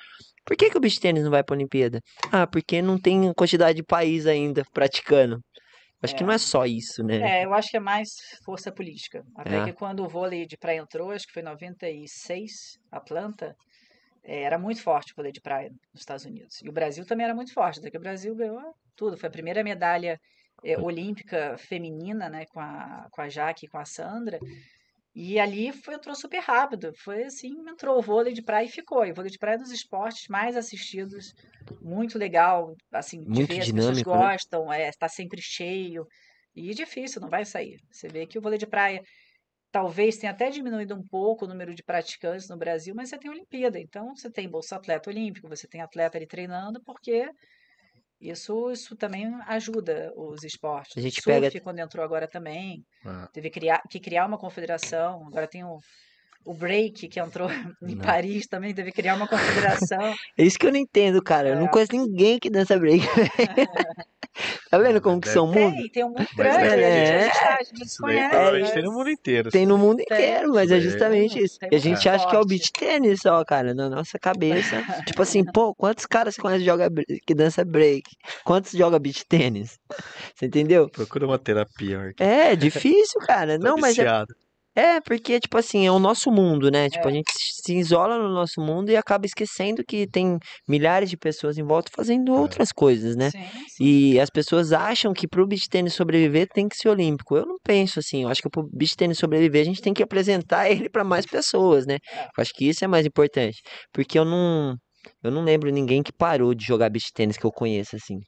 [0.45, 2.01] por que que o beach tennis não vai pra Olimpíada?
[2.31, 5.41] Ah, porque não tem quantidade de país ainda praticando.
[6.03, 7.40] Acho que não é só isso, né?
[7.40, 8.09] É, eu acho que é mais
[8.44, 9.24] força política.
[9.36, 9.64] Até É.
[9.64, 12.53] que quando o vôlei de praia entrou, acho que foi em 96,
[12.90, 13.57] Atlanta,
[14.24, 16.61] eh, era muito forte o vôlei de praia nos Estados Unidos.
[16.62, 18.61] E o Brasil também era muito forte, até que o Brasil ganhou
[18.97, 19.16] tudo.
[19.16, 20.20] Foi a primeira medalha
[20.64, 24.38] eh, olímpica feminina, né, com a, com a Jaque e com a Sandra.
[25.19, 26.93] E ali foi, entrou super rápido.
[26.99, 29.03] Foi assim, entrou o vôlei de praia e ficou.
[29.07, 31.33] E o vôlei de praia é um dos esportes mais assistidos,
[31.81, 34.29] muito legal, assim, de Muito ver, as pessoas dinâmico, né?
[34.29, 36.07] gostam, é, está sempre cheio.
[36.55, 37.79] E difícil, não vai sair.
[37.91, 39.03] Você vê que o vôlei de praia
[39.73, 43.31] talvez tenha até diminuído um pouco o número de praticantes no Brasil, mas você tem
[43.31, 43.79] Olimpíada.
[43.81, 47.31] Então, você tem Bolsa Atleta Olímpico, você tem atleta ali treinando, porque
[48.21, 50.97] isso, isso também ajuda os esportes.
[50.97, 53.29] A gente surf, pega- quando entrou agora também, ah.
[53.33, 55.27] teve criar, que criar uma confederação.
[55.27, 55.79] Agora tem o,
[56.45, 57.49] o break, que entrou
[57.83, 58.05] em Não.
[58.05, 60.14] Paris também, teve que criar uma confederação.
[60.39, 61.49] É isso que eu não entendo, cara.
[61.51, 61.69] Eu não É.
[61.71, 63.05] conheço ninguém que dança break.
[64.70, 65.74] tá vendo como mas que são mundo?
[65.76, 67.22] Tem, tem um mundo Mas grande, é- a gente, a é.
[67.24, 68.28] gente, tá- a gente desconhece.
[68.30, 69.51] provavelmente tem no mas mundo inteiro.
[69.51, 70.05] Tem no mundo Tem.
[70.18, 70.80] inteiro, mas é Tem.
[70.82, 71.59] justamente isso.
[71.59, 74.82] Tem E a gente acha que é o beach tênis só, cara, na nossa cabeça.
[75.16, 76.89] Tipo assim, pô, quantos caras você conhece que joga
[77.26, 78.05] que dança break?
[78.45, 79.78] Quantos joga beach tênis?
[80.34, 80.89] Você entendeu?
[80.89, 82.32] Procura uma terapia, Marquinhos.
[82.32, 83.59] É difícil, cara.
[83.59, 84.05] Não, mas é.
[84.77, 86.89] É porque, tipo assim, é o nosso mundo, né?
[86.91, 87.14] Tipo, a É.
[87.14, 91.64] gente se isola no nosso mundo e acaba esquecendo que tem milhares de pessoas em
[91.64, 92.39] volta fazendo É.
[92.39, 93.31] outras coisas, né?
[93.31, 93.85] Sim, sim.
[93.85, 97.37] E as pessoas acham que pro beach tênis sobreviver tem que ser olímpico.
[97.37, 98.22] Eu não penso assim.
[98.24, 101.24] Eu acho que pro beach tênis sobreviver a gente tem que apresentar ele para mais
[101.27, 101.97] pessoas, né?
[102.12, 102.24] É.
[102.24, 103.61] Eu acho que isso é mais importante.
[103.93, 104.77] Porque eu não,
[105.24, 108.18] eu não lembro ninguém que parou de jogar beach tênis que eu conheço assim.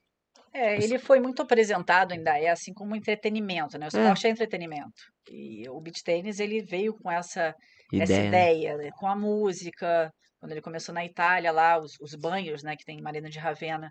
[0.52, 3.86] É, ele foi muito apresentado, ainda é assim, como entretenimento, né?
[3.86, 4.12] O É.
[4.12, 5.02] esporte é entretenimento.
[5.30, 7.54] E o beach tennis, ele veio com essa,
[7.96, 8.48] essa Ideia, né?
[8.48, 8.90] ideia, né?
[8.98, 12.98] com a música, quando ele começou na Itália lá, os, os banhos, né, que tem
[12.98, 13.90] em Marina de Ravenna,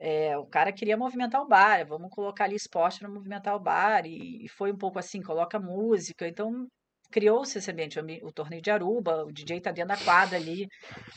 [0.00, 4.06] é, o cara queria movimentar o bar, vamos colocar ali esporte para movimentar o bar,
[4.06, 6.66] e, e foi um pouco assim, coloca música, então
[7.10, 10.68] criou-se esse ambiente, o, torneio de Aruba, o DJ tá dentro da quadra ali,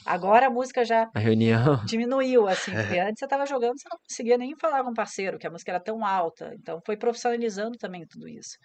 [0.05, 1.83] agora a música já A reunião.
[1.85, 5.37] diminuiu, assim, porque antes você estava jogando, você não conseguia nem falar com o parceiro,
[5.37, 6.53] que a música era tão alta.
[6.55, 8.57] Então foi profissionalizando também tudo isso.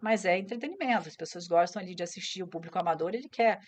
[0.00, 3.58] Mas é entretenimento, as pessoas gostam ali de assistir, o público amador, ele quer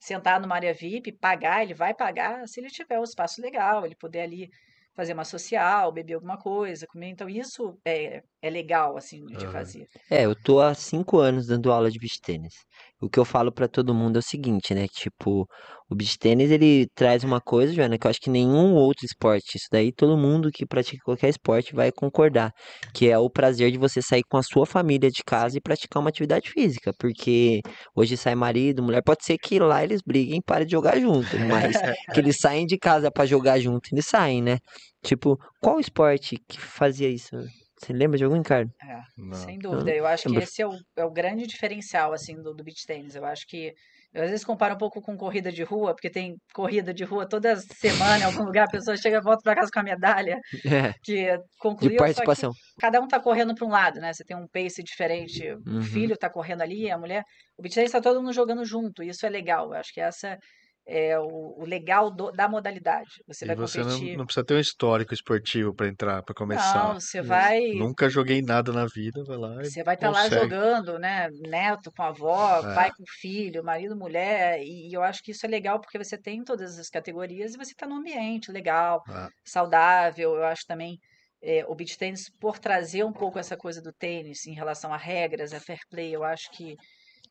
[0.00, 3.94] sentar numa área VIP, pagar, ele vai pagar se ele tiver um espaço legal, ele
[3.94, 4.50] puder ali
[4.94, 7.08] fazer uma social, beber alguma coisa, comer.
[7.08, 9.48] Então, isso é, é legal, assim, de Aham.
[9.48, 9.88] fazer.
[10.10, 12.54] É, eu tô há cinco anos dando aula de beach tênis.
[13.00, 14.86] O que eu falo pra todo mundo é o seguinte, né?
[14.88, 15.46] Tipo,
[15.90, 19.56] o beach tênis ele traz uma coisa, Joana, que eu acho que nenhum outro esporte,
[19.56, 22.52] isso daí todo mundo que pratica qualquer esporte vai concordar,
[22.94, 26.00] que é o prazer de você sair com a sua família de casa e praticar
[26.00, 27.60] uma atividade física, porque
[27.94, 31.38] hoje sai marido, mulher, pode ser que lá eles briguem e parem de jogar junto,
[31.38, 31.76] mas
[32.14, 34.58] que eles saem de casa pra jogar junto, eles saem, né?
[35.02, 37.36] Tipo, qual esporte que fazia isso?
[37.76, 38.72] Você lembra de algum, Ricardo?
[38.82, 39.30] É, Não.
[39.30, 39.94] sem dúvida.
[39.94, 43.14] Eu acho que esse é o, é o grande diferencial, assim, do, do beach tennis.
[43.14, 43.72] Eu acho que
[44.12, 47.28] eu às vezes comparo um pouco com corrida de rua, porque tem corrida de rua
[47.28, 50.38] toda semana em algum lugar, a pessoa chega e volta para casa com a medalha
[50.64, 51.38] É, que
[51.80, 52.54] de concluiu, que participação.
[52.80, 54.12] cada um tá correndo para um lado, né?
[54.12, 55.80] Você tem um pace diferente, o Uhum.
[55.80, 57.24] filho tá correndo ali, a mulher.
[57.58, 59.68] O beach tennis tá todo mundo jogando junto, e isso é legal.
[59.68, 60.38] Eu acho que essa
[60.86, 63.08] é o, o legal do- da modalidade.
[63.26, 64.16] Você E vai você não, competir.
[64.18, 66.88] não precisa ter um histórico esportivo pra entrar, pra começar.
[66.88, 67.60] Não, você vai.
[67.72, 70.42] Nunca joguei nada na vida, vai lá Você vai estar lá consegue.
[70.42, 71.28] jogando, né?
[71.48, 72.74] Neto com a avó, É.
[72.74, 74.60] pai com filho, marido, mulher.
[74.60, 77.56] E, e eu acho que isso é legal porque você tem todas as categorias e
[77.58, 79.28] você está num ambiente legal, Ah.
[79.44, 80.34] saudável.
[80.36, 80.98] Eu acho também
[81.46, 84.96] é, o beach tênis, por trazer um pouco essa coisa do tênis em relação a
[84.96, 86.74] regras, a fair play, eu acho que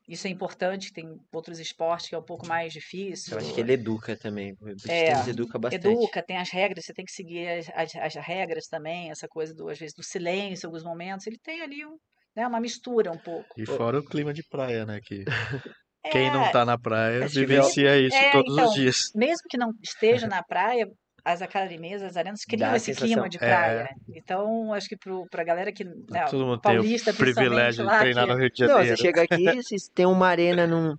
[0.08, 0.92] isso é importante.
[0.92, 3.32] Tem outros esportes que é um pouco mais difícil.
[3.32, 4.54] Eu acho que ele educa também.
[4.88, 5.86] É, educa bastante.
[5.86, 9.54] Educa, tem as regras, você tem que seguir as, as, as regras também, essa coisa
[9.54, 11.26] do, às vezes, do silêncio, em alguns momentos.
[11.26, 11.96] Ele tem ali um,
[12.36, 13.46] né, uma mistura um pouco.
[13.56, 15.00] E fora o clima de praia, né?
[15.02, 15.24] Que
[16.12, 18.96] quem não É, tá na praia É, vivencia isso É, todos então, os dias.
[19.14, 20.86] mesmo que não esteja na praia,
[21.24, 23.06] as academias, as arenas criam Dá a esse sensação.
[23.08, 23.40] clima de É.
[23.40, 23.88] praia.
[24.14, 25.84] Então, acho que pro, pra galera que.
[25.84, 28.74] Né, Todo mundo tem o paulista, privilégio de treinar que- no Rio de Não, você
[28.78, 28.96] Janeiro.
[29.00, 30.96] chega aqui, se tem uma arena num.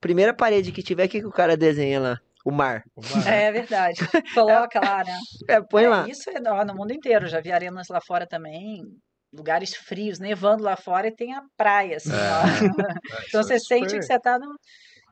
[0.00, 2.18] Primeira parede que tiver, o que, que o cara desenha lá?
[2.44, 2.84] O mar.
[2.96, 3.98] Uma- É verdade.
[4.34, 5.16] Coloca lá, né?
[5.50, 6.08] É, põe É, lá.
[6.08, 7.26] Isso é ó, no mundo inteiro.
[7.26, 8.82] Já vi arenas lá fora também,
[9.32, 12.14] lugares frios, nevando lá fora e tem a praia, assim, ó.
[13.28, 14.46] Então isso você é sente que você tá no.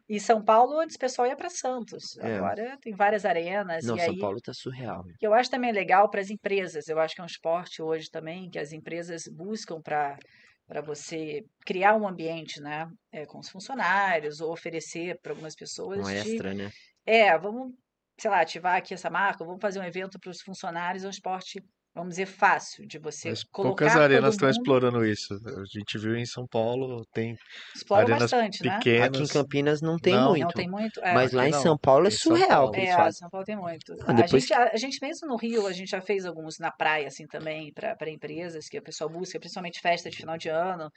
[0.08, 2.16] Em São Paulo, antes o pessoal ia para Santos.
[2.18, 2.36] É.
[2.36, 3.86] Agora tem várias arenas.
[3.86, 5.04] Não, e São aí, Paulo tá surreal.
[5.18, 6.88] que eu acho também legal para as empresas.
[6.88, 10.18] Eu acho que é um esporte hoje também que as empresas buscam para
[10.66, 15.98] para você criar um ambiente, né, é, com os funcionários ou oferecer para algumas pessoas
[15.98, 16.70] Um de, extra, né?
[17.06, 17.72] é, vamos,
[18.18, 21.10] sei lá, ativar aqui essa marca, vamos fazer um evento para os funcionários, é um
[21.10, 21.62] esporte,
[21.94, 25.34] vamos dizer, fácil de você Mas colocar poucas arenas estão explorando isso.
[25.34, 27.36] A gente viu em São Paulo, tem
[27.74, 28.78] explora arenas bastante, né?
[28.78, 29.08] pequenas.
[29.08, 30.30] Aqui em Campinas não tem Não.
[30.30, 30.42] muito.
[30.42, 31.62] Não tem muito, é, Mas lá em não.
[31.62, 32.76] São Paulo é surreal Paulo.
[32.76, 33.12] É.
[33.12, 33.94] São Paulo tem muito.
[34.00, 36.58] Ah, A depois gente, a, a gente mesmo no Rio, a gente já fez alguns
[36.58, 40.48] na praia, assim, também, para empresas que o pessoal busca, principalmente festa de final de
[40.48, 40.90] ano,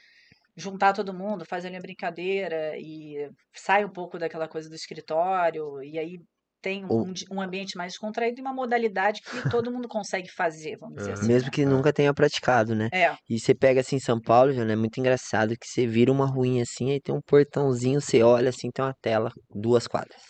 [0.56, 5.84] juntar todo mundo, faz ali a brincadeira e sai um pouco daquela coisa do escritório,
[5.84, 6.20] e aí
[6.68, 10.98] tem um, um ambiente mais descontraído e uma modalidade que todo mundo consegue fazer, vamos
[10.98, 11.26] dizer assim.
[11.26, 11.52] Mesmo né?
[11.54, 12.90] que nunca tenha praticado, né?
[12.92, 16.26] É, E você pega assim São Paulo, já é muito engraçado que você vira uma
[16.26, 20.22] ruinha assim, aí tem um portãozinho, você olha assim, tem uma tela, duas quadras.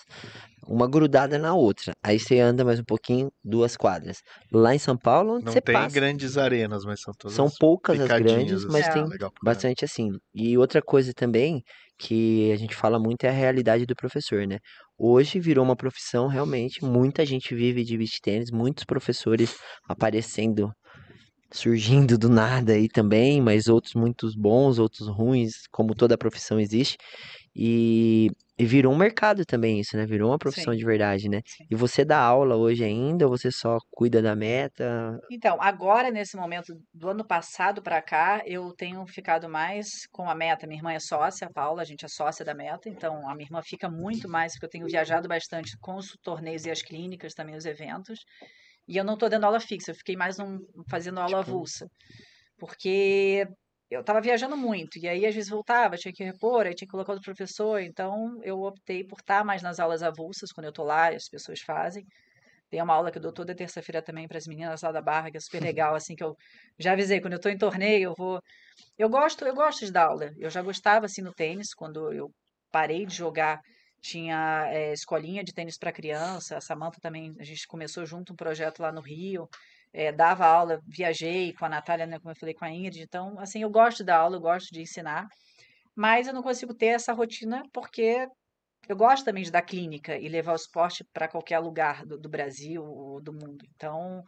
[0.67, 1.93] Uma grudada na outra.
[2.03, 4.17] Aí você anda mais um pouquinho, duas quadras.
[4.51, 7.47] Lá em São Paulo, onde Não você tem passa, grandes arenas, mas são todas são
[7.57, 9.55] poucas as grandes, mas assim, tem legal pra caramba.
[9.55, 10.11] bastante assim.
[10.35, 11.63] E outra coisa também
[11.97, 14.59] que a gente fala muito é a realidade do professor, né?
[14.98, 19.56] Hoje virou uma profissão realmente, muita gente vive de beach tennis, muitos professores
[19.88, 20.72] aparecendo,
[21.52, 26.98] surgindo do nada aí também, mas outros muitos bons, outros ruins, como toda profissão existe.
[27.56, 28.30] E,
[28.60, 30.05] e virou um mercado também isso, né?
[30.05, 30.80] Virou uma profissão Sim.
[30.80, 31.41] de verdade, né?
[31.45, 31.66] Sim.
[31.70, 35.20] E você dá aula hoje ainda, ou você só cuida da meta?
[35.30, 40.34] Então, agora, nesse momento do ano passado para cá, eu tenho ficado mais com a
[40.36, 40.66] Meta.
[40.66, 43.45] Minha irmã é sócia, a Paula, a gente é sócia da Meta, então a minha
[43.47, 47.34] irmã fica muito mais, porque eu tenho viajado bastante com os torneios e as clínicas,
[47.34, 48.20] também os eventos.
[48.88, 50.58] E eu não estou dando aula fixa, eu fiquei mais num,
[50.89, 51.88] fazendo aula Tipo- avulsa.
[52.58, 53.45] Porque
[53.89, 56.91] eu estava viajando muito, e aí às vezes voltava, tinha que repor, aí tinha que
[56.91, 60.85] colocar outro professor, então eu optei por estar mais nas aulas avulsas, quando eu estou
[60.85, 62.05] lá as pessoas fazem.
[62.69, 65.31] Tem uma aula que eu dou toda terça-feira também para as meninas lá da Barra,
[65.31, 66.35] que é super legal, assim, que eu
[66.77, 68.41] já avisei, quando eu estou em torneio, eu vou...
[68.97, 70.31] Eu gosto, eu gosto de dar aula.
[70.38, 72.29] Eu já gostava, assim, no tênis, quando eu
[72.71, 73.61] parei de jogar,
[74.01, 78.35] tinha eh, escolinha de tênis para criança, a Samantha também, a gente começou junto um
[78.35, 79.47] projeto lá no Rio,
[79.98, 83.39] eh, dava aula, viajei com a Natália, né, como eu falei, com a Ingrid, então,
[83.39, 85.28] assim, eu gosto dar aula, eu gosto de ensinar,
[85.95, 88.28] mas eu não consigo ter essa rotina porque
[88.88, 92.30] eu gosto também de dar clínica e levar o esporte para qualquer lugar do, do
[92.30, 93.66] Brasil ou do mundo.
[93.76, 94.24] Então,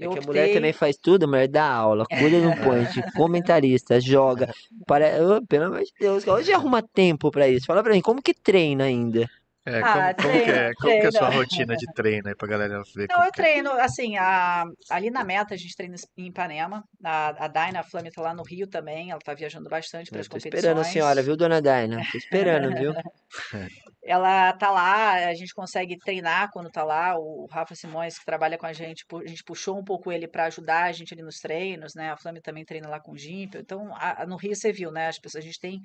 [0.00, 0.54] É eu que a mulher optei.
[0.54, 4.52] também faz tudo, a mulher dá aula, cuida do point, comentarista, joga.
[4.86, 5.06] Para...
[5.36, 7.66] Ô, pelo amor de Deus, hoje arruma tempo pra isso.
[7.66, 9.26] Fala pra mim, como que treina ainda?
[9.70, 11.42] É, Ah, como, como que é, treino, como que é a sua treino.
[11.42, 13.30] rotina de treino aí pra galera ver Não, como eu é?
[13.32, 17.82] treino, assim, a- ali na meta a gente treina em Ipanema, a, a Daina, a
[17.82, 20.84] Flame tá lá no Rio também, ela tá viajando bastante para as tô esperando a
[20.84, 21.26] senhora, competições.
[21.26, 22.02] viu, dona Daina?
[22.10, 22.92] Tô esperando, viu?
[24.02, 27.18] Ela tá lá, a gente consegue treinar quando tá lá.
[27.18, 30.44] O Rafa Simões, que trabalha com a gente, a gente puxou um pouco ele para
[30.46, 32.10] ajudar a gente ali nos treinos, né?
[32.10, 33.60] A Flame também treina lá com o Gimpel.
[33.60, 35.08] Então, a- no Rio você viu, né?
[35.08, 35.80] As pessoas, a gente tem.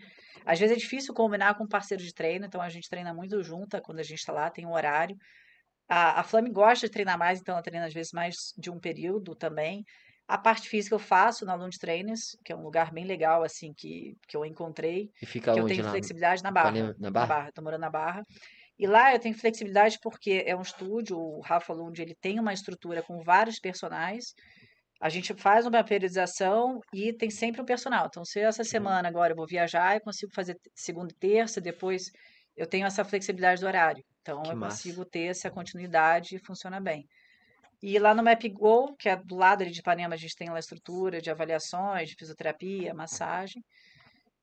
[0.45, 3.43] Às vezes é difícil combinar com um parceiro de treino, então a gente treina muito
[3.73, 5.15] junta quando a gente tá lá, tem um horário.
[5.89, 8.79] A, a Flame gosta de treinar mais, então ela treina às vezes mais de um
[8.79, 9.83] período também.
[10.27, 13.73] A parte física eu faço na Lunge Trainers, que é um lugar bem legal, assim,
[13.77, 15.91] que, que eu encontrei E fica que eu onde tenho lá?
[15.91, 16.89] flexibilidade na Barra.
[16.97, 17.27] Na Na Barra?
[17.27, 18.23] Barra, tô morando na Barra.
[18.79, 22.53] E lá eu tenho flexibilidade porque é um estúdio, o Rafa Lund, ele tem uma
[22.53, 24.33] estrutura com vários personagens.
[25.01, 28.07] A gente faz uma periodização e tem sempre um personal.
[28.07, 32.05] Então, se essa semana agora eu vou viajar, eu consigo fazer segunda e terça, depois
[32.55, 34.03] eu tenho essa flexibilidade do horário.
[34.21, 34.77] Então, Que eu massa.
[34.77, 37.05] consigo ter essa continuidade e funciona bem.
[37.81, 40.55] E lá no MapGo, que é do lado ali de Ipanema, a gente tem lá
[40.55, 43.61] a estrutura de avaliações, de fisioterapia, massagem.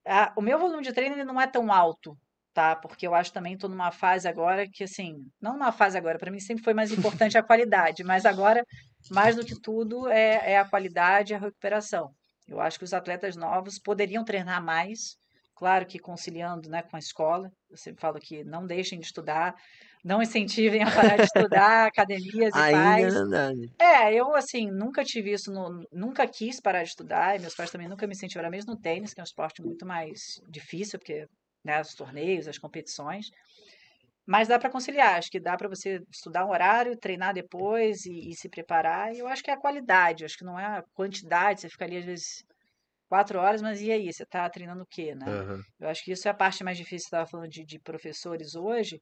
[0.06, 2.14] Ah, o meu volume de treino ele não é tão alto,
[2.52, 2.76] tá?
[2.76, 6.30] Porque eu acho também estou numa fase agora que, assim, não numa fase agora, para
[6.30, 8.62] mim sempre foi mais importante a qualidade, mas agora,
[9.10, 12.14] mais do que tudo, é, é a qualidade e a recuperação.
[12.46, 15.16] Eu acho que os atletas novos poderiam treinar mais,
[15.60, 17.52] claro que conciliando, né, com a escola.
[17.68, 19.54] Eu sempre falo que não deixem de estudar,
[20.02, 23.52] não incentivem a parar de estudar, academias e Ainda né?
[23.78, 27.70] É, eu assim, nunca tive isso, no, nunca quis parar de estudar, e meus pais
[27.70, 31.26] também nunca me incentivaram, mesmo no tênis, que é um esporte muito mais difícil, porque,
[31.62, 33.26] né, os torneios, as competições,
[34.26, 38.30] mas dá para conciliar, acho que dá para você estudar um horário, treinar depois e,
[38.30, 40.84] e se preparar, e eu acho que é a qualidade, acho que não é a
[40.94, 42.44] quantidade, você fica ali às vezes
[43.10, 45.26] quatro horas, mas e aí, você tá treinando o quê, né?
[45.26, 45.60] Aham.
[45.80, 48.54] Eu acho que isso é a parte mais difícil, você estava falando de, de professores
[48.54, 49.00] hoje,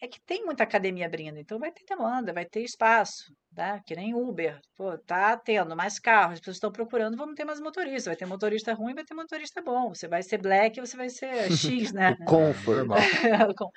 [0.00, 3.80] é que tem muita academia abrindo, então vai ter demanda, vai ter espaço, tá?
[3.84, 7.60] Que nem Uber, pô, tá tendo mais carros, as pessoas estão procurando, vamos ter mais
[7.60, 11.08] motorista, vai ter motorista ruim, vai ter motorista bom, você vai ser black, você vai
[11.08, 12.16] ser X, né?
[12.26, 12.86] Comfort.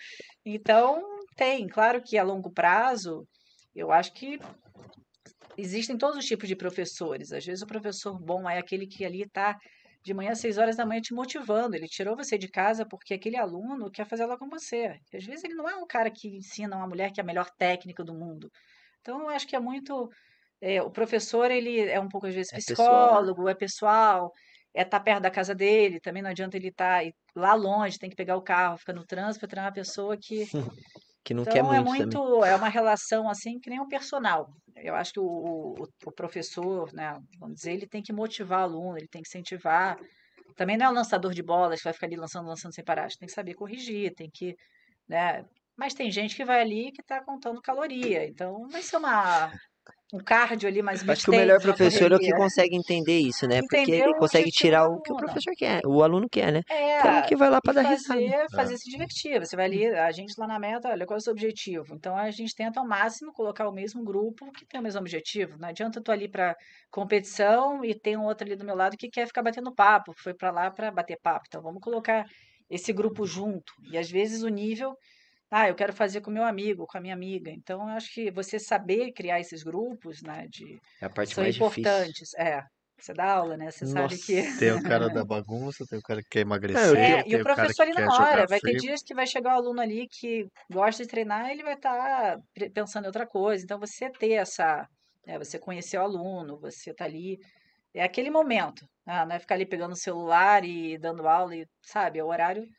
[0.46, 1.02] Então,
[1.36, 3.28] tem, claro que a longo prazo,
[3.76, 4.40] eu acho que
[5.58, 7.32] existem todos os tipos de professores.
[7.32, 9.58] Às vezes o professor bom é aquele que ali está
[10.04, 11.76] de manhã às 6 horas da manhã te motivando.
[11.76, 15.00] Ele tirou você de casa porque aquele aluno quer fazer aula com você.
[15.14, 17.50] Às vezes ele não é um cara que ensina uma mulher que é a melhor
[17.58, 18.52] técnica do mundo.
[19.02, 20.10] Então, eu acho que é muito.
[20.62, 24.32] é, o professor, ele é um pouco, às vezes, É psicólogo, é pessoal,
[24.74, 26.00] é estar perto da casa dele.
[26.00, 27.04] Também não adianta ele estar
[27.36, 30.46] lá longe, tem que pegar o carro, fica no trânsito para treinar uma pessoa que
[31.26, 32.20] Que não quer então é muito também.
[32.20, 34.48] muito, é uma relação assim que nem um personal.
[34.76, 38.64] Eu acho que o, o, o professor, né, vamos dizer, ele tem que motivar o
[38.64, 39.98] aluno, ele tem que incentivar.
[40.56, 43.08] Também não é um lançador de bolas que vai ficar ali lançando, lançando sem parar.
[43.20, 44.56] Tem que saber corrigir, tem que,
[45.10, 45.44] né?
[45.76, 48.28] Mas tem gente que vai ali que está contando caloria.
[48.28, 49.52] Então vai ser uma
[50.14, 53.48] um cardio ali mais Acho que o melhor professor é o que consegue entender isso,
[53.48, 53.62] né?
[53.62, 56.62] Porque Entender ele o consegue tirar o que o professor quer, o aluno quer, né?
[56.70, 58.20] Então, É, que vai lá pra dar risada.
[58.20, 59.40] fazer, fazer se divertir.
[59.40, 61.96] Você vai ali, a gente lá na meta, olha, qual é o seu objetivo?
[61.96, 65.58] Então a gente tenta ao máximo colocar o mesmo grupo que tem o mesmo objetivo.
[65.58, 66.56] Não adianta eu tô ali para
[66.92, 70.34] competição e tem um outro ali do meu lado que quer ficar batendo papo, foi
[70.34, 71.46] para lá para bater papo.
[71.48, 72.26] Então vamos colocar
[72.70, 73.74] esse grupo junto.
[73.92, 74.96] E às vezes o nível,
[75.52, 77.52] ah, eu quero fazer com meu amigo, com a minha amiga.
[77.52, 81.44] Então eu acho que você saber criar esses grupos, né, de É a parte são
[81.44, 82.10] mais difícil.
[82.10, 82.34] importantes.
[82.36, 82.64] É,
[83.00, 83.72] você dá aula, né?
[83.72, 84.20] Você sabe Nossa.
[84.20, 87.36] que Tem o cara da bagunça, tem o cara que quer emagrecer, eu é, e
[87.36, 90.48] o professor ali na hora, vai ter dias que vai chegar o aluno ali que
[90.72, 92.38] gosta de treinar, ele vai estar
[92.74, 93.64] pensando em outra coisa.
[93.64, 94.88] Então, você ter essa,
[95.26, 97.38] né, você conhecer o aluno, você tá ali,
[97.94, 101.68] é aquele momento, ah, não é ficar ali pegando o celular e dando aula, e,
[101.84, 102.70] sabe, é o horário, é,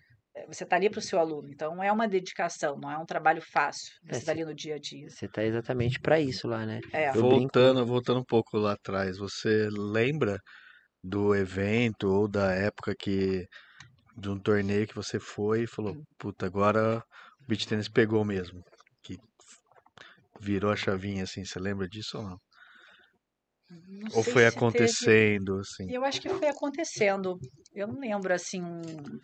[0.46, 1.48] você tá ali para o seu aluno.
[1.48, 4.54] Então, é uma dedicação, não é um trabalho fácil, É, você tá cê- ali no
[4.54, 5.08] dia a dia.
[5.10, 6.80] Você tá exatamente pra isso lá, né?
[6.92, 7.54] É, Eu brinco.
[7.58, 10.40] Voltando, voltando um pouco lá atrás, você lembra
[11.02, 13.46] do evento ou da época que
[14.16, 18.64] de um torneio que você foi e falou, puta, agora o beach tennis pegou mesmo,
[19.02, 19.18] que
[20.40, 22.40] virou a chavinha assim, você lembra disso ou não?
[23.88, 25.92] não Ou foi se teve- acontecendo assim?
[25.94, 27.38] Eu acho que foi acontecendo.
[27.74, 28.62] Eu não lembro assim.
[28.62, 29.18] um-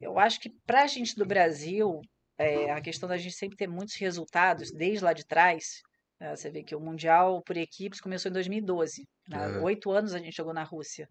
[0.00, 2.00] Eu acho que para a gente do Brasil,
[2.38, 5.80] é, a questão da gente sempre ter muitos resultados desde lá de trás.
[6.20, 9.08] né, Você vê que o Mundial por equipes começou em 2012.
[9.28, 9.62] né, Aham.
[9.62, 11.08] Oito anos a gente jogou na Rússia.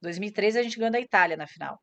[0.00, 1.78] 2013 a gente ganhou da Itália na final.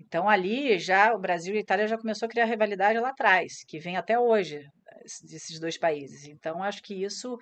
[0.00, 3.62] Então ali já o Brasil e a Itália já começou a criar rivalidade lá atrás,
[3.66, 4.66] que vem até hoje
[5.04, 6.24] es- desses dois países.
[6.26, 7.38] Então acho que isso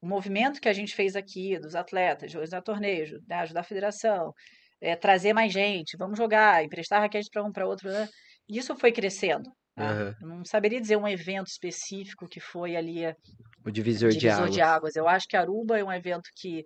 [0.00, 4.32] o movimento que a gente fez aqui dos atletas, organizar torneio, né, ajudar a federação,
[4.80, 8.08] é, trazer mais gente, vamos jogar, emprestar raquete para um para outro, né?
[8.48, 9.50] Isso foi crescendo.
[10.20, 13.14] Eu Não saberia dizer um evento específico que foi ali a
[13.64, 14.54] O divisor, de divisor águas.
[14.54, 14.96] de águas.
[14.96, 16.64] Eu acho que Aruba é um evento que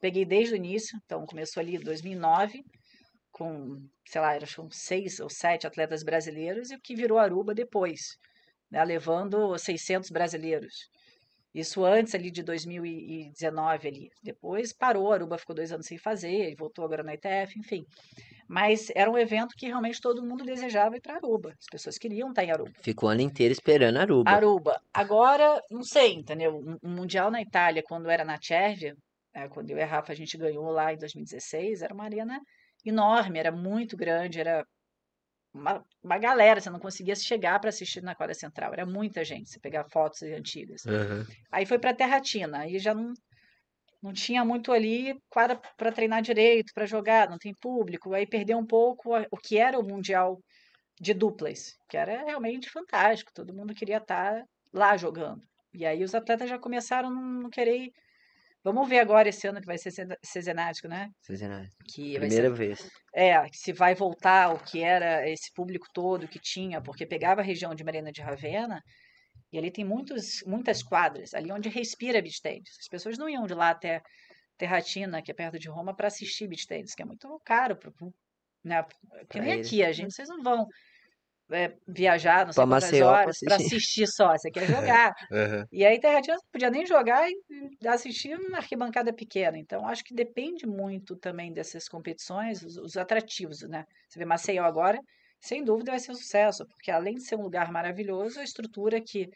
[0.00, 2.62] peguei desde o início, então começou ali em 2009,
[3.30, 7.54] com, sei lá, acho que seis ou sete atletas brasileiros, e o que virou Aruba
[7.54, 8.00] depois,
[8.70, 10.74] né, levando 600 brasileiros.
[11.54, 14.10] Isso antes ali de 2019 ali.
[14.22, 17.84] Depois parou, Aruba ficou dois anos sem fazer, e voltou agora na ITF, enfim.
[18.48, 21.54] Mas era um evento que realmente todo mundo desejava ir para Aruba.
[21.58, 22.72] As pessoas queriam estar em Aruba.
[22.82, 24.30] Ficou o ano inteiro esperando Aruba.
[24.30, 24.80] Aruba.
[24.92, 26.62] Agora, não sei, entendeu?
[26.82, 28.96] Um Mundial na Itália, quando era na Cervia,
[29.34, 32.40] né, quando eu e a Rafa a gente ganhou lá em 2016, era uma arena
[32.84, 34.66] enorme, era muito grande, era
[35.54, 39.50] uma, uma galera, você não conseguia chegar para assistir na quadra central, era muita gente,
[39.50, 40.82] você pegar fotos antigas.
[40.86, 41.26] Aham.
[41.52, 43.12] Aí foi para Terratina, aí já não,
[44.02, 48.58] não tinha muito ali quadra para treinar direito, para jogar, não tem público, aí perdeu
[48.58, 50.40] um pouco a- o que era o Mundial
[51.00, 55.42] de duplas, que era realmente fantástico, todo mundo queria estar lá jogando.
[55.74, 57.90] E aí os atletas já começaram a não querer.
[58.64, 59.90] Vamos ver agora esse ano que vai ser
[60.24, 61.08] cezenático, né?
[61.20, 61.68] Cezenário.
[61.92, 62.90] Que vai ser Primeira vez.
[63.14, 67.44] é, se vai voltar o que era esse público todo que tinha, porque pegava a
[67.44, 68.80] região de Marina de Ravena
[69.52, 72.70] e ali tem muitos, muitas quadras, ali onde respira beach tennis.
[72.80, 74.00] As pessoas não iam de lá até
[74.56, 77.92] Terratina, que é perto de Roma, para assistir beach tennis, que é muito caro, pro-
[78.64, 78.82] né?
[78.82, 79.66] Porque Pra nem eles.
[79.66, 80.66] aqui, a gente, vocês não vão
[81.52, 83.56] é, viajar, não sei Pra quantas horas, para assistir.
[83.56, 85.12] assistir só, você quer jogar.
[85.30, 85.68] Aham.
[85.72, 87.34] E aí Terratina você podia nem jogar e
[87.82, 89.58] e assistir uma arquibancada pequena.
[89.58, 93.84] Então, acho que depende muito também dessas competições, os, os atrativos, né?
[94.08, 94.98] Você vê Maceió agora,
[95.40, 99.00] sem dúvida vai ser um sucesso, porque além de ser um lugar maravilhoso, a estrutura
[99.02, 99.28] que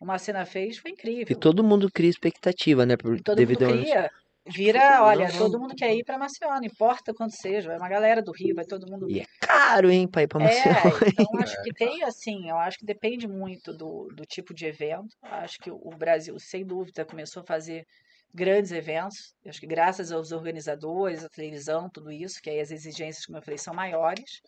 [0.00, 0.92] o Macena fez foi
[1.32, 1.42] E incrível.
[1.44, 2.96] todo mundo cria expectativa, né?
[2.96, 4.02] Por, E todo devido mundo cria.
[4.46, 7.88] Vira, olha, Não, todo mundo quer ir para Maceió, não importa quanto seja, vai uma
[7.88, 10.98] galera do Rio, vai todo mundo E é caro, hein, pra ir pra é, Maceió.
[11.06, 15.14] então acho que tem assim, eu acho que depende muito do, do tipo de evento.
[15.22, 17.86] Acho que o Brasil, sem dúvida, começou a fazer
[18.34, 19.32] grandes eventos.
[19.44, 23.38] Eu acho que graças aos organizadores, a televisão, tudo isso, que aí as exigências, como
[23.38, 24.40] eu falei, são maiores.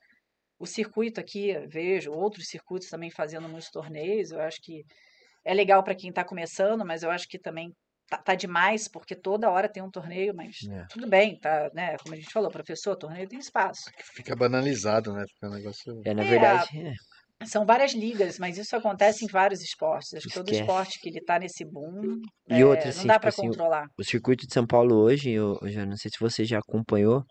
[0.58, 4.32] O circuito aqui, vejo outros circuitos também fazendo muitos torneios.
[4.32, 4.84] Eu acho que
[5.44, 7.70] é legal para quem está começando, mas eu acho que também
[8.08, 10.84] tá, tá demais, porque toda hora tem um torneio, mas É.
[10.88, 11.98] tudo bem, tá, né?
[11.98, 13.82] Como a gente falou, professor, torneio tem espaço.
[14.14, 15.24] Fica banalizado, né?
[15.28, 15.92] Fica um negócio.
[16.04, 17.46] É, na É, verdade, é.
[17.46, 20.14] São várias ligas, mas isso acontece em vários esportes.
[20.14, 23.14] Acho que todo esporte que ele tá nesse boom, E é, outra, não assim, dá
[23.14, 23.86] tipo para assim, o- controlar.
[23.98, 27.24] o circuito de São Paulo hoje, eu, eu já não sei se você já acompanhou,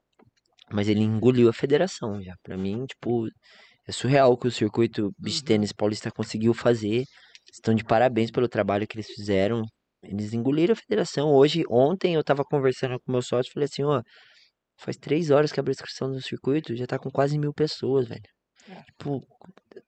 [0.72, 2.36] mas ele engoliu a federação já.
[2.44, 3.28] Pra mim, tipo,
[3.88, 5.46] é surreal o que o circuito beach Uhum.
[5.46, 7.06] tênis paulista conseguiu fazer.
[7.54, 9.64] Estão de parabéns pelo trabalho que eles fizeram.
[10.04, 11.32] Eles engoliram a federação.
[11.34, 14.02] Hoje, ontem eu tava conversando com meu sócio e falei assim, ó,
[14.78, 18.08] faz três horas que abriu a inscrição do circuito, já tá com quase mil pessoas,
[18.08, 18.22] velho.
[18.70, 18.82] É.
[18.98, 19.22] Tipo,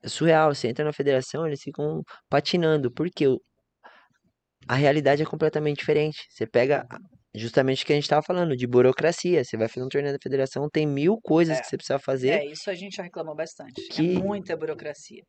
[0.03, 0.53] é surreal.
[0.53, 2.91] Você entra na federação, eles ficam patinando.
[2.91, 3.39] Porque o-
[4.68, 6.18] a realidade é completamente diferente.
[6.30, 6.86] Você pega
[7.36, 9.43] justamente o que a gente tava falando, de burocracia.
[9.43, 11.61] Você vai fazer um torneio da federação, tem mil coisas É.
[11.61, 12.30] que você precisa fazer.
[12.30, 13.82] É, isso a gente já reclamou bastante.
[13.89, 15.22] Que- É muita burocracia.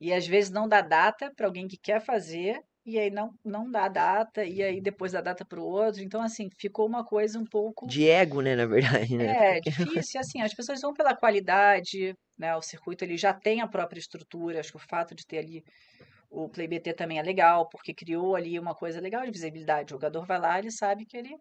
[0.00, 2.58] E às vezes não dá data para alguém que quer fazer,
[2.88, 6.02] e aí não, não dá data, e aí depois dá data para o outro.
[6.02, 7.86] Então, assim, ficou uma coisa um pouco.
[7.86, 9.56] De ego, né, na verdade, né?
[9.56, 12.56] É, difícil, assim, as pessoas vão pela qualidade, né?
[12.56, 15.62] O circuito ele já tem a própria estrutura, acho que o fato de ter ali
[16.30, 19.92] o Play BT também é legal, porque criou ali uma coisa legal de visibilidade.
[19.92, 21.34] O jogador vai lá, ele sabe que ele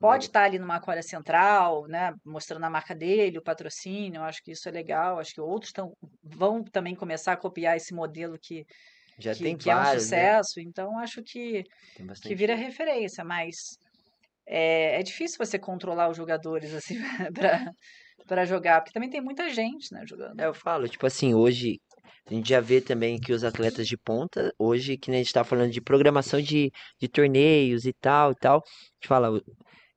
[0.00, 4.52] pode estar ali numa quadra central, né, mostrando a marca dele, o patrocínio, acho que
[4.52, 8.64] isso é legal, acho que outros tão, vão também começar a copiar esse modelo que,
[9.18, 10.32] Já que, tem que é um vários, né?
[10.32, 11.64] sucesso, então acho que
[12.22, 13.78] que vira referência, mas
[14.46, 16.96] é, é difícil você controlar os jogadores assim
[18.26, 20.40] para jogar, porque também tem muita gente, né, jogando.
[20.40, 21.78] É, eu falo, tipo assim, hoje
[22.28, 25.32] a gente já vê também que os atletas de ponta, hoje, que nem a gente
[25.32, 29.40] tá falando de programação de, de torneios e tal e tal, a gente fala,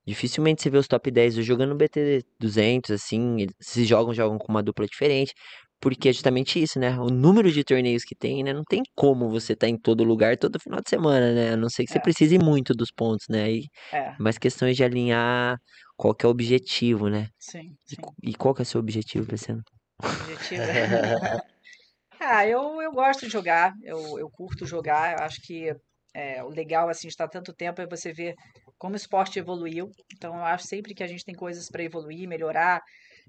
[0.06, 4.38] dificilmente você vê os top 10 jogando no BT 200, assim, eles- se jogam, jogam
[4.38, 5.34] com uma dupla diferente,
[5.80, 6.98] porque é justamente isso, né?
[7.00, 8.54] O número de torneios que tem, né?
[8.54, 11.54] Não tem como você estar em todo lugar todo final de semana, né?
[11.54, 12.02] A não ser que você É.
[12.02, 13.44] precise muito dos pontos, né?
[13.46, 15.58] Aí, É, mais questões de alinhar
[15.98, 17.28] qual que é o objetivo, né?
[17.38, 18.02] sim, E, sim.
[18.02, 19.64] co- e qual que é o seu objetivo pra esse ano?
[20.08, 20.68] Objetivo.
[22.20, 25.74] Ah, eu, eu gosto de jogar, eu, eu curto jogar, eu acho que
[26.14, 28.36] é, o legal assim de estar tanto tempo é você ver
[28.78, 29.90] como o esporte evoluiu.
[30.14, 32.82] Então eu acho sempre que a gente tem coisas para evoluir, melhorar,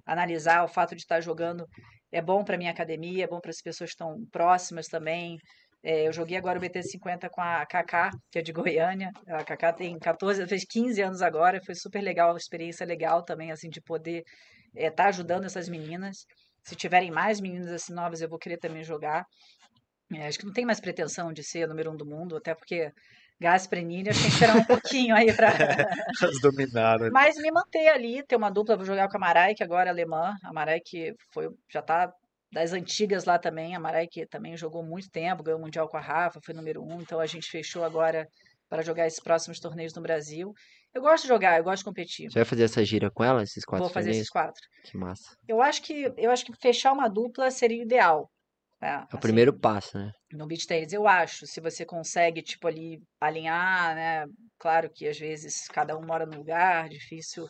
[0.07, 1.67] analisar o fato de estar jogando
[2.13, 5.39] é bom para minha academia, é bom para as pessoas que estão próximas também.
[5.83, 9.11] É, eu joguei agora o BT50 com a Kaká, que é de Goiânia.
[9.29, 13.51] A Kaká tem 14, fez 15 anos agora, foi super legal, uma experiência legal também
[13.51, 14.23] assim de poder
[14.75, 16.27] estar ajudando essas meninas.
[16.65, 19.25] Se tiverem mais meninas assim novas, eu vou querer também jogar.
[20.13, 22.91] É, acho que não tem mais pretensão de ser número um do mundo, até porque
[23.41, 25.49] Gasperini, acho que tem que esperar um pouquinho aí para.
[26.21, 27.09] Elas dominaram.
[27.11, 29.91] Mas me manter ali, ter uma dupla, vou jogar com a Marai, que agora é
[29.91, 30.35] alemã.
[30.45, 32.13] A Marai que foi, já tá
[32.53, 33.75] das antigas lá também.
[33.75, 36.83] A Marai que também jogou muito tempo, ganhou o Mundial com a Rafa, foi número
[36.83, 37.01] um.
[37.01, 38.29] Então a gente fechou agora
[38.69, 40.53] para jogar esses próximos torneios no Brasil.
[40.93, 42.31] Eu gosto de jogar, eu gosto de competir.
[42.31, 44.19] Você vai fazer essa gira com ela, esses quatro Vou fazer torneios?
[44.19, 44.61] esses quatro.
[44.85, 45.35] Que massa.
[45.49, 48.29] Eu acho que eu acho que fechar uma dupla seria o ideal.
[48.83, 50.13] É, É o assim, primeiro passo, né?
[50.33, 54.27] no beach tennis, eu acho, se você consegue, tipo, ali alinhar, né?
[54.59, 57.47] Claro que às vezes cada um mora num lugar, difícil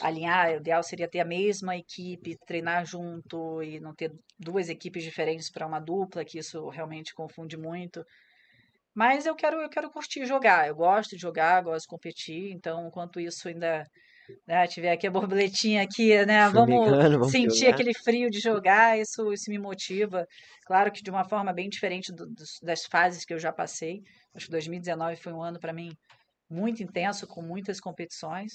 [0.00, 0.50] alinhar.
[0.50, 5.50] O ideal seria ter a mesma equipe, treinar junto e não ter duas equipes diferentes
[5.50, 8.04] para uma dupla, que isso realmente confunde muito.
[8.94, 10.68] Mas eu quero, eu quero curtir jogar.
[10.68, 12.52] Eu gosto de jogar, gosto de competir.
[12.52, 13.84] Então, enquanto isso ainda
[14.46, 16.48] né, tiver aqui a borboletinha aqui, né?
[16.50, 17.70] Vamos vamos sentir jogar.
[17.74, 18.98] aquele frio de jogar.
[18.98, 20.26] Isso, isso me motiva.
[20.66, 24.00] Claro que de uma forma bem diferente do- dos- das fases que eu já passei.
[24.34, 25.90] Acho que 2019 foi um ano para mim
[26.50, 28.52] muito intenso, com muitas competições.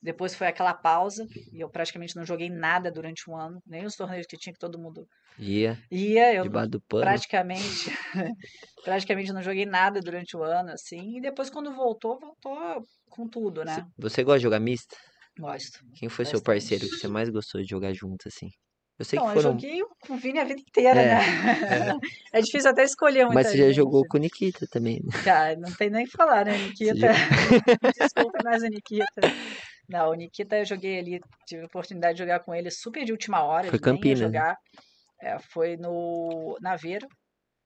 [0.00, 3.94] Depois foi aquela pausa e eu praticamente não joguei nada durante um ano, nem os
[3.96, 5.06] torneios que tinha que todo mundo
[5.38, 6.34] Ia, ia.
[6.34, 7.04] Eu do pano.
[7.04, 7.90] praticamente
[8.84, 11.16] praticamente não joguei nada durante o ano assim.
[11.16, 13.84] E depois quando voltou, voltou com tudo, né?
[13.98, 14.96] Você gosta de jogar mista?
[15.38, 15.78] Gosto.
[15.94, 16.44] Quem foi seu Bastante.
[16.44, 18.48] parceiro que você mais gostou de jogar junto, assim?
[18.98, 19.52] Eu sei Então, que eu foram.
[19.52, 21.16] joguei com o Vini a vida inteira, É, né?
[22.32, 23.76] É difícil até escolher muita Mas você já gente.
[23.76, 25.10] jogou com o Nikita também, né?
[25.58, 26.94] Não tem nem o que falar, né, Nikita?
[26.96, 27.12] já-
[27.94, 29.22] Desculpa, mas o Nikita.
[29.88, 33.12] Não, o Nikita eu joguei ali, tive a oportunidade de jogar com ele super de
[33.12, 34.26] última hora, Foi Campinas, né?
[34.26, 34.56] jogar.
[35.22, 37.08] É, foi no Naveiro,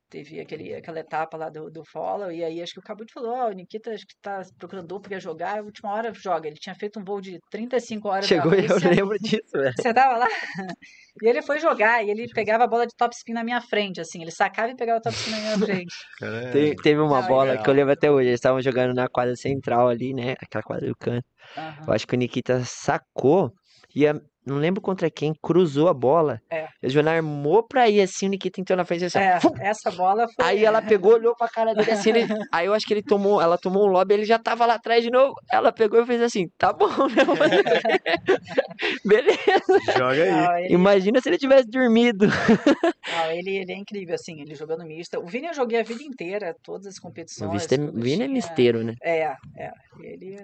[0.08, 3.32] teve aquele, aquela etapa lá do, do follow, e aí acho que o Cabut falou,
[3.34, 6.46] ó, o Nikita acho que tá procurando dupla, quer jogar, a última hora joga.
[6.48, 9.74] Ele tinha feito um voo de 35 horas Chegou, eu lembro disso, velho.
[9.76, 10.26] você tava lá?
[11.20, 14.00] E ele foi jogar, e ele pegava a bola de top spin na minha frente,
[14.00, 15.94] assim, ele sacava e pegava o top spin na minha frente.
[16.52, 17.64] Te- Teve uma Não, bola legal.
[17.64, 18.28] que eu lembro até hoje.
[18.28, 20.34] Eles estavam jogando na quadra central ali, né?
[20.40, 21.24] Aquela quadra do canto.
[21.56, 21.86] Aham.
[21.88, 23.52] Eu acho que o Nikita sacou
[23.94, 26.40] e a- não lembro contra quem, cruzou a bola.
[26.50, 26.68] É.
[26.82, 29.52] O Joana armou pra ir assim, o Nikita entrou na frente assim, É, fum!
[29.60, 30.42] essa bola foi.
[30.46, 33.42] Aí ela pegou, olhou pra cara dele assim, ele- aí eu acho que ele tomou,
[33.42, 35.34] ela tomou um lobby, ele já tava lá atrás de novo.
[35.52, 37.24] Ela pegou e fez assim, tá bom, né?
[39.04, 39.80] Beleza.
[39.96, 40.30] Joga aí.
[40.30, 42.26] Não, ele, Imagina se ele tivesse dormido.
[42.26, 45.18] não, ele, ele é incrível, assim, ele jogando mista.
[45.20, 47.52] O Vini eu joguei a vida inteira, todas as O competições.
[47.52, 48.94] Vista é- quando Vini é misteiro, né?
[49.02, 49.24] É,
[49.56, 49.70] é.
[50.00, 50.36] Ele,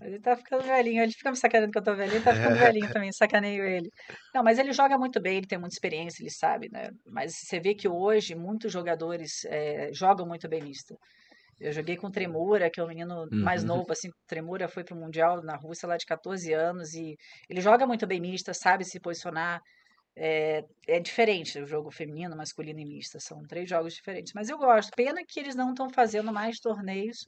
[0.00, 1.02] ele tá ficando velhinho.
[1.02, 3.90] Ele fica me sacaneando que eu tô velhinho, ele tá ficando velhinho também, sacaneio ele.
[4.34, 6.90] Não, mas ele joga muito bem, ele tem muita experiência, ele sabe, né?
[7.06, 10.96] Mas você vê que hoje muitos jogadores é, jogam muito bem mista.
[11.60, 13.66] Eu joguei com Tremura, que é um menino mais Uhum.
[13.66, 17.16] novo, assim, Tremura foi pro Mundial na Rússia lá de 14 anos e
[17.48, 19.60] ele joga muito bem mista, sabe se posicionar.
[20.16, 24.32] É, é diferente o jogo feminino, masculino e mista, são três jogos diferentes.
[24.34, 24.90] Mas eu gosto.
[24.96, 27.26] Pena que eles não estão fazendo mais torneios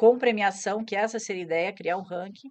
[0.00, 2.48] com premiação, que essa seria a ideia, criar um ranking.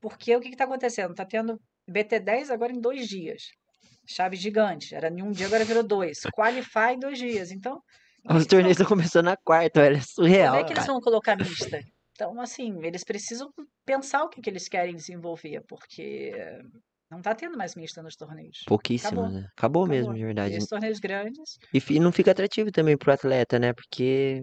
[0.00, 1.12] Porque o que está acontecendo?
[1.12, 1.56] Está tendo
[1.88, 3.40] BT10 agora em dois dias.
[4.04, 4.96] Chave gigante.
[4.96, 6.18] Era em um dia, agora virou dois.
[6.34, 7.52] Qualify em dois dias.
[7.52, 7.80] Então,
[8.24, 9.98] Os eles torneios estão começando na quarta, velho.
[9.98, 10.54] É surreal.
[10.54, 10.92] quando é que eles cara.
[10.92, 11.80] vão colocar mista?
[12.10, 13.48] Então, assim, eles precisam
[13.86, 16.32] pensar o que, que eles querem desenvolver, porque
[17.08, 18.64] não está tendo mais mista nos torneios.
[18.66, 19.40] Pouquíssimo, Acabou.
[19.40, 19.48] né?
[19.56, 20.14] Acabou mesmo, Acabou.
[20.16, 20.54] de E verdade.
[20.56, 21.58] esses torneios grandes.
[21.72, 23.72] E não fica atrativo também pro atleta, né?
[23.72, 24.42] Porque,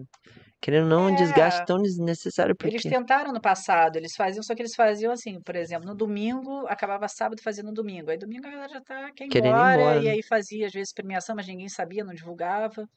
[0.60, 1.66] querendo ou não, é um desgaste É.
[1.66, 2.56] tão desnecessário.
[2.64, 5.94] Eles Porque tentaram no passado, eles faziam, só que eles faziam assim, por exemplo, no
[5.96, 8.10] domingo, acabava sábado fazendo no domingo.
[8.10, 10.10] Aí domingo a galera já tá, quer ir Querendo ir embora, embora, e né?
[10.10, 12.88] aí fazia às vezes premiação, mas ninguém sabia, não divulgava.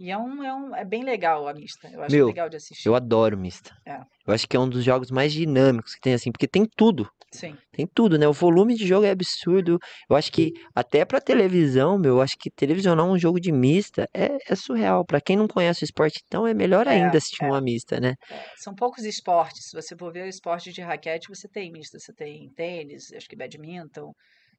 [0.00, 1.88] E é um, é um, é bem legal a mista.
[1.92, 2.88] Eu acho Meu, legal de assistir.
[2.88, 3.74] eu adoro mista.
[3.86, 3.98] É.
[4.26, 7.08] Eu acho que é um dos jogos mais dinâmicos que tem, assim, porque tem tudo.
[7.32, 7.54] Sim.
[7.72, 8.26] Tem tudo, né?
[8.26, 9.78] O volume de jogo é absurdo.
[10.08, 14.06] Eu acho que até pra televisão, meu, eu acho que televisionar um jogo de mista
[14.14, 15.04] é, é surreal.
[15.04, 17.46] Pra quem não conhece o esporte, então é melhor É, ainda assistir é.
[17.48, 18.14] uma mista, né?
[18.30, 19.68] É, São poucos esportes.
[19.68, 21.98] Se você for ver o esporte de raquete, você tem mista.
[21.98, 24.12] Você tem tênis, acho que badminton,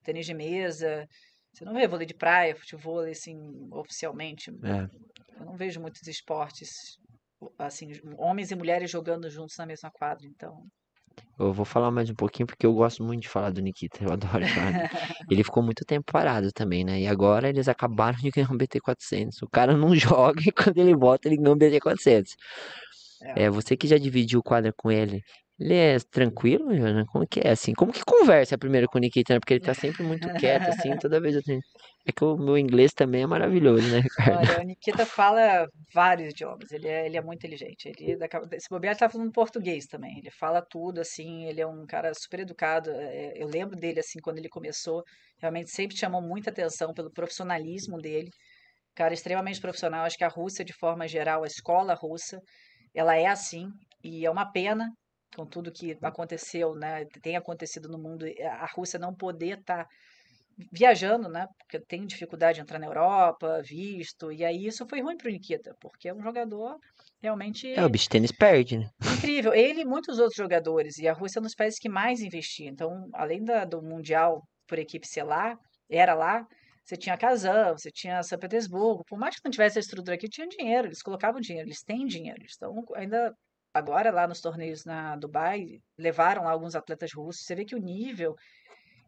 [0.04, 1.08] tênis de mesa.
[1.54, 3.38] Você não vê vôlei de praia, futebol, assim,
[3.72, 4.52] oficialmente.
[4.64, 4.90] É.
[5.40, 6.98] Eu não vejo muitos esportes,
[7.58, 10.28] assim, homens e mulheres jogando juntos na mesma quadra.
[10.28, 10.66] Então,
[11.40, 14.04] Eu vou falar mais um pouquinho porque eu gosto muito de falar do Nikita.
[14.04, 14.90] Eu adoro falar.
[15.32, 17.00] Ele ficou muito tempo parado também, né?
[17.02, 19.42] E agora eles acabaram de ganhar um BT400.
[19.42, 22.36] O cara não joga e quando ele volta ele ganha um BT400.
[23.22, 23.44] É.
[23.44, 25.22] É, você que já dividiu o quadro com ele,
[25.60, 26.66] ele é tranquilo?
[27.12, 27.74] Como que é assim?
[27.74, 29.40] Como que conversa primeiro com o Nikita, né?
[29.40, 31.62] Porque ele tá sempre muito quieto, assim, toda vez eu tenho...
[32.08, 34.38] É que o meu inglês também é maravilhoso, né, Ricardo?
[34.38, 36.72] olha, o Nikita fala vários idiomas.
[36.72, 37.86] Ele é, ele é muito inteligente.
[37.88, 40.18] Ele, a- esse bobear, ele tá falando português também.
[40.20, 41.46] Ele fala tudo, assim.
[41.46, 42.90] Ele é um cara super educado.
[42.92, 45.04] é, eu lembro dele, assim, quando ele começou.
[45.40, 48.30] Realmente sempre chamou muita atenção pelo profissionalismo dele.
[48.96, 50.06] cara extremamente profissional.
[50.06, 52.42] Acho que a Rússia, de forma geral, a escola russa,
[52.96, 53.68] ela é assim.
[54.04, 54.90] E é uma pena,
[55.36, 57.06] com tudo que aconteceu, né?
[57.22, 59.90] Tem acontecido no mundo, a Rússia não poder estar tá
[60.72, 61.48] viajando, né?
[61.58, 64.32] Porque tem dificuldade de entrar na Europa, visto.
[64.32, 66.78] E aí isso foi ruim para o Nikita, porque é um jogador
[67.22, 67.72] realmente.
[67.72, 68.90] É, o beach tênis perde, né?
[69.18, 69.54] Incrível.
[69.54, 70.98] Ele e muitos outros jogadores.
[70.98, 72.70] E a Rússia é um dos países que mais investia.
[72.70, 75.58] Então, além da, do Mundial por equipe ser lá,
[75.90, 76.46] era lá,
[76.84, 79.04] você tinha Kazan, você tinha São Petersburgo.
[79.08, 80.88] Por mais que não tivesse a estrutura aqui, tinha dinheiro.
[80.88, 82.42] Eles colocavam dinheiro, eles têm dinheiro.
[82.56, 83.34] Então, ainda
[83.74, 87.46] agora lá nos torneios na Dubai, levaram alguns atletas russos.
[87.46, 88.36] Você vê que o nível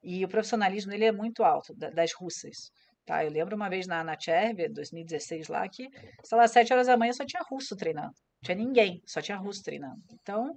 [0.03, 2.71] e o profissionalismo dele é muito alto, das russas.
[3.05, 3.23] Tá?
[3.23, 5.87] Eu lembro uma vez na, na Chervia, 2016 lá, que,
[6.23, 8.13] sei lá, às 7 horas da manhã só tinha russo treinando.
[8.13, 10.01] Não tinha ninguém, só tinha russo treinando.
[10.13, 10.55] Então,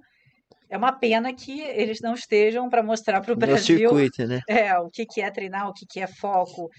[0.69, 4.41] é uma pena que eles não estejam para mostrar para o Brasil circuito, né?
[4.49, 6.69] é, o que, que é treinar, o que, que é foco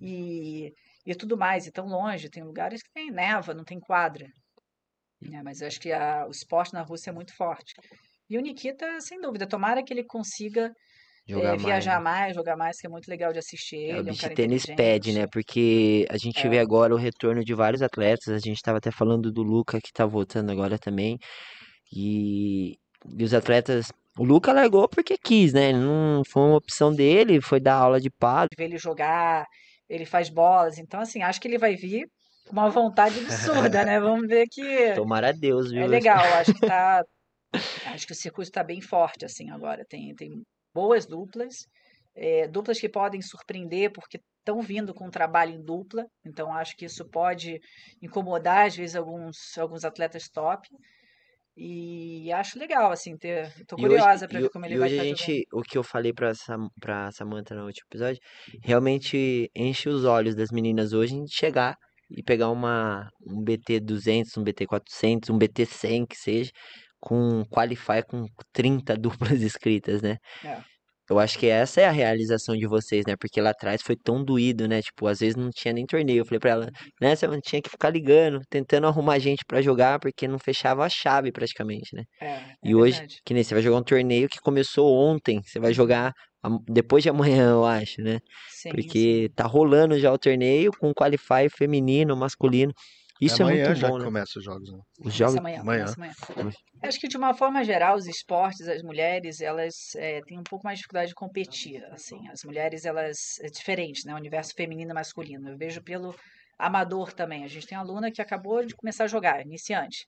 [0.00, 0.72] e,
[1.06, 1.66] e tudo mais.
[1.66, 4.26] E tão longe, tem lugares que tem neva, não tem quadra.
[5.32, 7.74] É, mas eu acho que a, o esporte na Rússia é muito forte.
[8.28, 10.72] E o Nikita, sem dúvida, tomara que ele consiga
[11.28, 13.98] é, viajar mais, mais, jogar mais, que é muito legal de assistir É, o ele.
[13.98, 15.26] É um beach cara tênis pede, né?
[15.26, 18.28] Porque a gente vê É, agora o retorno de vários atletas.
[18.28, 21.18] A gente estava até falando do Luca, que tá voltando agora também.
[21.94, 22.76] E,
[23.16, 23.92] e os atletas.
[24.18, 25.72] O Luca largou porque quis, né?
[25.72, 28.48] Não foi uma opção dele, foi dar aula de pádel.
[28.56, 29.46] ver ele jogar,
[29.88, 30.78] ele faz bolas.
[30.78, 32.06] Então, assim, acho que ele vai vir
[32.50, 34.00] uma vontade absurda, né?
[34.00, 35.86] Vamos ver que Tomara a Deus, é viu?
[35.86, 36.22] legal.
[36.34, 37.04] Acho que tá,
[37.86, 39.84] acho que o circuito está bem forte, assim, agora.
[39.88, 40.42] Tem, tem
[40.74, 41.66] boas duplas,
[42.14, 46.06] é, duplas que podem surpreender porque estão vindo com um trabalho em dupla.
[46.24, 47.60] Então, acho que isso pode
[48.00, 50.68] incomodar, às vezes, alguns, alguns atletas top.
[51.54, 53.52] E acho legal, assim, ter.
[53.66, 55.26] Tô curiosa para ver como ele e vai hoje a estar jogando.
[55.26, 58.20] gente, o que eu falei pra, Sam, pra Samantha no último episódio,
[58.62, 61.76] realmente enche os olhos das meninas hoje em chegar
[62.16, 66.50] e pegar uma, um BT 200, um BT 400, um BT 100 que seja,
[67.00, 70.18] com Qualify com 30 duplas inscritas, né?
[70.44, 70.60] É.
[71.12, 73.14] Eu acho que essa é a realização de vocês, né?
[73.20, 74.80] Porque lá atrás foi tão doído, né?
[74.82, 76.20] Tipo, às vezes não tinha nem torneio.
[76.22, 76.70] Eu falei pra ela,
[77.00, 77.14] né?
[77.16, 81.30] Você tinha que ficar ligando, tentando arrumar gente pra jogar, porque não fechava a chave
[81.32, 82.04] praticamente, né?
[82.20, 83.22] É, é E hoje, verdade.
[83.24, 86.12] que nem você vai jogar um torneio que começou ontem, você vai jogar
[86.68, 88.18] depois de amanhã, eu acho, né?
[88.46, 89.08] Sim, sim.
[89.08, 92.72] Porque tá rolando já o torneio com qualify feminino, masculino.
[93.26, 94.04] É Isso é amanhã muito já bom, né?
[94.04, 94.78] começa os jogos, né?
[95.00, 95.36] Os jogos.
[95.36, 95.86] amanhã, Amanhã.
[95.96, 96.12] amanhã.
[96.82, 100.64] Acho que de uma forma geral, os esportes, as mulheres, elas eh, têm um pouco
[100.64, 102.28] mais de dificuldade de competir, assim.
[102.28, 104.12] As mulheres, elas é diferente, né?
[104.14, 105.48] O universo feminino e masculino.
[105.50, 106.14] Eu vejo pelo
[106.58, 107.44] amador também.
[107.44, 110.06] A gente tem uma aluna que acabou de começar a jogar, iniciante.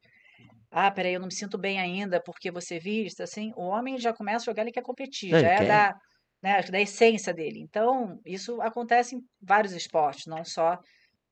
[0.71, 3.53] Ah, peraí, eu não me sinto bem ainda porque você vista, assim.
[3.57, 5.67] O homem já começa a jogar, ele quer competir, Não, já é quer.
[5.67, 5.95] da,
[6.43, 7.61] né, da essência dele.
[7.61, 10.79] Então, isso acontece em vários esportes, não só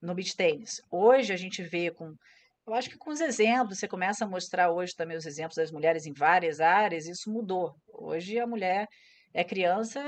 [0.03, 0.81] no beach tênis.
[0.91, 2.15] Hoje a gente vê com
[2.65, 5.73] eu acho que com os exemplos, você começa a mostrar hoje também os exemplos das
[5.73, 7.75] mulheres em várias áreas, isso mudou.
[7.93, 8.87] Hoje a mulher
[9.35, 10.01] é criança,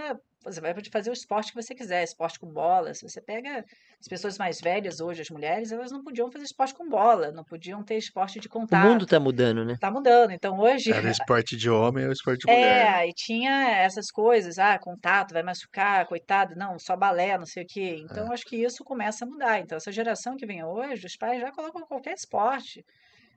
[0.44, 2.92] você vai fazer o esporte que você quiser, esporte com bola.
[2.94, 3.64] Se você pega
[4.00, 7.44] as pessoas mais velhas hoje, as mulheres, elas não podiam fazer esporte com bola, não
[7.44, 9.06] podiam ter esporte de O mundo contato.
[9.06, 9.76] tá mudando, né?
[9.80, 10.30] Tá mudando.
[10.32, 12.84] Então hoje Era esporte de homem ou esporte de mulher.
[12.84, 13.00] né?
[13.04, 17.62] é, e tinha essas coisas, ah, contato, vai machucar, coitado, não, só balé, não sei
[17.62, 17.96] o quê.
[18.00, 19.60] Então, acho que isso começa a mudar.
[19.60, 22.84] Então, essa geração que vem hoje, os pais já colocam qualquer esporte.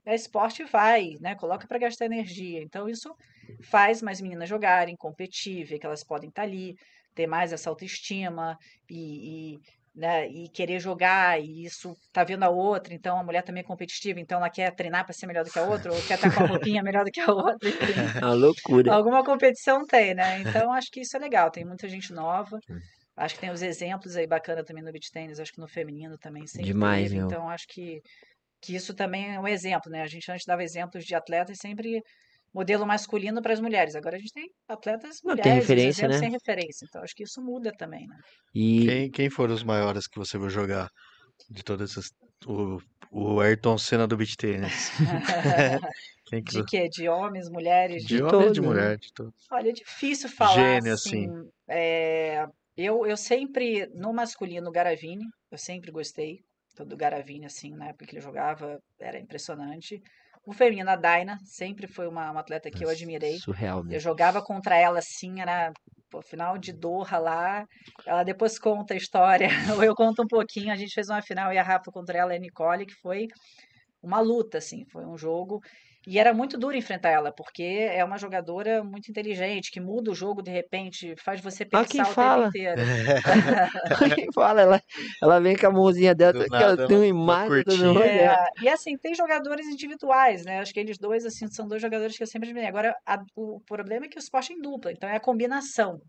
[0.05, 1.35] É esporte e vai, né?
[1.35, 2.61] Coloca para gastar energia.
[2.63, 3.13] Então, isso
[3.61, 6.75] faz mais meninas jogarem, competir, ver que elas podem estar ali,
[7.17, 8.55] ter mais essa autoestima
[8.87, 9.59] e, e,
[9.95, 13.65] né, e querer jogar, e isso tá vendo a outra, então a mulher também é
[13.65, 16.31] competitiva, então ela quer treinar para ser melhor do que a outra, ou quer estar
[16.31, 18.13] com a roupinha melhor do que a outra, enfim.
[18.21, 18.93] É uma loucura.
[18.93, 20.41] Alguma competição tem, né?
[20.41, 21.49] Então acho que isso é legal.
[21.49, 22.59] Tem muita gente nova.
[23.15, 25.39] Acho que tem os exemplos aí bacana também no beach tennis.
[25.39, 27.23] Acho que no feminino também sempre Demais, teve.
[27.23, 27.99] Então acho que,
[28.61, 30.03] que isso também é um exemplo, né?
[30.03, 31.99] A gente antes dava exemplos de atletas sempre
[32.53, 33.95] modelo masculino para as mulheres.
[33.95, 36.17] Agora a gente tem atletas Não, tem mulheres, os referência, né?
[36.17, 36.85] sem referência.
[36.87, 38.17] Então acho que isso muda também, né?
[38.53, 40.89] E Quem, quem foram os maiores que você viu jogar
[41.49, 42.11] de todas essas.
[42.45, 42.79] O,
[43.11, 44.91] o Ayrton Senna do beach tennis.
[46.27, 46.89] Quem que De quê?
[46.89, 48.67] De homens, mulheres, De De homem e de todo, né?
[48.67, 49.33] mulher, de todo.
[49.49, 51.25] Olha, é difícil falar Gênio, assim.
[51.29, 51.49] assim.
[51.69, 52.45] é,
[52.75, 56.43] eu, eu sempre, no masculino, Garavini, eu sempre gostei
[56.85, 60.01] do Garavini, assim, na época que ele jogava, era impressionante.
[60.47, 63.37] O feminino, a Daina, sempre foi uma, uma atleta que eu admirei.
[63.37, 63.99] surreal Eu mesmo.
[63.99, 65.73] jogava contra ela, assim, era
[66.09, 67.65] pô, final de Doha lá.
[68.05, 70.71] Ela depois conta a história, ou eu conto um pouquinho.
[70.71, 73.27] A gente fez uma final e a Rafa contra ela e a Nicole, que foi
[74.01, 75.59] uma luta, assim, foi um jogo
[76.07, 80.15] e era muito duro enfrentar ela, porque é uma jogadora muito inteligente, que muda o
[80.15, 82.49] jogo de repente, faz você Ah, quem pensar o tempo fala?
[82.49, 82.83] inteiro.
[84.15, 84.61] Quem fala?
[84.61, 84.81] Ela,
[85.21, 88.03] ela vem com a mãozinha dela, Do aqui, ó, nada, tem um uma- e.
[88.03, 88.35] É, é.
[88.59, 90.59] e assim, tem jogadores individuais, né?
[90.59, 92.67] Acho que eles dois, assim, são dois jogadores que eu sempre admirei.
[92.67, 96.01] Agora, a- o problema é que o esporte é em dupla, então é a combinação.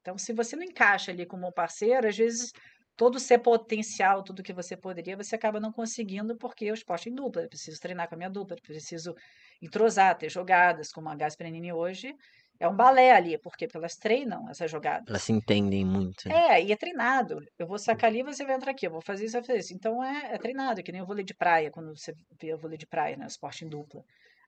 [0.00, 2.52] Então, se você não encaixa ali como um parceiro, às vezes
[2.96, 7.08] todo o seu potencial, tudo que você poderia, você acaba não conseguindo porque o esporte
[7.08, 7.42] em dupla.
[7.42, 9.14] Eu preciso treinar com a minha dupla, eu preciso
[9.60, 12.14] entrosar, ter jogadas, como a Gasperini hoje.
[12.60, 13.66] É um balé ali, por quê?
[13.66, 15.08] Porque elas treinam essas jogadas.
[15.08, 16.56] Elas se entendem muito, né?
[16.56, 17.40] É, e é treinado.
[17.58, 18.86] Eu vou sacar ali, você vai entrar aqui.
[18.86, 19.74] Eu vou fazer isso, vai fazer isso.
[19.74, 22.58] Então é, é treinado, é que nem o vôlei de praia, quando você vê o
[22.58, 23.24] vôlei de praia, né?
[23.24, 24.02] O esporte em dupla.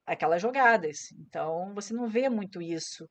[0.06, 1.10] Aquelas jogadas.
[1.18, 3.08] Então você não vê muito isso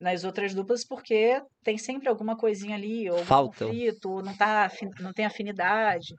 [0.00, 4.70] nas outras duplas, porque tem sempre alguma coisinha ali, ou conflito, ou não, tá,
[5.00, 6.14] não tem afinidade.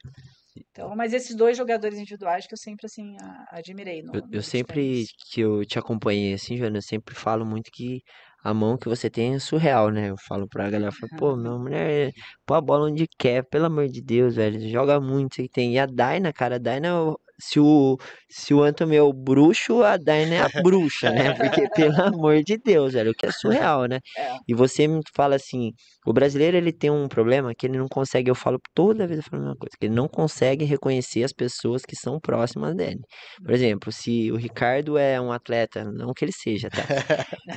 [0.71, 3.15] Então, mas esses dois jogadores individuais que eu sempre, assim,
[3.49, 7.71] admirei no, Eu, eu sempre que eu te acompanhei assim, Joana, eu sempre falo muito
[7.71, 8.01] que
[8.43, 10.09] a mão que você tem é surreal, né?
[10.09, 12.11] Eu falo pra galera, falo, pô, minha mulher
[12.45, 15.73] põe a bola onde quer, pelo amor de Deus, velho, joga muito, você tem.
[15.73, 16.91] E a Daina, cara, a Daina, é
[17.39, 17.97] se o,
[18.29, 21.33] se o Antônio é o bruxo, a Daina é a bruxa, né?
[21.33, 23.99] Porque, pelo amor de Deus, velho, o que é surreal, né?
[24.17, 24.35] É.
[24.47, 25.71] E você me fala assim,
[26.05, 29.23] o brasileiro ele tem um problema que ele não consegue, eu falo toda vez eu
[29.23, 33.01] falo a mesma coisa, que ele não consegue reconhecer as pessoas que são próximas dele.
[33.43, 36.83] Por exemplo, se o Ricardo é um atleta, não que ele seja, tá?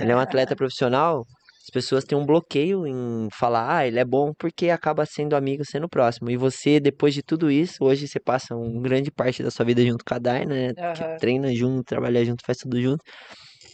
[0.01, 1.25] Ele é um atleta profissional,
[1.63, 5.65] as pessoas têm um bloqueio em falar, ah, ele é bom porque acaba sendo amigo,
[5.65, 6.29] sendo próximo.
[6.29, 9.81] E você, depois de tudo isso, hoje você passa uma grande parte da sua vida
[9.85, 10.73] junto com a Daina, né?
[10.77, 11.19] Aham.
[11.21, 13.03] treina junto, trabalha junto, faz tudo junto.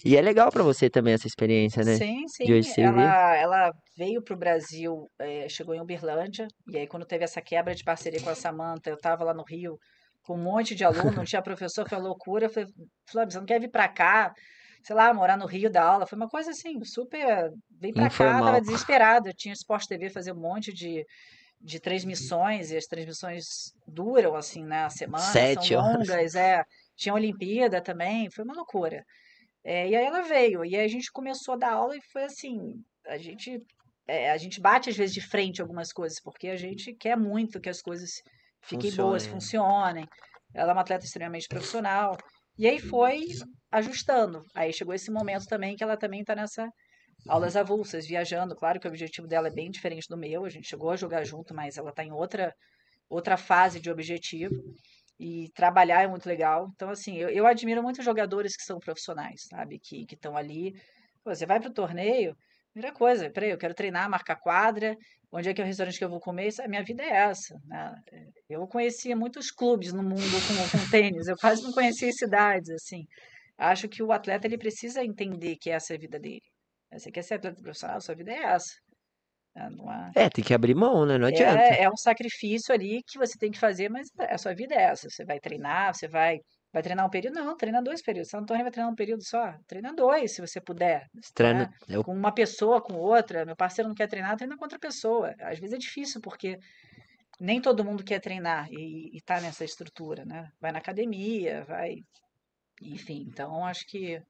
[0.04, 1.96] E é legal pra você também essa experiência, né?
[1.96, 2.74] Sim, De hoje sim.
[2.74, 2.90] você ver.
[2.90, 7.40] Ela, ela veio para o Brasil, eh, chegou em Uberlândia, e aí quando teve essa
[7.40, 9.78] quebra de parceria com a Samantha, eu estava lá no Rio
[10.22, 12.46] com um monte de aluno, não tinha professor, foi uma loucura.
[12.46, 12.68] Eu falei,
[13.10, 14.32] Flávio, você não quer vir para cá?
[14.88, 16.06] Sei lá, morar no Rio dar aula?
[16.06, 17.52] Foi uma coisa assim, super.
[17.78, 18.44] Vem para cá, Informal.
[18.44, 19.28] tava desesperada.
[19.28, 21.04] Eu tinha Sport TV fazer um monte de,
[21.60, 26.08] de transmissões, e as transmissões duram, assim, né, a semana, são Sete horas.
[26.08, 26.64] longas, é.
[26.96, 29.04] Tinha Olimpíada também, foi uma loucura.
[29.62, 32.24] É, e aí ela veio, e aí a gente começou a dar aula e foi
[32.24, 33.62] assim, a gente,
[34.06, 37.60] é, a gente bate às vezes de frente algumas coisas, porque a gente quer muito
[37.60, 38.22] que as coisas
[38.62, 40.08] fiquem boas, funcionem.
[40.54, 42.16] Ela é uma atleta extremamente profissional.
[42.58, 43.26] E aí foi
[43.70, 44.42] ajustando.
[44.54, 46.68] Aí chegou esse momento também que ela também está nessa
[47.28, 48.56] aulas avulsas, viajando.
[48.56, 51.24] Claro que o objetivo dela é bem diferente do meu, a gente chegou a jogar
[51.24, 52.54] junto, mas ela está em outra,
[53.08, 54.54] outra fase de objetivo.
[55.20, 56.70] E trabalhar é muito legal.
[56.74, 59.78] Então, assim, eu, eu admiro muito jogadores que são profissionais, sabe?
[59.80, 60.72] Que que estão ali.
[61.24, 62.36] Pô, você vai para o torneio,
[62.72, 64.96] primeira coisa, peraí, eu quero treinar, marcar quadra,
[65.32, 66.48] onde é que é o restaurante que eu vou comer?
[66.48, 67.94] Isso, a minha vida é essa, né?
[68.48, 73.04] Eu conhecia muitos clubes no mundo com, com tênis, eu quase não conhecia cidades, assim.
[73.58, 76.42] Acho que o atleta ele precisa entender que essa é a vida dele.
[76.92, 78.72] Você quer ser atleta profissional, sua vida é essa.
[79.54, 79.68] né?
[79.70, 80.10] Não é...
[80.26, 81.18] É, tem que abrir mão, né?
[81.18, 81.60] Não adianta.
[81.62, 84.82] É, é um sacrifício ali que você tem que fazer, mas a sua vida é
[84.84, 85.08] essa.
[85.10, 86.38] Você vai treinar, você vai,
[86.72, 87.34] vai treinar um período?
[87.34, 88.32] Não, treina dois períodos.
[88.32, 89.54] Não torneio vai treinar um período só.
[89.66, 91.08] Treina dois, se você puder.
[91.34, 91.70] Treino, né?
[91.88, 93.44] eu Com uma pessoa, com outra.
[93.44, 95.34] Meu parceiro não quer treinar, treina com outra pessoa.
[95.40, 96.58] Às vezes é difícil, porque
[97.40, 100.50] nem todo mundo quer treinar e, e tá nessa estrutura, né?
[100.60, 101.96] Vai na academia, vai.
[102.82, 104.20] Enfim, então acho que.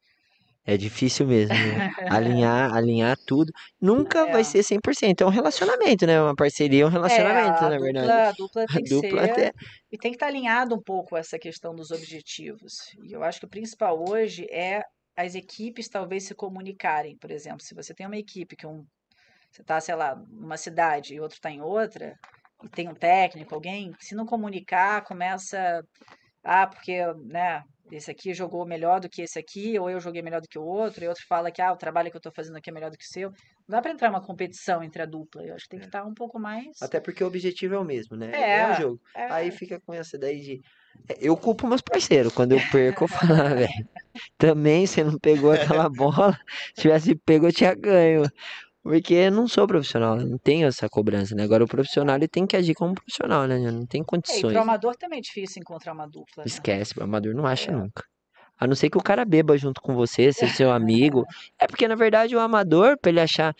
[0.73, 1.78] É difícil mesmo, né?
[2.09, 3.51] Alinhar, alinhar tudo.
[3.81, 4.31] Nunca É.
[4.31, 5.23] vai ser 100%.
[5.23, 6.20] É um relacionamento, né?
[6.20, 8.12] Uma parceria é um É, relacionamento, a na verdade.
[8.12, 9.24] dupla, a dupla A tem que dupla ser.
[9.24, 9.53] até.
[9.90, 12.74] E tem que estar alinhado um pouco essa questão dos objetivos.
[13.03, 14.82] E eu acho que o principal hoje é
[15.16, 17.16] as equipes talvez se comunicarem.
[17.19, 18.85] Por exemplo, se você tem uma equipe que um,
[19.53, 22.15] você está, sei lá, numa cidade e outro está em outra,
[22.65, 25.82] e tem um técnico, alguém, se não comunicar, começa.
[26.45, 30.40] Ah, porque, né, esse aqui jogou melhor do que esse aqui, ou eu joguei melhor
[30.40, 32.56] do que o outro, e outro fala que ah, o trabalho que eu estou fazendo
[32.56, 33.31] aqui é melhor do que o seu.
[33.66, 35.43] Não dá para entrar uma competição entre a dupla.
[35.44, 36.81] Eu acho que tem que estar um pouco mais.
[36.82, 38.31] Até porque o objetivo é o mesmo, né?
[38.32, 39.01] É, É o jogo.
[39.15, 40.60] é, Aí fica com essa daí de.
[41.09, 42.32] É, Eu culpo meus parceiros.
[42.32, 43.69] Quando eu perco, eu falo, ah, velho.
[44.39, 46.39] Também você não pegou aquela bola.
[46.74, 48.23] Se tivesse pego, eu tinha ganho.
[48.89, 51.43] Porque eu não sou profissional, não tenho essa cobrança, né?
[51.44, 53.59] Agora o profissional ele tem que agir como profissional, né?
[53.59, 54.52] Não tem É, e condições.
[54.52, 56.51] pro amador também é difícil encontrar uma dupla, né?
[56.52, 57.74] Esquece, o amador não acha É.
[57.74, 58.02] nunca.
[58.59, 61.24] A não ser que o cara beba junto com você, seja seu amigo.
[61.60, 63.55] É porque, na verdade, o amador, pra ele achar.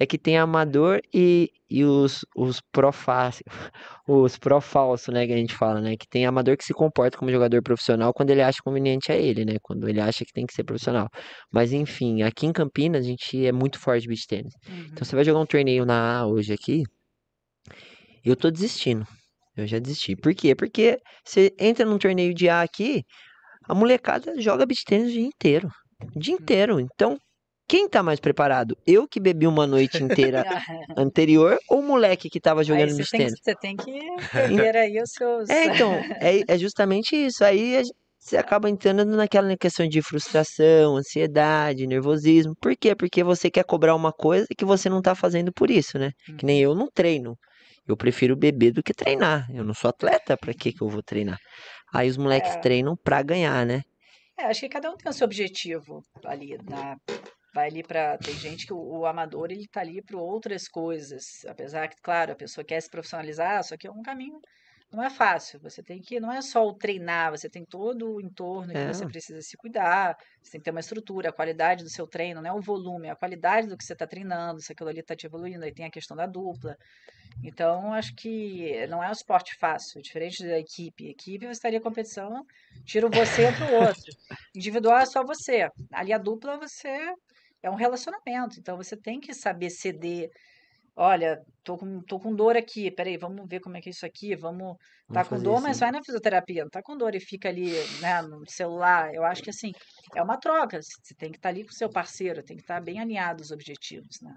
[0.00, 2.90] É que tem amador e, e os, os pró
[4.08, 5.94] os pró-falso, né, que a gente fala, né?
[5.94, 9.44] Que tem amador que se comporta como jogador profissional quando ele acha conveniente a ele,
[9.44, 9.56] né?
[9.62, 11.08] Quando ele acha que tem que ser profissional.
[11.52, 14.54] Mas, enfim, aqui em Campinas a gente é muito forte de beach tênis.
[14.66, 14.86] Uhum.
[14.90, 16.82] Então você vai jogar um torneio na A hoje aqui,
[18.24, 19.06] eu tô desistindo.
[19.56, 20.16] Eu já desisti.
[20.16, 20.54] Por quê?
[20.54, 23.04] Porque você entra num torneio de A aqui,
[23.68, 25.68] a molecada joga beach tênis o dia inteiro.
[26.16, 26.80] O dia inteiro.
[26.80, 27.18] Então,
[27.70, 28.76] quem tá mais preparado?
[28.84, 30.44] Eu que bebi uma noite inteira
[30.98, 33.92] anterior ou o moleque que tava jogando beach que- você tem que
[34.32, 35.48] perder aí os seus.
[35.48, 37.44] É, então, é, é justamente isso.
[37.44, 37.82] Aí a
[38.22, 42.54] você acaba entrando naquela questão de frustração, ansiedade, nervosismo.
[42.60, 42.94] Por quê?
[42.94, 46.10] Porque você quer cobrar uma coisa que você não tá fazendo por isso, né?
[46.38, 47.34] Que nem eu não treino.
[47.88, 49.46] Eu prefiro beber do que treinar.
[49.50, 51.38] Eu não sou atleta, pra que que eu vou treinar?
[51.94, 52.60] Aí os moleques É.
[52.60, 53.80] treinam pra ganhar, né?
[54.38, 56.96] É, acho que cada um tem o seu objetivo ali, na,
[57.52, 61.22] vai ali para tem gente que o, o amador ele tá ali para outras coisas,
[61.48, 64.40] apesar que, claro, a pessoa quer se profissionalizar, só que é um caminho
[64.92, 65.60] não é fácil.
[65.60, 69.06] Você tem que, não é só o treinar, você tem todo o entorno que você
[69.06, 69.06] É.
[69.06, 72.50] precisa se cuidar, você tem que ter uma estrutura, a qualidade do seu treino, não
[72.50, 75.14] é o volume, é a qualidade do que você está treinando, se aquilo ali está
[75.16, 76.76] te evoluindo, aí tem a questão da dupla.
[77.42, 81.08] Então, acho que não é um esporte fácil, diferente da equipe.
[81.08, 82.44] Equipe, você estaria em competição,
[82.84, 84.12] tira você entre o outro.
[84.54, 85.68] Individual é só você.
[85.92, 87.12] Ali a dupla, você
[87.62, 88.58] é um relacionamento.
[88.58, 90.30] Então, você tem que saber ceder.
[90.96, 94.04] Olha, tô com, tô com dor aqui, peraí, vamos ver como é que é isso
[94.04, 94.76] aqui, vamos...
[94.76, 95.80] Tá Vamos com fazer dor, mas assim.
[95.80, 99.12] vai na fisioterapia, não tá com dor e fica ali, né, no celular.
[99.14, 99.72] Eu acho que, assim,
[100.14, 100.80] é uma troca.
[100.80, 103.50] Você tem que estar ali com o seu parceiro, tem que estar bem alinhado os
[103.50, 104.36] objetivos, né?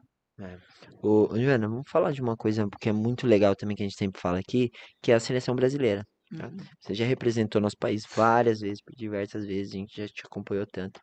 [1.01, 3.87] Ô, ô, Joana, vamos falar de uma coisa que é muito legal também que a
[3.87, 4.69] gente sempre fala aqui,
[5.01, 6.03] que é a seleção brasileira.
[6.35, 6.47] Tá?
[6.47, 6.57] Uhum.
[6.79, 10.65] Você já representou nosso país várias vezes, por diversas vezes, a gente já te acompanhou
[10.65, 10.99] tanto.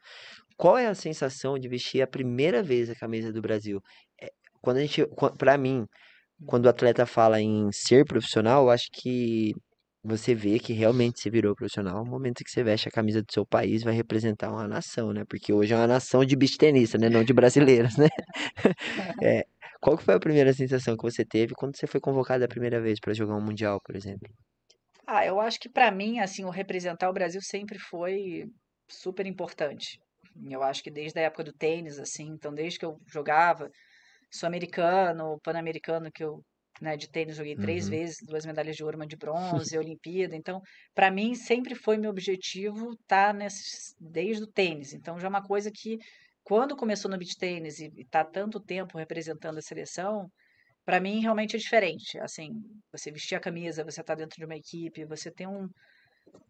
[0.60, 3.80] Qual é a sensação de vestir a primeira vez a camisa do Brasil?
[4.20, 4.30] É,
[4.60, 5.02] quando a gente,
[5.38, 5.86] pra mim,
[6.46, 9.54] quando o atleta fala em ser profissional, eu acho que
[10.04, 13.32] você vê que realmente você virou profissional no momento que você veste a camisa do
[13.32, 15.24] seu país, vai representar uma nação, né?
[15.26, 17.08] Porque hoje é uma nação de beach tenista, né?
[17.08, 18.08] Não de brasileiros, né?
[19.24, 19.44] É,
[19.80, 22.82] qual que foi a primeira sensação que você teve quando você foi convocado a primeira
[22.82, 24.28] vez para jogar um mundial, por exemplo?
[25.06, 28.44] Ah, eu acho que para mim, assim, o representar o Brasil sempre foi
[28.88, 29.98] super importante.
[30.50, 33.70] Eu acho que desde a época do tênis, assim, então desde que eu jogava
[34.30, 36.44] sul-americano, pan-americano, que eu,
[36.80, 37.88] né, de tênis joguei três Uhum.
[37.88, 40.36] vezes, duas medalhas de ouro, uma de bronze, Olimpíada.
[40.36, 40.60] Então,
[40.94, 44.92] para mim sempre foi meu objetivo estar nesse, desde o tênis.
[44.94, 45.98] Então, já é uma coisa que
[46.44, 50.30] quando começou no beach tênis e está tanto tempo representando a seleção,
[50.84, 52.18] para mim realmente é diferente.
[52.20, 52.50] Assim,
[52.92, 55.68] você vestir a camisa, você tá dentro de uma equipe, você tem um.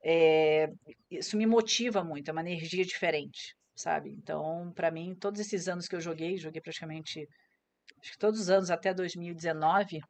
[0.05, 0.69] é,
[1.11, 4.11] isso me motiva muito, é uma energia diferente, sabe?
[4.11, 7.27] Então, para mim, todos esses anos que eu joguei, joguei praticamente,
[8.01, 10.01] acho que todos os anos até 2019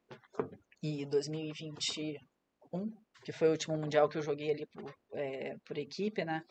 [0.83, 2.91] e 2021,
[3.23, 6.41] que foi o último mundial que eu joguei ali por, é, por equipe, né?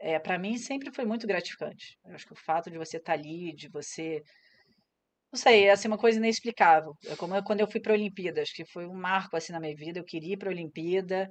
[0.00, 1.98] É, para mim sempre foi muito gratificante.
[2.04, 4.22] Eu acho que o fato de você estar ali, de você
[5.32, 6.94] não sei, é assim, uma coisa inexplicável.
[7.06, 9.52] É como eu- quando eu fui para a Olimpíada, acho que foi um marco assim
[9.52, 9.98] na minha vida.
[9.98, 11.28] Eu queria ir para a Olimpíada,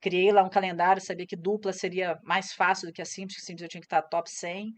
[0.00, 3.44] criei lá um calendário, sabia que dupla seria mais fácil do que a simples, que
[3.44, 4.72] simples eu tinha que estar top 100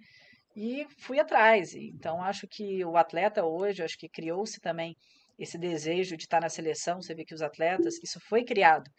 [0.57, 1.75] e fui atrás.
[1.75, 4.97] Então acho que o atleta hoje, acho que criou-se também
[5.39, 7.01] esse desejo de estar na seleção.
[7.01, 8.91] Você vê que os atletas, isso foi criado,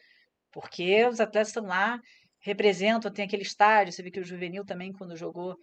[0.52, 2.00] porque os atletas estão lá,
[2.40, 3.94] representam, tem aquele estádio.
[3.94, 5.56] Você vê que o juvenil também, quando jogou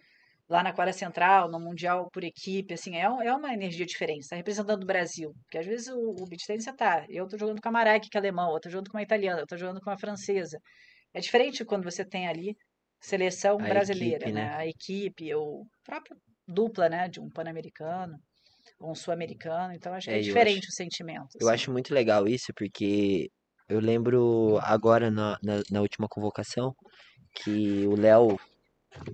[0.51, 4.35] lá na Quadra Central, no Mundial por equipe, assim, é, é uma energia diferente, está
[4.35, 5.33] representando o Brasil.
[5.43, 8.17] Porque às vezes o, o beach tennis tá, eu tô jogando com a Marek, que
[8.17, 10.59] é alemão, eu tô jogando com uma italiana, eu tô jogando com uma francesa.
[11.13, 12.55] É diferente quando você tem ali
[13.01, 14.49] seleção A brasileira, equipe, né?
[14.49, 14.53] né?
[14.55, 16.17] A equipe, ou própria
[16.47, 17.09] dupla, né?
[17.09, 18.17] De um pan-americano,
[18.79, 19.73] ou um sul-americano.
[19.73, 21.37] Então acho que É, é eu diferente acho- o sentimento.
[21.39, 21.49] Eu assim.
[21.49, 23.29] acho muito legal isso, porque
[23.69, 26.75] eu lembro agora na, na, na última convocação
[27.35, 28.37] que o Léo,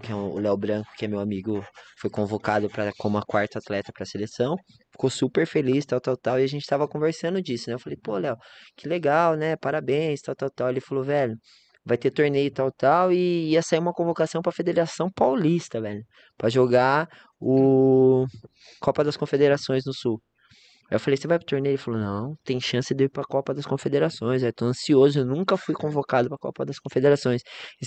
[0.01, 1.65] que é o Léo Branco, que é meu amigo,
[1.99, 4.55] foi convocado para como a quarta atleta para a seleção.
[4.91, 7.75] Ficou super feliz, tal, tal, tal, e a gente tava conversando disso, né?
[7.75, 8.35] Eu falei, pô, Léo,
[8.75, 9.55] que legal, né?
[9.55, 10.69] Parabéns, tal, tal, tal.
[10.69, 11.35] Ele falou, velho,
[11.85, 16.03] vai ter torneio tal, tal, e ia sair uma convocação para a Federação Paulista, velho,
[16.37, 17.07] para jogar
[17.39, 18.25] o
[18.81, 20.21] Copa das Confederações no Sul.
[20.89, 21.71] Aí eu falei, você vai pro torneio?
[21.73, 24.41] Ele falou, não, tem chance de ir pra Copa das Confederações.
[24.41, 27.41] Eu tô ansioso, eu nunca fui convocado pra Copa das Confederações.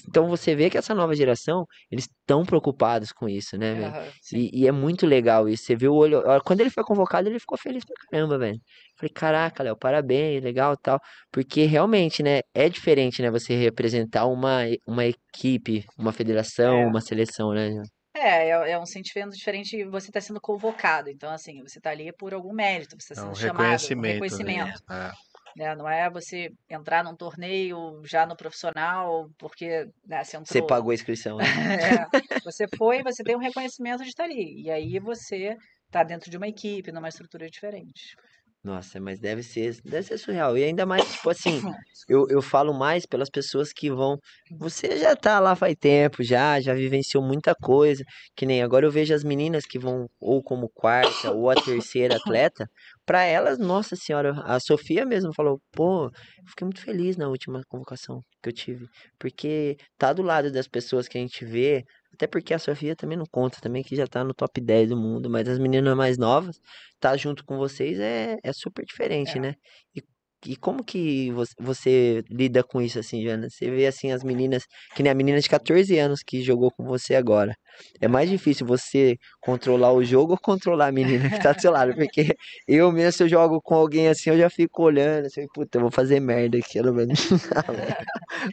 [0.06, 4.12] Então você vê que essa nova geração, eles estão preocupados com isso, né, velho?
[4.20, 4.36] Sim.
[4.52, 5.64] E, e é muito legal isso.
[5.64, 6.22] Você vê o olho.
[6.44, 8.58] Quando ele foi convocado, ele ficou feliz pra caramba, velho.
[8.98, 11.00] Falei, caraca, Léo, parabéns, legal tal.
[11.32, 16.86] Porque realmente, né, é diferente, né, você representar uma, uma equipe, uma federação, É.
[16.86, 17.70] uma seleção, né?
[18.14, 21.08] É, é, é um sentimento diferente e você está sendo convocado.
[21.10, 23.88] Então, assim, você está ali por algum mérito, você está É um sendo chamado, um
[23.88, 24.70] reconhecimento, né?
[24.70, 24.82] reconhecimento.
[24.90, 25.12] É.
[25.56, 25.74] né?
[25.76, 30.66] Não é você entrar num torneio já no profissional, porque né, você Você entrou.
[30.66, 31.44] pagou a inscrição, né?
[32.36, 34.62] É, você foi, você tem um reconhecimento de estar ali.
[34.62, 35.56] E aí você
[35.86, 38.16] está dentro de uma equipe, numa estrutura diferente.
[38.62, 40.56] Nossa, mas deve ser, deve ser surreal.
[40.56, 41.50] E ainda mais, tipo assim,
[42.08, 44.18] eu, eu falo mais pelas pessoas que vão.
[44.58, 48.04] Você já tá lá faz tempo, já, já vivenciou muita coisa.
[48.36, 52.16] Que nem agora eu vejo as meninas que vão ou como quarta ou a terceira
[52.16, 52.68] atleta.
[53.06, 57.62] Pra elas, nossa senhora, a Sofia mesmo falou, pô, eu fiquei muito feliz na última
[57.66, 58.86] convocação que eu tive.
[59.18, 61.82] Porque tá do lado das pessoas que a gente vê,
[62.20, 64.96] até porque a Sofia também não conta, também que já tá no top 10 do
[64.96, 66.60] mundo, mas as meninas mais novas,
[67.00, 69.40] tá junto com vocês é, é super diferente, É.
[69.40, 69.54] né?
[69.94, 70.02] E,
[70.46, 73.48] e como que você, você lida com isso, assim, Jana?
[73.50, 74.64] Você vê, assim, as meninas,
[74.94, 77.54] que nem a menina de 14 anos que jogou com você agora.
[78.00, 81.70] É mais difícil você controlar o jogo ou controlar a menina que tá do seu
[81.70, 81.94] lado?
[81.94, 82.34] Porque
[82.66, 85.82] eu mesmo, se eu jogo com alguém assim, eu já fico olhando, assim, puta, eu
[85.82, 87.06] vou fazer merda aqui, ela vai,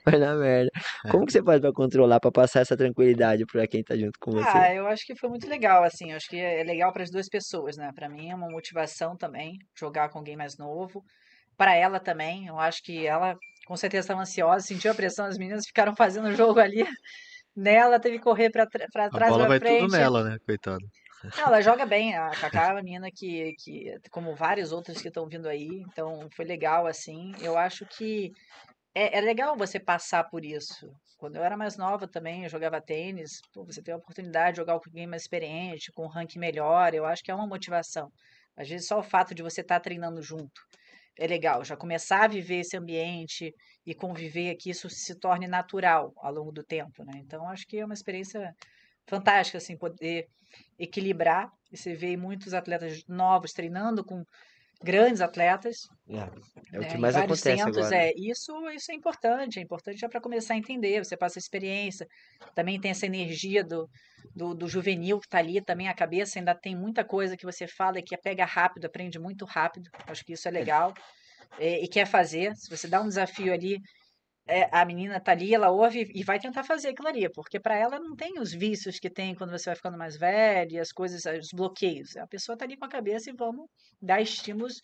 [0.06, 0.72] vai dar merda.
[1.10, 4.32] Como que você faz pra controlar, pra passar essa tranquilidade pra quem tá junto com
[4.32, 4.58] você?
[4.58, 7.12] Ah, eu acho que foi muito legal, assim, eu acho que é legal para as
[7.12, 7.92] duas pessoas, né?
[7.94, 11.04] Para mim é uma motivação também jogar com alguém mais novo.
[11.58, 15.38] Para ela também, eu acho que ela com certeza estava ansiosa, sentiu a pressão, as
[15.38, 16.78] meninas ficaram fazendo o jogo ali
[17.54, 19.92] nela, teve que correr para trás, para vai tudo frente.
[19.92, 20.38] nela, né?
[20.46, 20.86] Coitado.
[21.36, 25.10] Não, ela joga bem, a Cacá é uma menina que, que, como várias outras que
[25.10, 27.34] estão vindo aí, então foi legal, assim.
[27.42, 28.32] Eu acho que
[28.96, 30.90] é, é legal você passar por isso.
[31.18, 34.58] Quando eu era mais nova também, eu jogava tênis, pô, você tem a oportunidade de
[34.58, 38.10] jogar com alguém mais experiente, com um ranking melhor, eu acho que é uma motivação.
[38.56, 40.62] Às vezes só o fato de você estar treinando junto
[41.20, 43.54] é legal, já começar a viver esse ambiente
[43.86, 47.14] e conviver que isso se torne natural ao longo do tempo, né?
[47.18, 48.54] Então acho que é uma experiência
[49.08, 50.28] fantástica assim poder
[50.78, 54.24] equilibrar e você vê muitos atletas novos treinando com
[54.84, 55.78] grandes atletas,
[56.10, 57.96] É, é o né, que em mais acontece centros, agora.
[57.96, 61.42] é, isso, isso é importante, é importante já para começar a entender, você passa a
[61.42, 62.08] experiência,
[62.56, 63.90] também tem essa energia do,
[64.36, 67.68] do, do juvenil que está ali, também a cabeça ainda tem muita coisa que você
[67.68, 70.94] fala e que pega rápido, aprende muito rápido, acho que isso é legal,
[71.58, 73.80] é, e quer fazer, se você dá um desafio ali,
[74.48, 77.76] é, a menina tá ali, ela ouve e vai tentar fazer aquilo ali, porque para
[77.78, 81.24] ela não tem os vícios que tem quando você vai ficando mais velho, as coisas,
[81.26, 82.16] os bloqueios.
[82.18, 83.68] A pessoa tá ali com a cabeça e vamos
[84.02, 84.82] dar estímulos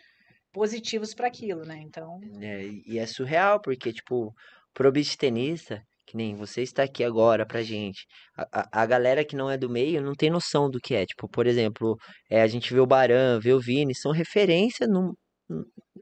[0.52, 1.78] positivos para aquilo, né?
[1.82, 4.34] Então, É, e é surreal, porque, tipo,
[4.74, 8.06] pro beach tenista, que nem você está aqui agora pra gente,
[8.38, 11.06] a, a, galera que não é do meio não tem noção do que é.
[11.06, 11.98] Tipo, por exemplo,
[12.30, 15.16] é, a gente vê o Baran, vê o Vini, são referência no-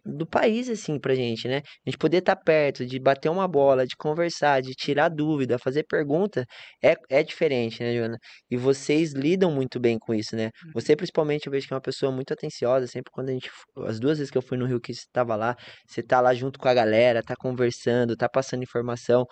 [0.06, 1.58] do país, assim, pra gente, né?
[1.86, 5.84] A gente poder estar perto, de bater uma bola, de conversar, de tirar dúvida, fazer
[5.84, 6.46] pergunta,
[6.84, 8.18] é, é diferente, né, Joana?
[8.50, 10.50] E vocês lidam muito bem com isso, né?
[10.74, 13.50] Você, principalmente, eu vejo que é uma pessoa muito atenciosa, sempre quando a gente,
[13.86, 15.56] as duas vezes que eu fui no Rio que você estava lá,
[15.88, 19.26] você tá lá junto com a galera, tá conversando, tá passando informação.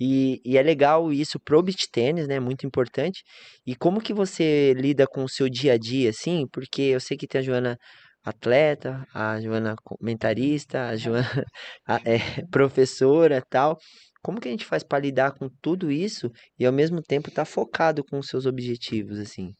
[0.00, 2.40] E, e é legal isso pro beach tênis, né?
[2.40, 3.22] Muito importante.
[3.66, 6.46] E como que você lida com o seu dia a dia, assim?
[6.52, 7.78] Porque eu sei que tem a Joana
[8.26, 11.26] atleta, a Joana comentarista, a Joana
[11.86, 12.18] a- é,
[12.50, 13.78] professora, tal.
[14.22, 17.44] Como que a gente faz para lidar com tudo isso e ao mesmo tempo estar
[17.44, 19.52] focado com os seus objetivos, assim?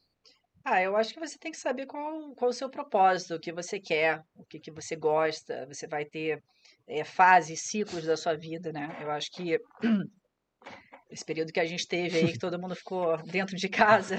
[0.63, 3.53] ah, eu acho que você tem que saber qual, qual o seu propósito, o que
[3.53, 5.65] você quer, o que, que você gosta.
[5.67, 6.43] Você vai ter
[6.87, 8.97] eh, fases, ciclos da sua vida, né?
[9.01, 9.57] Eu acho que
[11.09, 14.15] esse período que a gente teve aí, que todo mundo ficou dentro de casa,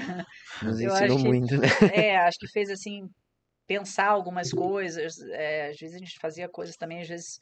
[0.61, 1.67] Nos eu ensinou acho que muito, né?
[1.87, 3.09] É, acho que fez assim
[3.69, 5.19] pensar algumas coisas.
[5.29, 7.37] é, às vezes a gente fazia coisas também, às vezes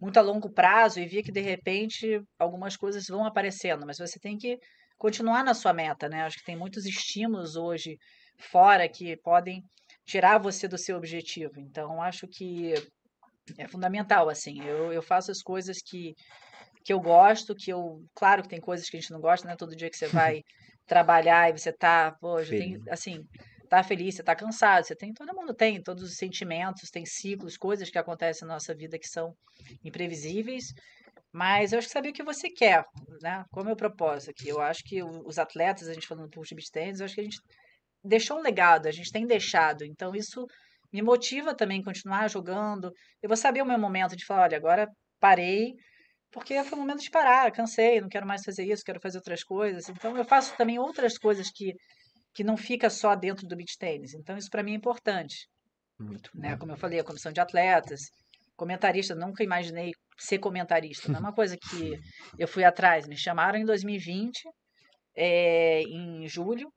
[0.00, 4.18] muito a longo prazo e via que de repente algumas coisas vão aparecendo, mas você
[4.18, 4.58] tem que
[4.98, 6.22] continuar na sua meta, né?
[6.22, 7.96] Acho que tem muitos estímulos hoje
[8.38, 9.62] fora que podem
[10.04, 11.52] tirar você do seu objetivo.
[11.58, 12.74] Então, acho que
[13.56, 14.60] é fundamental, assim.
[14.64, 16.14] Eu, eu faço as coisas que,
[16.84, 18.02] que eu gosto, que eu.
[18.14, 19.54] Claro que tem coisas que a gente não gosta, né?
[19.56, 20.42] Todo dia que você vai
[20.86, 23.24] trabalhar e você tá, pô, tem, assim,
[23.68, 27.56] tá feliz, você tá cansado, você tem, todo mundo tem, todos os sentimentos, tem ciclos,
[27.56, 29.34] coisas que acontecem na nossa vida que são
[29.84, 30.72] imprevisíveis.
[31.32, 32.84] Mas eu acho que saber o que você quer,
[33.20, 33.44] né?
[33.50, 34.48] Qual é o meu propósito aqui?
[34.48, 37.24] Eu acho que os atletas, a gente falando do Beach Tennis, eu acho que a
[37.24, 37.38] gente
[38.02, 39.84] deixou um legado, a gente tem deixado.
[39.84, 40.46] Então, isso
[40.92, 42.90] me motiva também continuar jogando.
[43.22, 44.88] Eu vou saber o meu momento de falar, olha, agora
[45.20, 45.74] parei,
[46.30, 49.42] porque foi o momento de parar, cansei, não quero mais fazer isso, quero fazer outras
[49.42, 49.88] coisas.
[49.88, 51.74] Então, eu faço também outras coisas que,
[52.38, 54.14] que não fica só dentro do beach tennis.
[54.14, 55.48] Então, isso para mim é importante,
[55.98, 56.52] Muito né?
[56.52, 56.58] bom.
[56.58, 58.12] Como eu falei, a comissão de atletas,
[58.56, 61.10] comentarista, nunca imaginei ser comentarista.
[61.10, 61.98] Não é uma coisa que
[62.38, 63.08] eu fui atrás.
[63.08, 64.48] Me chamaram em 2020,
[65.16, 66.72] eh, em julho,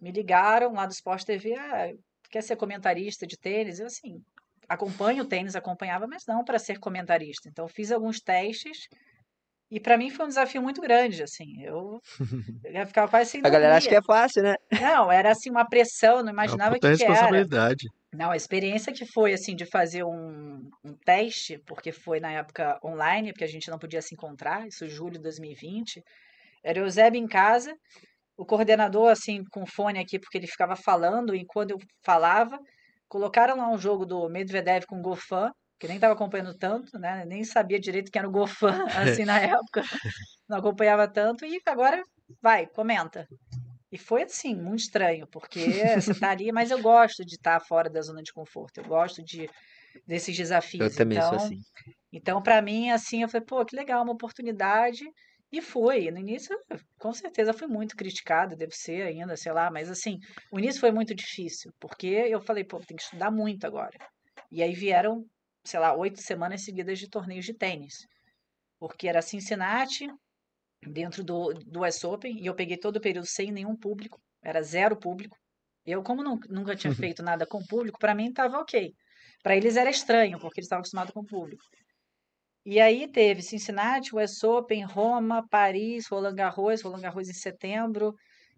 [0.00, 1.92] me ligaram lá do Sport TV, ah,
[2.30, 3.78] quer ser comentarista de tênis?
[3.78, 4.22] Eu, assim,
[4.66, 7.50] acompanho o tênis, acompanhava, mas não para ser comentarista.
[7.50, 8.88] Então, fiz alguns testes
[9.70, 11.62] e para mim foi um desafio muito grande, assim.
[11.62, 12.00] Eu,
[12.64, 13.88] eu ia ficar quase sem A galera acha dormir.
[13.88, 14.54] que é fácil, né?
[14.78, 17.30] Não, era assim uma pressão, não É imaginava puta que que era.
[17.30, 17.88] responsabilidade.
[18.12, 22.78] Não, a experiência que foi, assim, de fazer um, um teste, porque foi na época
[22.84, 26.02] online, porque a gente não podia se encontrar, isso julho de 2020,
[26.64, 27.76] era o Eusébio em casa,
[28.36, 32.58] o coordenador, assim, com fone aqui, porque ele ficava falando, e quando eu falava,
[33.08, 37.24] colocaram lá um jogo do Medvedev com Gofan, que nem estava acompanhando tanto, né?
[37.24, 38.84] Nem sabia direito quem era o Gofan,
[39.20, 39.82] assim, na época.
[40.48, 42.02] Não acompanhava tanto, e agora,
[42.42, 43.26] vai, comenta.
[43.90, 45.60] E foi assim, muito estranho, porque
[45.94, 48.84] você tá ali, mas eu gosto de estar tá fora da zona de conforto, eu
[48.84, 49.48] gosto de
[50.06, 50.92] desses desafios.
[50.92, 51.60] Eu também então, sou assim.
[52.12, 55.04] Então, para mim, assim, eu falei, pô, que legal, uma oportunidade.
[55.52, 56.10] E foi.
[56.10, 56.56] No início,
[56.98, 60.18] com certeza, fui muito criticada, deve ser ainda, sei lá, mas assim,
[60.50, 63.96] o início foi muito difícil, porque eu falei, pô, tem que estudar muito agora.
[64.50, 65.24] E aí vieram,
[65.68, 68.06] sei lá, oito semanas seguidas de torneios de tênis.
[68.78, 70.08] Porque era Cincinnati,
[70.82, 74.62] dentro do, do US Open, e eu peguei todo o período sem nenhum público, era
[74.62, 75.36] zero público.
[75.84, 76.96] Eu, como não, nunca tinha uhum.
[76.96, 78.92] feito nada com público, para mim estava ok.
[79.42, 81.62] Para eles era estranho, porque eles estavam acostumados com público.
[82.64, 88.12] E aí teve Cincinnati, US Open, Roma, Paris, Roland Garros, Roland Garros em setembro,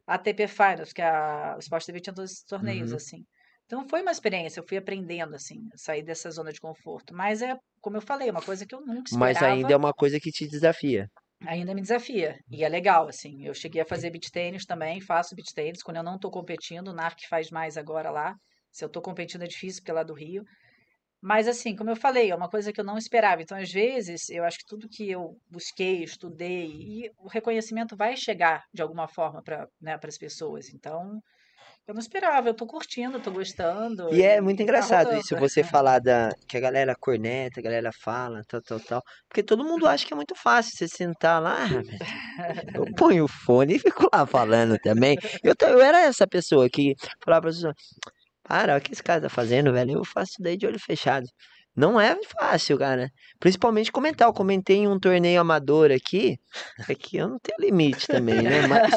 [0.06, 2.96] ATP Finals, que a, o Sport TV tinha todos esses torneios, uhum.
[2.96, 3.26] assim.
[3.68, 7.14] Então foi uma experiência, eu fui aprendendo, assim, sair dessa zona de conforto.
[7.14, 9.18] Mas é, como eu falei, uma coisa que eu nunca esperava.
[9.18, 11.06] Mas ainda é uma coisa que te desafia.
[11.46, 12.38] Ainda me desafia.
[12.50, 13.46] E é legal, assim.
[13.46, 15.82] Eu cheguei a fazer beat tênis também, faço beat tênis.
[15.82, 18.34] Quando eu não estou competindo, o NARC faz mais agora lá.
[18.72, 20.44] Se eu estou competindo é difícil, porque é lá do Rio.
[21.20, 23.42] Mas, assim, como eu falei, é uma coisa que eu não esperava.
[23.42, 28.16] Então, às vezes, eu acho que tudo que eu busquei, estudei, e o reconhecimento vai
[28.16, 30.72] chegar de alguma forma para né, as pessoas.
[30.72, 31.20] Então,
[31.88, 34.14] eu não esperava, eu tô curtindo, tô gostando.
[34.14, 37.90] E é muito tá engraçado isso, você falar da que a galera corneta, a galera
[37.90, 39.02] fala, tal, tal, tal.
[39.26, 41.64] Porque todo mundo acha que é muito fácil você sentar lá.
[42.74, 45.16] Eu ponho o fone e fico lá falando também.
[45.42, 46.94] Eu, eu era essa pessoa que
[47.24, 47.74] falava pra pessoa,
[48.42, 49.92] para, o que esse cara tá fazendo, velho?
[49.92, 51.26] Eu faço isso daí de olho fechado.
[51.74, 53.10] Não é fácil, cara.
[53.40, 54.28] Principalmente comentar.
[54.28, 56.38] Eu comentei em um torneio amador aqui.
[56.86, 58.66] Aqui eu não tenho limite também, né?
[58.66, 58.90] Mas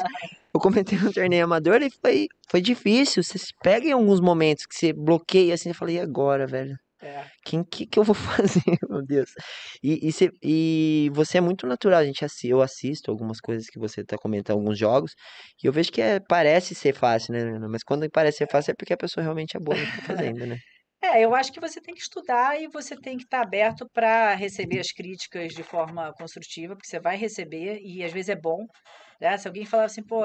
[0.53, 3.23] eu comentei um torneio amador e foi, foi difícil.
[3.23, 6.77] Você se pega em alguns momentos que você bloqueia assim e fala, e agora, velho?
[7.01, 7.25] É.
[7.43, 8.13] Quem que, que eu vou
[8.61, 9.31] fazer, meu Deus?
[9.81, 13.79] E, e, cê, e você é muito natural, a gente eu assisto algumas coisas que
[13.79, 15.13] você tá comentando, alguns jogos,
[15.63, 17.43] e eu vejo que é, parece ser fácil, né?
[17.67, 20.03] Mas quando parece ser fácil é porque a pessoa realmente é boa no que tá
[20.35, 20.57] fazendo, né?
[21.01, 23.89] É, eu acho que você tem que estudar e você tem que estar tá aberto
[23.91, 28.35] para receber as críticas de forma construtiva, porque você vai receber e às vezes é
[28.35, 28.67] bom.
[29.19, 29.35] Né?
[29.37, 30.21] Se alguém falava assim, pô,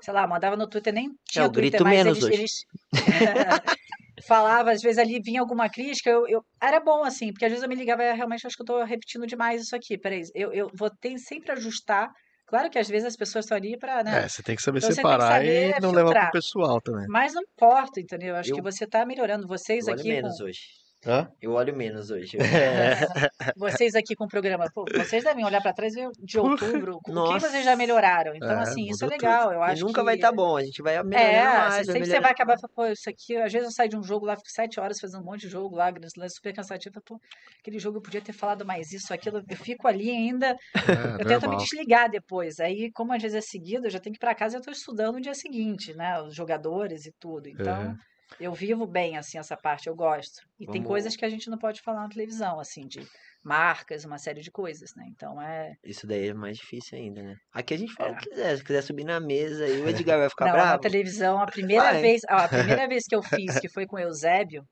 [0.00, 2.34] sei lá, mandava no Twitter, nem tinha é, eu Twitter, grito mas menos eles, hoje.
[2.34, 2.66] eles
[4.26, 7.62] falava, às vezes ali vinha alguma crítica, eu, eu, era bom assim, porque às vezes
[7.62, 10.52] eu me ligava, e realmente acho que eu estou repetindo demais isso aqui, peraí, eu,
[10.52, 12.10] eu vou ter sempre ajustar.
[12.50, 14.24] Claro que às vezes as pessoas estão ali para, né?
[14.24, 16.04] É, você tem que saber então, separar saber e não filtrar.
[16.04, 17.06] levar pro pessoal também.
[17.08, 18.34] Mas não importa, entendeu?
[18.34, 19.46] Acho eu, que você está melhorando.
[19.46, 20.08] Vocês aqui.
[20.08, 20.44] menos com...
[20.46, 20.58] hoje.
[21.06, 21.30] Hã?
[21.40, 22.36] Eu olho menos hoje.
[22.36, 23.00] É.
[23.56, 27.34] vocês aqui com o programa, pô, vocês devem olhar para trás de outubro, com o
[27.34, 28.34] que vocês já melhoraram.
[28.34, 29.44] Então, é, assim, isso é legal.
[29.44, 29.54] Tudo.
[29.54, 30.04] Eu acho e nunca que...
[30.04, 31.86] vai estar tá bom, a gente vai melhorar é, mais.
[31.86, 34.26] Sempre você vai acabar falando, pô, isso aqui, às vezes eu saio de um jogo
[34.26, 35.90] lá, fico sete horas fazendo um monte de jogo lá,
[36.28, 37.00] super cansativo.
[37.02, 37.18] Pô,
[37.60, 39.42] aquele jogo eu podia ter falado mais isso, aquilo.
[39.48, 40.48] Eu fico ali ainda.
[40.48, 40.56] É,
[41.22, 42.60] eu tento me desligar depois.
[42.60, 44.60] Aí, como às vezes é seguido, eu já tenho que ir para casa e eu
[44.60, 46.20] estou estudando no dia seguinte, né?
[46.20, 47.48] Os jogadores e tudo.
[47.48, 47.96] Então.
[48.38, 50.42] Eu vivo bem, assim, essa parte, eu gosto.
[50.58, 50.72] E Vamos...
[50.72, 53.06] tem coisas que a gente não pode falar na televisão, assim, de
[53.42, 55.04] marcas, uma série de coisas, né?
[55.08, 55.74] Então é.
[55.84, 57.36] Isso daí é mais difícil ainda, né?
[57.52, 58.12] Aqui a gente fala é.
[58.12, 60.72] o que quiser, se quiser subir na mesa e o Edgar vai ficar não, bravo.
[60.72, 62.00] Na televisão, a primeira vai.
[62.02, 64.64] vez, a primeira vez que eu fiz, que foi com o Eusébio,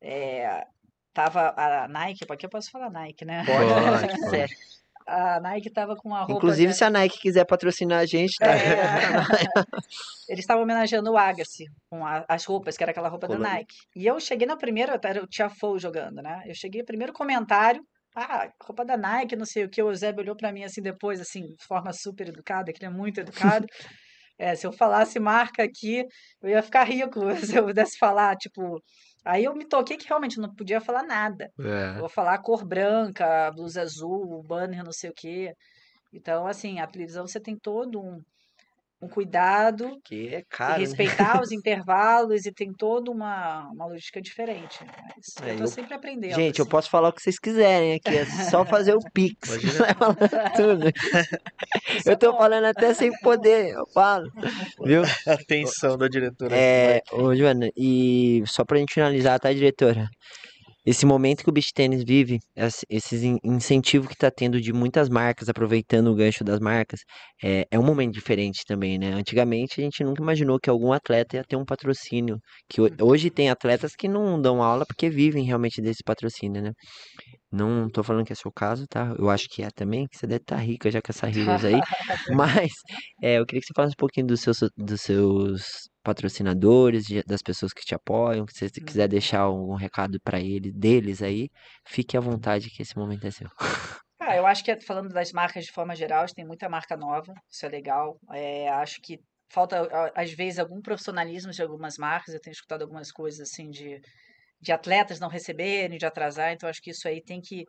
[0.00, 0.64] é,
[1.12, 3.44] tava a Nike, aqui eu posso falar Nike, né?
[3.44, 4.54] Pode, pode.
[5.06, 6.32] A Nike tava com a roupa.
[6.32, 8.46] Inclusive, se a Nike quiser patrocinar a gente, tá?
[8.46, 8.54] É,
[10.28, 13.48] eles estavam homenageando o Agassi com a, as roupas, que era aquela roupa Colorido.
[13.48, 13.74] da Nike.
[13.94, 16.42] E eu cheguei na primeira, era o Tiafoe jogando, né?
[16.46, 17.82] Eu cheguei no primeiro comentário.
[18.16, 19.82] Ah, roupa da Nike, não sei o que.
[19.82, 22.96] O Eusébio olhou para mim assim depois, assim, de forma super educada, que ele é
[22.96, 23.66] muito educado.
[24.36, 26.04] É, se eu falasse marca aqui,
[26.42, 28.82] eu ia ficar rico se eu pudesse falar, tipo,
[29.24, 31.50] Aí eu me toquei que realmente não podia falar nada.
[31.58, 31.98] É.
[31.98, 35.54] Vou falar cor branca, blusa azul, banner, não sei o quê.
[36.12, 38.22] Então, assim, a televisão você tem todo um,
[39.04, 41.40] um cuidado que é caro, e respeitar né?
[41.42, 44.78] os intervalos e tem toda uma, uma logística diferente.
[44.80, 45.68] Mas é, eu tô eu...
[45.68, 46.34] sempre aprendendo.
[46.34, 46.62] Gente, assim.
[46.62, 49.50] eu posso falar o que vocês quiserem aqui, é só fazer o pix.
[50.56, 50.86] tudo.
[52.06, 54.30] eu tô falando até sem poder, eu falo.
[54.82, 55.02] Viu?
[55.26, 56.56] Atenção da diretora.
[56.56, 60.08] É, ô Joana, e só pra gente finalizar, tá, diretora?
[60.84, 64.72] Esse momento que o beach tênis vive, esse esse in- incentivo que tá tendo de
[64.72, 67.00] muitas marcas, aproveitando o gancho das marcas,
[67.42, 69.12] é, é um momento diferente também, né?
[69.12, 72.38] Antigamente a gente nunca imaginou que algum atleta ia ter um patrocínio,
[72.68, 76.72] que ho- hoje tem atletas que não dão aula porque vivem realmente desse patrocínio, né?
[77.50, 79.14] Não tô falando que é seu caso, tá?
[79.18, 81.80] Eu acho que é também, que você deve estar rica já com essa Heroes aí.
[82.28, 82.72] Mas
[83.22, 87.72] é, eu queria que você falasse um pouquinho dos seus, dos seus patrocinadores, das pessoas
[87.72, 91.48] que te apoiam, que se você quiser deixar algum recado para eles, deles aí,
[91.86, 93.48] fique à vontade que esse momento é seu.
[94.26, 97.66] Ah, eu acho que falando das marcas de forma geral, tem muita marca nova, isso
[97.66, 98.18] é legal.
[98.32, 99.18] É, acho que
[99.52, 102.32] falta, às vezes, algum profissionalismo de algumas marcas.
[102.32, 104.00] Eu tenho escutado algumas coisas assim de,
[104.60, 107.64] de atletas não receberem, de atrasar, então acho que isso aí tem que,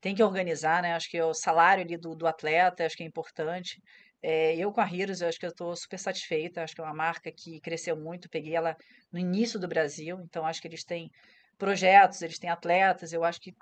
[0.00, 0.94] tem que organizar, né?
[0.94, 3.80] Acho que o salário ali do, do atleta, acho que é importante.
[4.22, 6.84] É, eu com a Heroes, eu acho que eu estou super satisfeita, acho que é
[6.84, 8.76] uma marca que cresceu muito, peguei ela
[9.12, 11.10] no início do Brasil, então acho que eles têm
[11.58, 13.54] projetos, eles têm atletas, eu acho que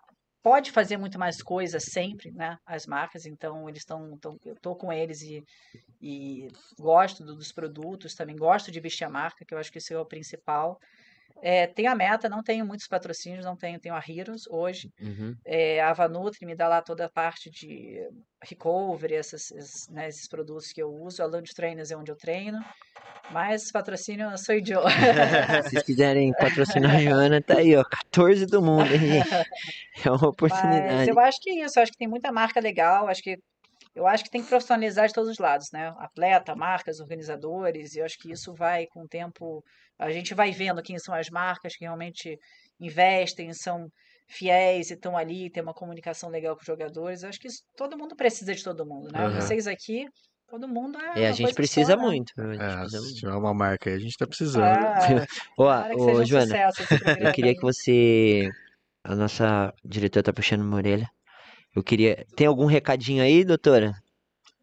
[0.42, 2.56] pode fazer muito mais coisas sempre, né?
[2.66, 5.42] As marcas, então eles estão, tão, eu tô com eles e,
[6.00, 6.48] e
[6.78, 9.94] gosto do- dos produtos, também gosto de vestir a marca, que eu acho que isso
[9.94, 10.78] é o principal.
[11.42, 14.90] É, tenho a meta, não tenho muitos patrocínios, não tenho, tenho a Heroes hoje.
[15.00, 15.34] Uhum.
[15.44, 18.00] É, a Avanutri me dá lá toda a parte de
[18.42, 21.22] recovery, essas, esses, né, esses produtos que eu uso.
[21.22, 22.58] A Lunch Trainers é onde eu treino.
[23.30, 24.62] Mas patrocínio sou eu.
[25.64, 29.28] Se vocês quiserem patrocinar a Joana, tá aí, ó, 14 do mundo, hein, gente?
[30.04, 31.10] É uma Mas oportunidade.
[31.10, 33.38] eu acho que é isso, eu acho que tem muita marca legal, acho que
[33.94, 35.94] eu acho que tem que profissionalizar de todos os lados, né?
[35.98, 39.62] Atleta, marcas, organizadores, e eu acho que isso vai com o tempo,
[39.98, 42.38] a gente vai vendo quem são as marcas que realmente
[42.80, 43.88] investem, são
[44.28, 47.22] fiéis e estão ali, tem uma comunicação legal com os jogadores.
[47.22, 49.26] Eu acho que isso, todo mundo precisa de todo mundo, né?
[49.26, 49.40] Aham.
[49.40, 50.06] Vocês aqui,
[50.48, 52.02] todo mundo é É, a gente precisa só, né?
[52.02, 52.32] muito.
[52.36, 54.64] A gente É, precisa se tiver uma marca aí, a gente tá precisando.
[54.64, 55.26] Ah,
[55.96, 56.56] ô, um Joana,
[57.20, 58.50] eu queria que você.
[59.04, 61.08] A nossa diretora tá puxando uma orelha.
[61.74, 62.24] Eu queria.
[62.36, 63.92] Tem algum recadinho aí, doutora?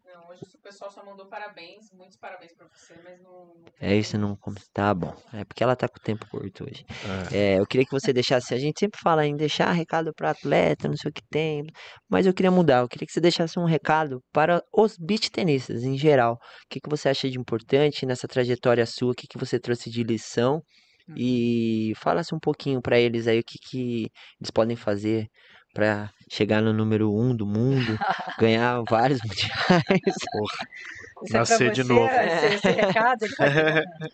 [0.06, 4.16] Não, hoje o pessoal só mandou parabéns, muitos parabéns pra você, mas não, É isso,
[4.16, 4.36] não.
[4.36, 5.14] como- Tá bom.
[5.32, 6.84] É porque ela tá com o tempo curto hoje.
[7.32, 7.54] É.
[7.54, 8.54] É, eu queria que você deixasse.
[8.54, 11.64] A gente sempre fala em deixar recado para atleta, não sei o que tem.
[12.08, 12.78] Mas eu queria mudar.
[12.80, 16.34] Eu queria que você deixasse um recado para os beach tenistas em geral.
[16.34, 16.38] O
[16.70, 19.12] que, que você acha de importante nessa trajetória sua?
[19.12, 20.62] O que, que você trouxe de lição?
[21.08, 21.14] Uhum.
[21.18, 24.08] E falasse um pouquinho para eles aí o que, que
[24.40, 25.26] eles podem fazer
[25.72, 27.98] para chegar no número um do mundo,
[28.38, 29.82] ganhar vários mundiais.
[30.06, 32.10] Isso é Nascer de você, novo.
[32.10, 33.84] Esse, esse recado né?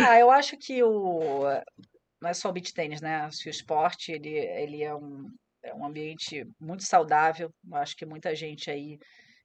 [0.00, 1.42] Ah, eu acho que o
[2.20, 3.16] não é só o beach tênis, né?
[3.16, 5.28] Acho que o esporte ele, ele é um,
[5.62, 7.50] é um ambiente muito saudável.
[7.68, 8.98] Eu acho que muita gente aí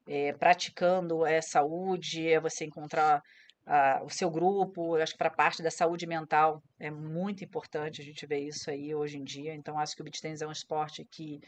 [0.07, 3.22] é, praticando é saúde, é você encontrar
[3.65, 4.95] ah, o seu grupo.
[4.95, 8.69] Acho que para a parte da saúde mental é muito importante a gente ver isso
[8.69, 9.53] aí hoje em dia.
[9.53, 11.40] Então, acho que o beach tênis é um esporte que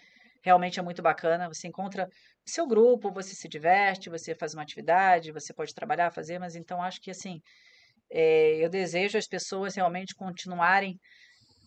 [0.41, 1.47] realmente é muito bacana.
[1.47, 2.07] Você encontra
[2.45, 6.55] o seu grupo, você se diverte, você faz uma atividade, você pode trabalhar, fazer, mas
[6.55, 7.41] então acho que assim,
[8.11, 10.99] é, eu desejo as pessoas realmente continuarem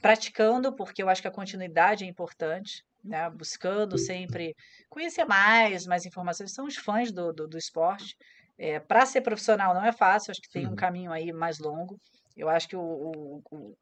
[0.00, 3.28] praticando, porque eu acho que a continuidade é importante, né?
[3.30, 4.54] Buscando sempre
[4.88, 6.52] conhecer mais, mais informações.
[6.52, 8.16] São os fãs do, do, do esporte.
[8.58, 10.76] É, para ser profissional não é fácil, acho que tem um Uhum.
[10.76, 11.96] caminho aí mais longo.
[12.36, 13.74] Eu acho que o, o, o-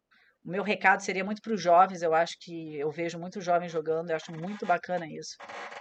[0.44, 2.02] o meu recado seria muito para os jovens.
[2.02, 5.36] Eu acho que eu vejo muitos jovens jogando, eu acho muito bacana isso.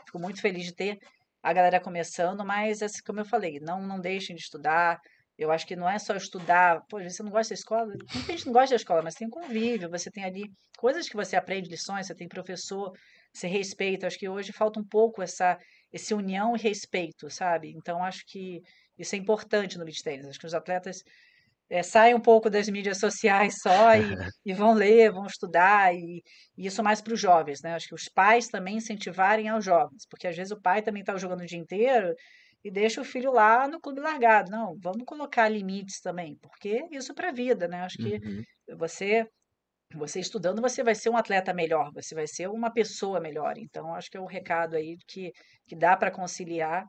[0.05, 0.97] Fico muito feliz de ter
[1.43, 4.99] a galera começando, mas assim, como eu falei, não, não deixem de estudar.
[5.37, 7.87] Eu acho que não é só estudar, pô, você não gosta da escola?
[8.13, 10.43] Muita gente não gosta da escola, mas tem convívio, você tem ali
[10.77, 12.91] coisas que você aprende, lições, você tem professor,
[13.33, 14.07] você respeita.
[14.07, 15.57] Acho que hoje falta um pouco essa,
[15.91, 17.71] esse união e respeito, sabe?
[17.75, 18.61] Então acho que
[18.97, 20.27] isso é importante no beach tennis.
[20.27, 21.03] Acho que os atletas
[21.69, 26.21] eh, saem um pouco das mídias sociais só e, e vão ler, vão estudar, e,
[26.57, 27.73] e isso mais para os jovens, né?
[27.75, 31.17] Acho que os pais também incentivarem aos jovens, porque às vezes o pai também está
[31.17, 32.13] jogando o dia inteiro
[32.63, 34.51] e deixa o filho lá no clube largado.
[34.51, 37.81] Não, vamos colocar limites também, porque isso para a vida, né?
[37.81, 38.45] Acho que Uhum.
[38.77, 39.27] você
[39.95, 43.57] você estudando, você vai ser um atleta melhor, você vai ser uma pessoa melhor.
[43.57, 45.31] Então, acho que é o recado aí que,
[45.67, 46.85] que dá para conciliar.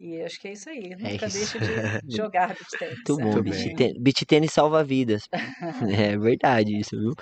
[0.00, 0.96] E acho que é isso aí.
[0.98, 1.38] Nunca isso.
[1.38, 1.58] deixe
[2.06, 2.94] de jogar beach tennis.
[2.96, 5.24] Muito bom, Muito beach tênis, beach tênis salva vidas.
[6.14, 7.12] É verdade isso, viu?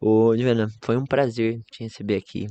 [0.00, 2.46] Ô, Joana, foi um prazer te receber aqui.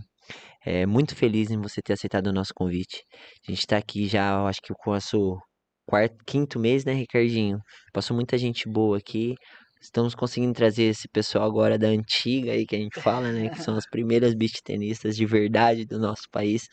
[0.64, 3.04] É, muito feliz em você ter aceitado o nosso convite.
[3.48, 5.40] A gente tá aqui já, acho que com o nosso
[5.88, 7.58] quarto, quinto mês, né, Ricardinho?
[7.92, 9.34] Passou muita gente boa aqui.
[9.82, 13.50] Estamos conseguindo trazer esse pessoal agora da antiga aí que a gente fala, né?
[13.50, 16.68] Que são as primeiras beach tenistas de verdade do nosso país.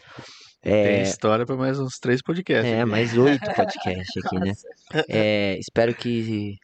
[0.63, 2.73] Tem É, história pra mais uns três podcasts.
[2.73, 2.91] é, aqui.
[2.91, 4.53] mais oito podcasts aqui, né?
[5.09, 6.55] É, espero que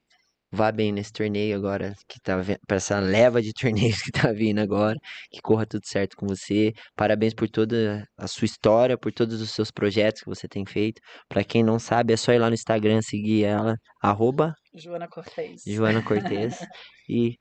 [0.53, 4.33] vá bem nesse torneio agora, que tá vendo, pra essa leva de torneios que tá
[4.33, 4.97] vindo agora,
[5.31, 6.73] que corra tudo certo com você.
[6.97, 11.01] Parabéns por toda a sua história, por todos os seus projetos que você tem feito.
[11.29, 15.63] Pra quem não sabe, é só ir lá no Instagram seguir ela, arroba Joana Cortez.
[15.67, 16.59] Joana Cortez.
[17.09, 17.37] e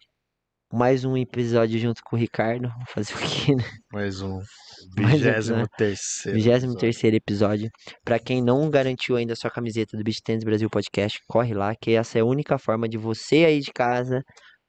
[0.74, 2.68] mais um episódio junto com o Ricardo.
[2.68, 3.64] Vamos fazer o quê, né?
[3.92, 4.40] Mais um.
[4.98, 6.40] Mais um Vigésimo terceiro.
[6.40, 7.70] 23 episódio.
[8.04, 11.74] Pra quem não garantiu ainda a sua camiseta do Beach Tennis Brasil Podcast, corre lá,
[11.80, 14.22] que essa é a única forma de você aí de casa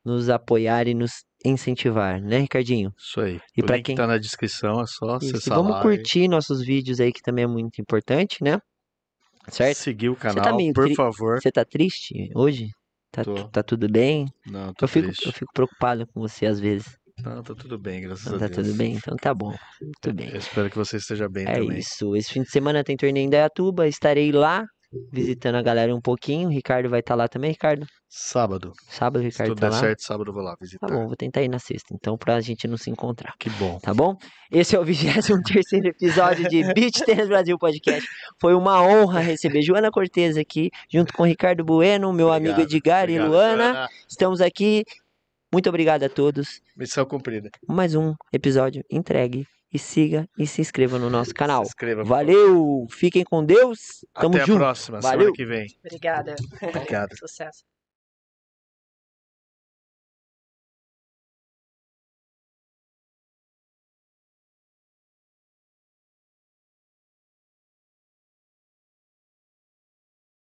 [0.04, 1.10] nos apoiar e nos
[1.44, 2.90] incentivar, né, Ricardinho?
[2.98, 3.40] Isso aí.
[3.56, 6.64] E link quem- tá na descrição, é só Isso, e acessar vamos lá curtir nossos
[6.64, 8.58] vídeos aí, que também é muito importante, né?
[9.48, 9.76] e Certo?
[9.78, 11.40] seguir o tá canal, meio por tri- favor.
[11.42, 12.68] Você tá triste hoje?
[13.22, 14.26] Tá, tá tudo bem?
[14.46, 15.26] Não, tô Eu fico, triste.
[15.26, 16.96] eu fico preocupado com você às vezes.
[17.22, 18.66] Não, tá tudo bem, graças Não a tá Deus.
[18.66, 18.94] tudo bem?
[18.94, 19.54] Então tá bom.
[20.00, 20.30] Tudo bem.
[20.30, 21.78] Eu espero que você esteja bem É também.
[21.78, 22.16] isso.
[22.16, 23.86] Esse fim de semana tem torneio em Dayatuba.
[23.86, 24.64] Estarei lá
[25.12, 26.48] visitando a galera um pouquinho.
[26.48, 27.86] O Ricardo vai estar lá também, Ricardo?
[28.08, 28.72] Sábado.
[28.88, 29.80] Sábado o Se Ricardo tudo tá der lá.
[29.80, 30.86] certo, sábado eu vou lá visitar.
[30.86, 33.34] Tá bom, vou tentar ir na sexta, então, pra gente não se encontrar.
[33.38, 33.78] Que bom.
[33.80, 34.16] Tá bom?
[34.50, 38.08] Esse é o 23 episódio de Beach Tennis Brasil Podcast.
[38.40, 43.10] Foi uma honra receber Joana Cortez aqui, junto com Ricardo Bueno, meu amigo Obrigado, Edgar
[43.10, 43.64] e obrigado, Luana.
[43.72, 43.88] Joana.
[44.08, 44.84] Estamos aqui.
[45.52, 46.60] Muito obrigado a todos.
[46.76, 47.48] Missão cumprida.
[47.68, 49.46] Mais um episódio entregue.
[49.74, 51.64] E siga e se inscreva no nosso canal.
[51.64, 52.04] Se inscreva.
[52.04, 52.86] Valeu!
[52.90, 54.04] Fiquem com Deus.
[54.14, 54.58] Tamo Até a junto.
[54.58, 55.18] próxima, Valeu.
[55.18, 55.66] semana que vem.
[55.84, 56.36] Obrigada.
[56.62, 57.10] Obrigado.
[57.18, 57.64] Sucesso.